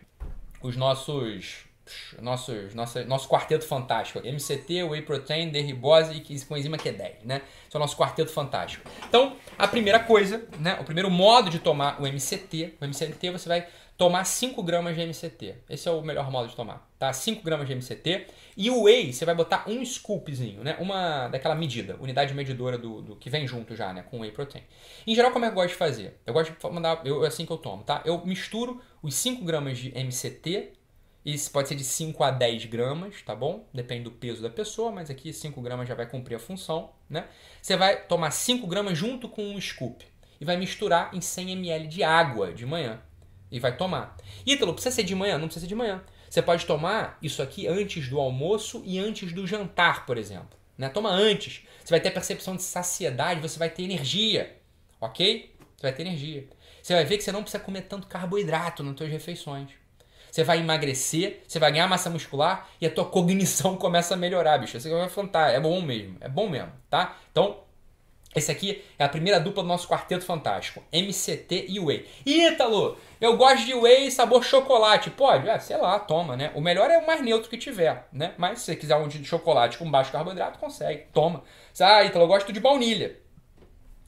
Os 0.62 0.76
nossos 0.76 1.63
nossos, 2.22 2.74
nosso, 2.74 3.04
nosso 3.06 3.28
quarteto 3.28 3.66
fantástico. 3.66 4.20
MCT, 4.20 4.84
Whey 4.84 5.02
Protein, 5.02 5.50
derribose 5.50 6.14
e 6.14 6.46
com 6.46 6.58
enzima 6.58 6.78
Q10, 6.78 7.18
né? 7.24 7.42
Esse 7.68 7.76
é 7.76 7.78
o 7.78 7.80
nosso 7.80 7.98
quarteto 7.98 8.32
fantástico. 8.32 8.90
Então, 9.08 9.36
a 9.58 9.68
primeira 9.68 10.00
coisa, 10.00 10.46
né? 10.60 10.78
O 10.80 10.84
primeiro 10.84 11.10
modo 11.10 11.50
de 11.50 11.60
tomar 11.60 12.02
o 12.02 12.08
MCT, 12.08 12.76
o 12.82 12.86
MCT 12.86 13.32
você 13.32 13.50
vai 13.50 13.68
tomar 13.98 14.26
5 14.26 14.62
gramas 14.64 14.96
de 14.96 15.06
MCT. 15.06 15.56
Esse 15.70 15.88
é 15.88 15.92
o 15.92 16.02
melhor 16.02 16.30
modo 16.32 16.50
de 16.50 16.56
tomar, 16.56 16.90
tá? 16.98 17.14
5 17.14 17.44
gramas 17.44 17.68
de 17.68 17.76
MCT. 17.76 18.28
E 18.56 18.70
o 18.70 18.84
whey, 18.84 19.14
você 19.14 19.26
vai 19.26 19.36
botar 19.36 19.66
um 19.68 19.84
scoopzinho, 19.86 20.64
né? 20.64 20.78
Uma 20.80 21.28
daquela 21.28 21.56
medida, 21.56 21.96
unidade 22.00 22.34
medidora 22.34 22.78
do, 22.78 23.02
do 23.02 23.16
que 23.16 23.30
vem 23.30 23.48
junto 23.48 23.76
já, 23.76 23.94
né? 23.94 24.04
Com 24.04 24.20
whey 24.20 24.32
protein. 24.32 24.64
Em 25.06 25.14
geral, 25.14 25.32
como 25.32 25.46
é 25.46 25.48
que 25.48 25.54
eu 25.54 25.56
gosto 25.56 25.70
de 25.70 25.76
fazer? 25.76 26.20
Eu 26.26 26.34
gosto 26.34 26.54
de 26.54 26.74
mandar, 26.74 27.02
eu, 27.06 27.24
é 27.24 27.28
assim 27.28 27.46
que 27.46 27.52
eu 27.52 27.58
tomo, 27.58 27.84
tá? 27.84 28.02
Eu 28.06 28.26
misturo 28.26 28.82
os 29.02 29.14
5 29.16 29.44
gramas 29.44 29.78
de 29.78 29.92
MCT 29.92 30.74
Isso 31.26 31.50
pode 31.52 31.70
ser 31.70 31.76
de 31.76 31.84
5 31.84 32.22
a 32.22 32.32
10 32.32 32.66
gramas, 32.66 33.22
tá 33.22 33.34
bom? 33.34 33.66
Depende 33.74 34.04
do 34.04 34.12
peso 34.12 34.42
da 34.42 34.50
pessoa, 34.50 34.92
mas 34.92 35.10
aqui 35.10 35.32
5 35.32 35.62
gramas 35.62 35.88
já 35.88 35.96
vai 35.96 36.06
cumprir 36.06 36.36
a 36.36 36.40
função, 36.40 36.92
né? 37.10 37.28
Você 37.62 37.78
vai 37.78 38.06
tomar 38.06 38.32
5 38.32 38.68
gramas 38.68 38.98
junto 38.98 39.30
com 39.30 39.42
um 39.42 39.60
scoop 39.60 40.06
e 40.40 40.44
vai 40.44 40.58
misturar 40.58 41.14
em 41.14 41.22
100 41.22 41.52
ml 41.52 41.88
de 41.88 42.04
água 42.04 42.54
de 42.54 42.66
manhã 42.66 43.02
e 43.50 43.60
vai 43.60 43.78
tomar. 43.78 44.18
Ítalo, 44.46 44.74
precisa 44.74 44.94
ser 44.94 45.04
de 45.04 45.16
manhã? 45.16 45.38
Não 45.38 45.48
precisa 45.48 45.66
ser 45.66 45.70
de 45.70 45.76
manhã. 45.76 46.04
Você 46.30 46.42
pode 46.42 46.66
tomar 46.66 47.18
isso 47.22 47.42
aqui 47.42 47.68
antes 47.68 48.10
do 48.10 48.20
almoço 48.20 48.82
e 48.86 49.00
antes 49.00 49.32
do 49.32 49.48
jantar, 49.48 50.06
por 50.06 50.18
exemplo. 50.18 50.58
Né? 50.78 50.90
Toma 50.90 51.10
antes. 51.10 51.62
Você 51.84 51.92
vai 51.92 52.02
ter 52.02 52.12
percepção 52.12 52.56
de 52.56 52.64
saciedade, 52.64 53.40
você 53.40 53.58
vai 53.58 53.70
ter 53.70 53.84
energia, 53.84 54.60
ok? 55.00 55.56
Você 55.78 55.84
vai 55.84 55.94
ter 55.94 56.02
energia. 56.02 56.50
Você 56.82 56.94
vai 56.94 57.06
ver 57.06 57.18
que 57.18 57.24
você 57.24 57.32
não 57.32 57.44
precisa 57.44 57.64
comer 57.64 57.84
tanto 57.84 58.08
carboidrato 58.08 58.84
nas 58.84 58.98
suas 58.98 59.10
refeições. 59.10 59.83
Você 60.34 60.44
vai 60.44 60.62
emagrecer, 60.62 61.44
você 61.48 61.60
vai 61.60 61.72
ganhar 61.72 61.88
massa 61.88 62.10
muscular 62.10 62.68
e 62.82 62.88
a 62.88 62.90
tua 62.90 63.06
cognição 63.06 63.78
começa 63.78 64.16
a 64.16 64.18
melhorar, 64.18 64.58
bicho. 64.58 64.76
Isso 64.76 64.90
vai 64.90 65.08
fantástico. 65.08 65.58
É 65.58 65.62
bom 65.62 65.80
mesmo. 65.80 66.18
É 66.20 66.28
bom 66.28 66.50
mesmo, 66.50 66.72
tá? 66.90 67.16
Então, 67.32 67.60
esse 68.36 68.52
aqui 68.52 68.84
é 68.98 69.04
a 69.04 69.10
primeira 69.10 69.40
dupla 69.40 69.62
do 69.62 69.70
nosso 69.70 69.88
quarteto 69.88 70.26
fantástico. 70.26 70.82
MCT 70.92 71.68
e 71.70 71.80
Whey. 71.80 72.08
Ítalo, 72.26 72.98
eu 73.22 73.38
gosto 73.38 73.64
de 73.64 73.76
Whey 73.76 74.10
sabor 74.10 74.44
chocolate. 74.44 75.12
Pode? 75.12 75.48
É, 75.48 75.60
sei 75.60 75.78
lá, 75.78 76.00
toma, 76.00 76.36
né? 76.36 76.52
O 76.56 76.62
melhor 76.62 76.90
é 76.90 76.98
o 76.98 77.06
mais 77.06 77.22
neutro 77.22 77.48
que 77.48 77.56
tiver, 77.56 78.08
né? 78.12 78.34
Mas 78.36 78.58
se 78.58 78.66
você 78.66 78.76
quiser 78.76 78.96
um 78.96 79.08
de 79.08 79.24
chocolate 79.24 79.78
com 79.78 79.92
baixo 79.92 80.12
carboidrato, 80.12 80.58
consegue. 80.58 81.10
Toma. 81.14 81.44
Ah, 81.80 82.04
Ítalo, 82.04 82.24
eu 82.24 82.28
gosto 82.28 82.52
de 82.52 82.60
baunilha. 82.60 83.20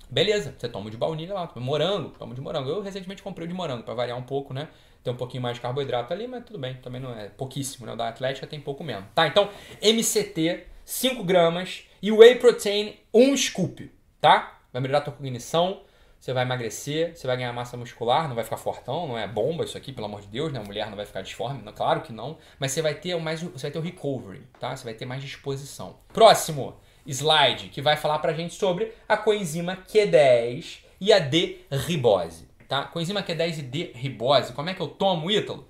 Beleza, 0.09 0.55
você 0.57 0.67
toma 0.67 0.89
de 0.89 0.97
baunilha 0.97 1.33
lá, 1.35 1.51
morango, 1.57 2.09
toma 2.17 2.33
de 2.33 2.41
morango. 2.41 2.69
Eu 2.69 2.81
recentemente 2.81 3.21
comprei 3.21 3.45
o 3.45 3.47
de 3.47 3.53
morango 3.53 3.83
para 3.83 3.93
variar 3.93 4.17
um 4.17 4.23
pouco, 4.23 4.55
né? 4.55 4.69
Tem 5.05 5.13
um 5.13 5.17
pouquinho 5.17 5.43
mais 5.43 5.55
de 5.55 5.61
carboidrato 5.61 6.11
ali, 6.11 6.27
mas 6.27 6.43
tudo 6.43 6.57
bem, 6.57 6.73
também 6.77 6.99
não 6.99 7.13
é 7.15 7.29
pouquíssimo, 7.29 7.85
né? 7.85 7.93
O 7.93 7.95
da 7.95 8.09
Atlética 8.09 8.47
tem 8.47 8.59
pouco 8.59 8.83
mesmo. 8.83 9.05
Tá, 9.13 9.27
então 9.27 9.51
MCT, 9.79 10.65
5 10.83 11.23
gramas 11.23 11.83
e 12.01 12.11
Whey 12.11 12.39
Protein, 12.39 12.97
1 13.13 13.37
scoop, 13.37 13.91
tá? 14.19 14.61
Vai 14.73 14.81
melhorar 14.81 14.97
a 14.97 15.01
tua 15.01 15.13
cognição, 15.13 15.81
você 16.19 16.33
vai 16.33 16.43
emagrecer, 16.43 17.15
você 17.15 17.27
vai 17.27 17.37
ganhar 17.37 17.53
massa 17.53 17.77
muscular, 17.77 18.27
não 18.27 18.33
vai 18.33 18.43
ficar 18.43 18.57
fortão, 18.57 19.07
não 19.07 19.15
é 19.15 19.27
bomba 19.27 19.63
isso 19.63 19.77
aqui, 19.77 19.93
pelo 19.93 20.07
amor 20.07 20.21
de 20.21 20.27
Deus, 20.27 20.51
né? 20.51 20.59
A 20.59 20.63
mulher 20.63 20.89
não 20.89 20.97
vai 20.97 21.05
ficar 21.05 21.21
disforme, 21.21 21.61
não, 21.61 21.71
claro 21.71 22.01
que 22.01 22.11
não, 22.11 22.39
mas 22.57 22.71
você 22.71 22.81
vai 22.81 22.95
ter 22.95 23.15
mais, 23.17 23.43
você 23.43 23.61
vai 23.61 23.71
ter 23.71 23.77
o 23.77 23.83
recovery, 23.83 24.41
tá? 24.59 24.75
Você 24.75 24.83
vai 24.85 24.95
ter 24.95 25.05
mais 25.05 25.21
disposição. 25.21 25.97
Próximo, 26.11 26.77
slide 27.05 27.69
que 27.69 27.79
vai 27.79 27.95
falar 27.95 28.17
para 28.17 28.31
a 28.31 28.35
gente 28.35 28.55
sobre 28.55 28.91
a 29.07 29.15
coenzima 29.15 29.77
Q10 29.87 30.79
e 30.99 31.13
a 31.13 31.19
D-ribose. 31.19 32.54
Tá? 32.67 32.83
Coenzima 32.85 33.21
Q10 33.21 33.59
e 33.59 33.61
D-ribose, 33.61 34.53
como 34.53 34.69
é 34.69 34.73
que 34.73 34.81
eu 34.81 34.87
tomo, 34.87 35.29
Ítalo? 35.29 35.67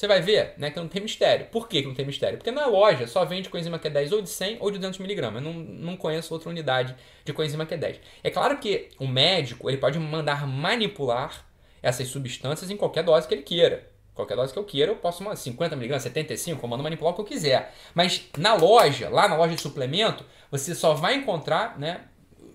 Você 0.00 0.06
vai 0.06 0.22
ver 0.22 0.54
né, 0.56 0.70
que 0.70 0.80
não 0.80 0.88
tem 0.88 1.02
mistério. 1.02 1.46
Por 1.52 1.68
que, 1.68 1.82
não 1.82 1.92
tem 1.92 2.06
mistério? 2.06 2.38
Porque 2.38 2.50
na 2.50 2.64
loja 2.64 3.06
só 3.06 3.22
vende 3.26 3.50
coenzima 3.50 3.78
Q10 3.78 4.12
ou 4.12 4.22
de 4.22 4.30
100 4.30 4.56
ou 4.58 4.70
de 4.70 4.78
200mg. 4.78 5.34
Eu 5.34 5.40
não, 5.42 5.52
não 5.52 5.94
conheço 5.94 6.32
outra 6.32 6.48
unidade 6.48 6.96
de 7.22 7.34
coenzima 7.34 7.66
Q10. 7.66 7.98
É 8.24 8.30
claro 8.30 8.56
que 8.56 8.88
o 8.98 9.06
médico 9.06 9.68
ele 9.68 9.76
pode 9.76 9.98
mandar 9.98 10.46
manipular 10.46 11.44
essas 11.82 12.08
substâncias 12.08 12.70
em 12.70 12.78
qualquer 12.78 13.04
dose 13.04 13.28
que 13.28 13.34
ele 13.34 13.42
queira. 13.42 13.90
Qualquer 14.14 14.36
dose 14.36 14.54
que 14.54 14.58
eu 14.58 14.64
queira, 14.64 14.90
eu 14.90 14.96
posso 14.96 15.22
uma 15.22 15.34
50mg, 15.34 15.98
75, 15.98 16.64
eu 16.64 16.68
mando 16.68 16.82
manipular 16.82 17.12
o 17.12 17.14
que 17.14 17.20
eu 17.20 17.26
quiser. 17.26 17.74
Mas 17.94 18.26
na 18.38 18.54
loja, 18.54 19.10
lá 19.10 19.28
na 19.28 19.36
loja 19.36 19.54
de 19.54 19.60
suplemento, 19.60 20.24
você 20.50 20.74
só 20.74 20.94
vai 20.94 21.16
encontrar, 21.16 21.78
né, 21.78 22.02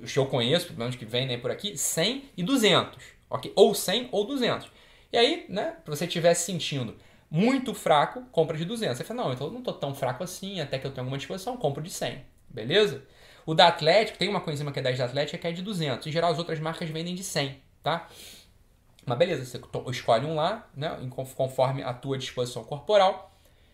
os 0.01 0.11
que 0.11 0.17
eu 0.17 0.25
conheço, 0.25 0.67
pelo 0.67 0.79
menos 0.79 0.95
que 0.95 1.05
vendem 1.05 1.39
por 1.39 1.51
aqui, 1.51 1.77
100 1.77 2.23
e 2.37 2.43
200, 2.43 2.97
ok? 3.29 3.51
Ou 3.55 3.73
100 3.73 4.09
ou 4.11 4.25
200. 4.25 4.69
E 5.11 5.17
aí, 5.17 5.45
né, 5.49 5.77
se 5.83 5.89
você 5.89 6.05
estiver 6.05 6.33
se 6.33 6.45
sentindo 6.45 6.95
muito 7.29 7.73
fraco, 7.73 8.23
compra 8.31 8.57
de 8.57 8.65
200. 8.65 8.97
Você 8.97 9.03
fala, 9.03 9.23
não, 9.23 9.33
então 9.33 9.47
eu 9.47 9.51
não 9.51 9.59
estou 9.59 9.73
tão 9.73 9.93
fraco 9.95 10.23
assim, 10.23 10.59
até 10.59 10.77
que 10.77 10.85
eu 10.85 10.91
tenho 10.91 11.01
alguma 11.01 11.17
disposição, 11.17 11.57
compro 11.57 11.81
de 11.81 11.89
100, 11.89 12.23
beleza? 12.49 13.03
O 13.45 13.53
da 13.53 13.67
Atlético, 13.67 14.17
tem 14.17 14.27
uma 14.29 14.41
coenzima 14.41 14.71
que 14.71 14.79
é 14.79 14.81
10 14.81 14.97
da 14.97 15.05
Atlético 15.05 15.39
que 15.39 15.47
é 15.47 15.51
de 15.51 15.61
200. 15.61 16.07
Em 16.07 16.11
geral, 16.11 16.31
as 16.31 16.37
outras 16.37 16.59
marcas 16.59 16.89
vendem 16.89 17.13
de 17.13 17.23
100, 17.23 17.61
tá? 17.83 18.07
Mas 19.05 19.17
beleza, 19.17 19.45
você 19.45 19.61
escolhe 19.91 20.25
um 20.25 20.35
lá, 20.35 20.67
né, 20.75 20.97
conforme 21.35 21.83
a 21.83 21.93
tua 21.93 22.17
disposição 22.17 22.63
corporal 22.63 23.31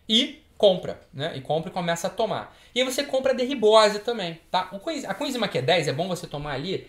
e 0.08 0.42
compra, 0.58 1.00
né? 1.12 1.32
E 1.36 1.40
compra 1.40 1.70
e 1.70 1.72
começa 1.72 2.06
a 2.06 2.10
tomar. 2.10 2.56
E 2.74 2.80
aí 2.80 2.84
você 2.84 3.02
compra 3.02 3.32
a 3.32 3.34
derribose 3.34 4.00
também, 4.00 4.40
tá? 4.50 4.70
A 5.08 5.14
coenzima 5.14 5.48
Q10 5.48 5.88
é 5.88 5.92
bom 5.92 6.06
você 6.06 6.26
tomar 6.26 6.52
ali 6.52 6.86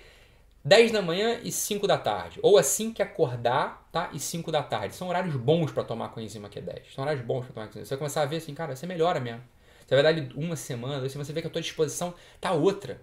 10 0.64 0.92
da 0.92 1.02
manhã 1.02 1.40
e 1.44 1.52
5 1.52 1.86
da 1.86 1.98
tarde. 1.98 2.40
Ou 2.42 2.58
assim 2.58 2.94
que 2.94 3.02
acordar, 3.02 3.88
tá? 3.92 4.10
E 4.14 4.20
5 4.20 4.52
da 4.52 4.64
tarde. 4.64 4.96
São 4.96 5.10
horários 5.10 5.36
bons 5.36 5.72
para 5.72 5.84
tomar 5.84 6.10
coenzima 6.10 6.50
Q10. 6.50 6.94
São 6.96 7.04
horários 7.04 7.26
bons 7.26 7.46
para 7.46 7.54
tomar 7.54 7.66
coenzima. 7.68 7.86
Você 7.86 7.90
vai 7.90 7.98
começar 7.98 8.22
a 8.22 8.26
ver 8.26 8.38
assim, 8.38 8.54
cara, 8.54 8.76
você 8.76 8.86
melhora 8.86 9.20
mesmo. 9.20 9.42
Você 9.86 9.96
vai 9.96 10.04
dar 10.04 10.10
ali 10.10 10.32
uma 10.36 10.56
semana, 10.56 11.08
você 11.08 11.34
vê 11.34 11.42
que 11.42 11.48
a 11.48 11.50
tua 11.50 11.62
disposição 11.62 12.14
tá 12.40 12.54
outra 12.54 13.02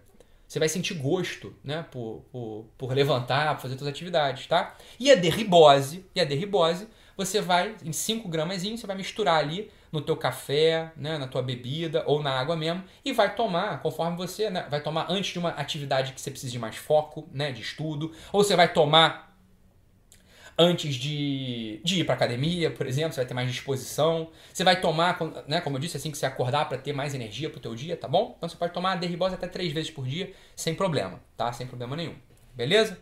você 0.51 0.59
vai 0.59 0.69
sentir 0.69 0.95
gosto, 0.95 1.55
né, 1.63 1.87
por, 1.93 2.25
por, 2.33 2.67
por 2.77 2.93
levantar, 2.93 3.55
por 3.55 3.63
fazer 3.63 3.79
suas 3.79 3.89
atividades, 3.89 4.49
tá? 4.49 4.77
E 4.99 5.09
a 5.09 5.15
derribose, 5.15 6.05
e 6.13 6.21
a 6.21 6.25
derribose, 6.25 6.89
você 7.17 7.41
vai, 7.41 7.77
em 7.85 7.93
5 7.93 8.29
gramas, 8.29 8.61
você 8.65 8.85
vai 8.85 8.97
misturar 8.97 9.39
ali 9.39 9.71
no 9.93 10.01
teu 10.01 10.17
café, 10.17 10.93
né, 10.97 11.19
na 11.19 11.27
tua 11.27 11.43
bebida 11.43 12.05
ou 12.07 12.23
na 12.23 12.31
água 12.31 12.57
mesmo 12.57 12.85
e 13.05 13.13
vai 13.13 13.35
tomar 13.35 13.83
conforme 13.83 14.17
você, 14.17 14.51
né, 14.51 14.67
vai 14.71 14.81
tomar 14.81 15.07
antes 15.11 15.33
de 15.33 15.39
uma 15.39 15.51
atividade 15.51 16.13
que 16.13 16.21
você 16.21 16.31
precisa 16.31 16.53
de 16.53 16.59
mais 16.59 16.77
foco, 16.77 17.29
né, 17.33 17.51
de 17.53 17.61
estudo, 17.61 18.13
ou 18.33 18.45
você 18.45 18.55
vai 18.55 18.73
tomar 18.73 19.31
antes 20.61 20.95
de, 20.97 21.81
de 21.83 22.01
ir 22.01 22.05
para 22.05 22.15
academia, 22.15 22.71
por 22.71 22.87
exemplo, 22.87 23.15
você 23.15 23.21
vai 23.21 23.27
ter 23.27 23.33
mais 23.33 23.51
disposição. 23.51 24.29
Você 24.53 24.63
vai 24.63 24.79
tomar, 24.79 25.19
né, 25.49 25.59
como 25.61 25.77
eu 25.77 25.81
disse, 25.81 25.97
assim 25.97 26.11
que 26.11 26.19
você 26.19 26.27
acordar 26.27 26.69
para 26.69 26.77
ter 26.77 26.93
mais 26.93 27.15
energia 27.15 27.49
para 27.49 27.57
o 27.57 27.61
teu 27.61 27.75
dia, 27.75 27.97
tá 27.97 28.07
bom? 28.07 28.35
Então 28.37 28.47
você 28.47 28.57
pode 28.57 28.75
tomar 28.75 28.93
a 28.93 28.97
derribose 28.97 29.35
até 29.35 29.49
três 29.49 29.73
vezes 29.73 29.91
por 29.91 30.07
dia, 30.07 30.35
sem 30.55 30.75
problema, 30.75 31.19
tá? 31.35 31.51
Sem 31.51 31.67
problema 31.67 31.97
nenhum. 31.97 32.15
Beleza? 32.55 32.99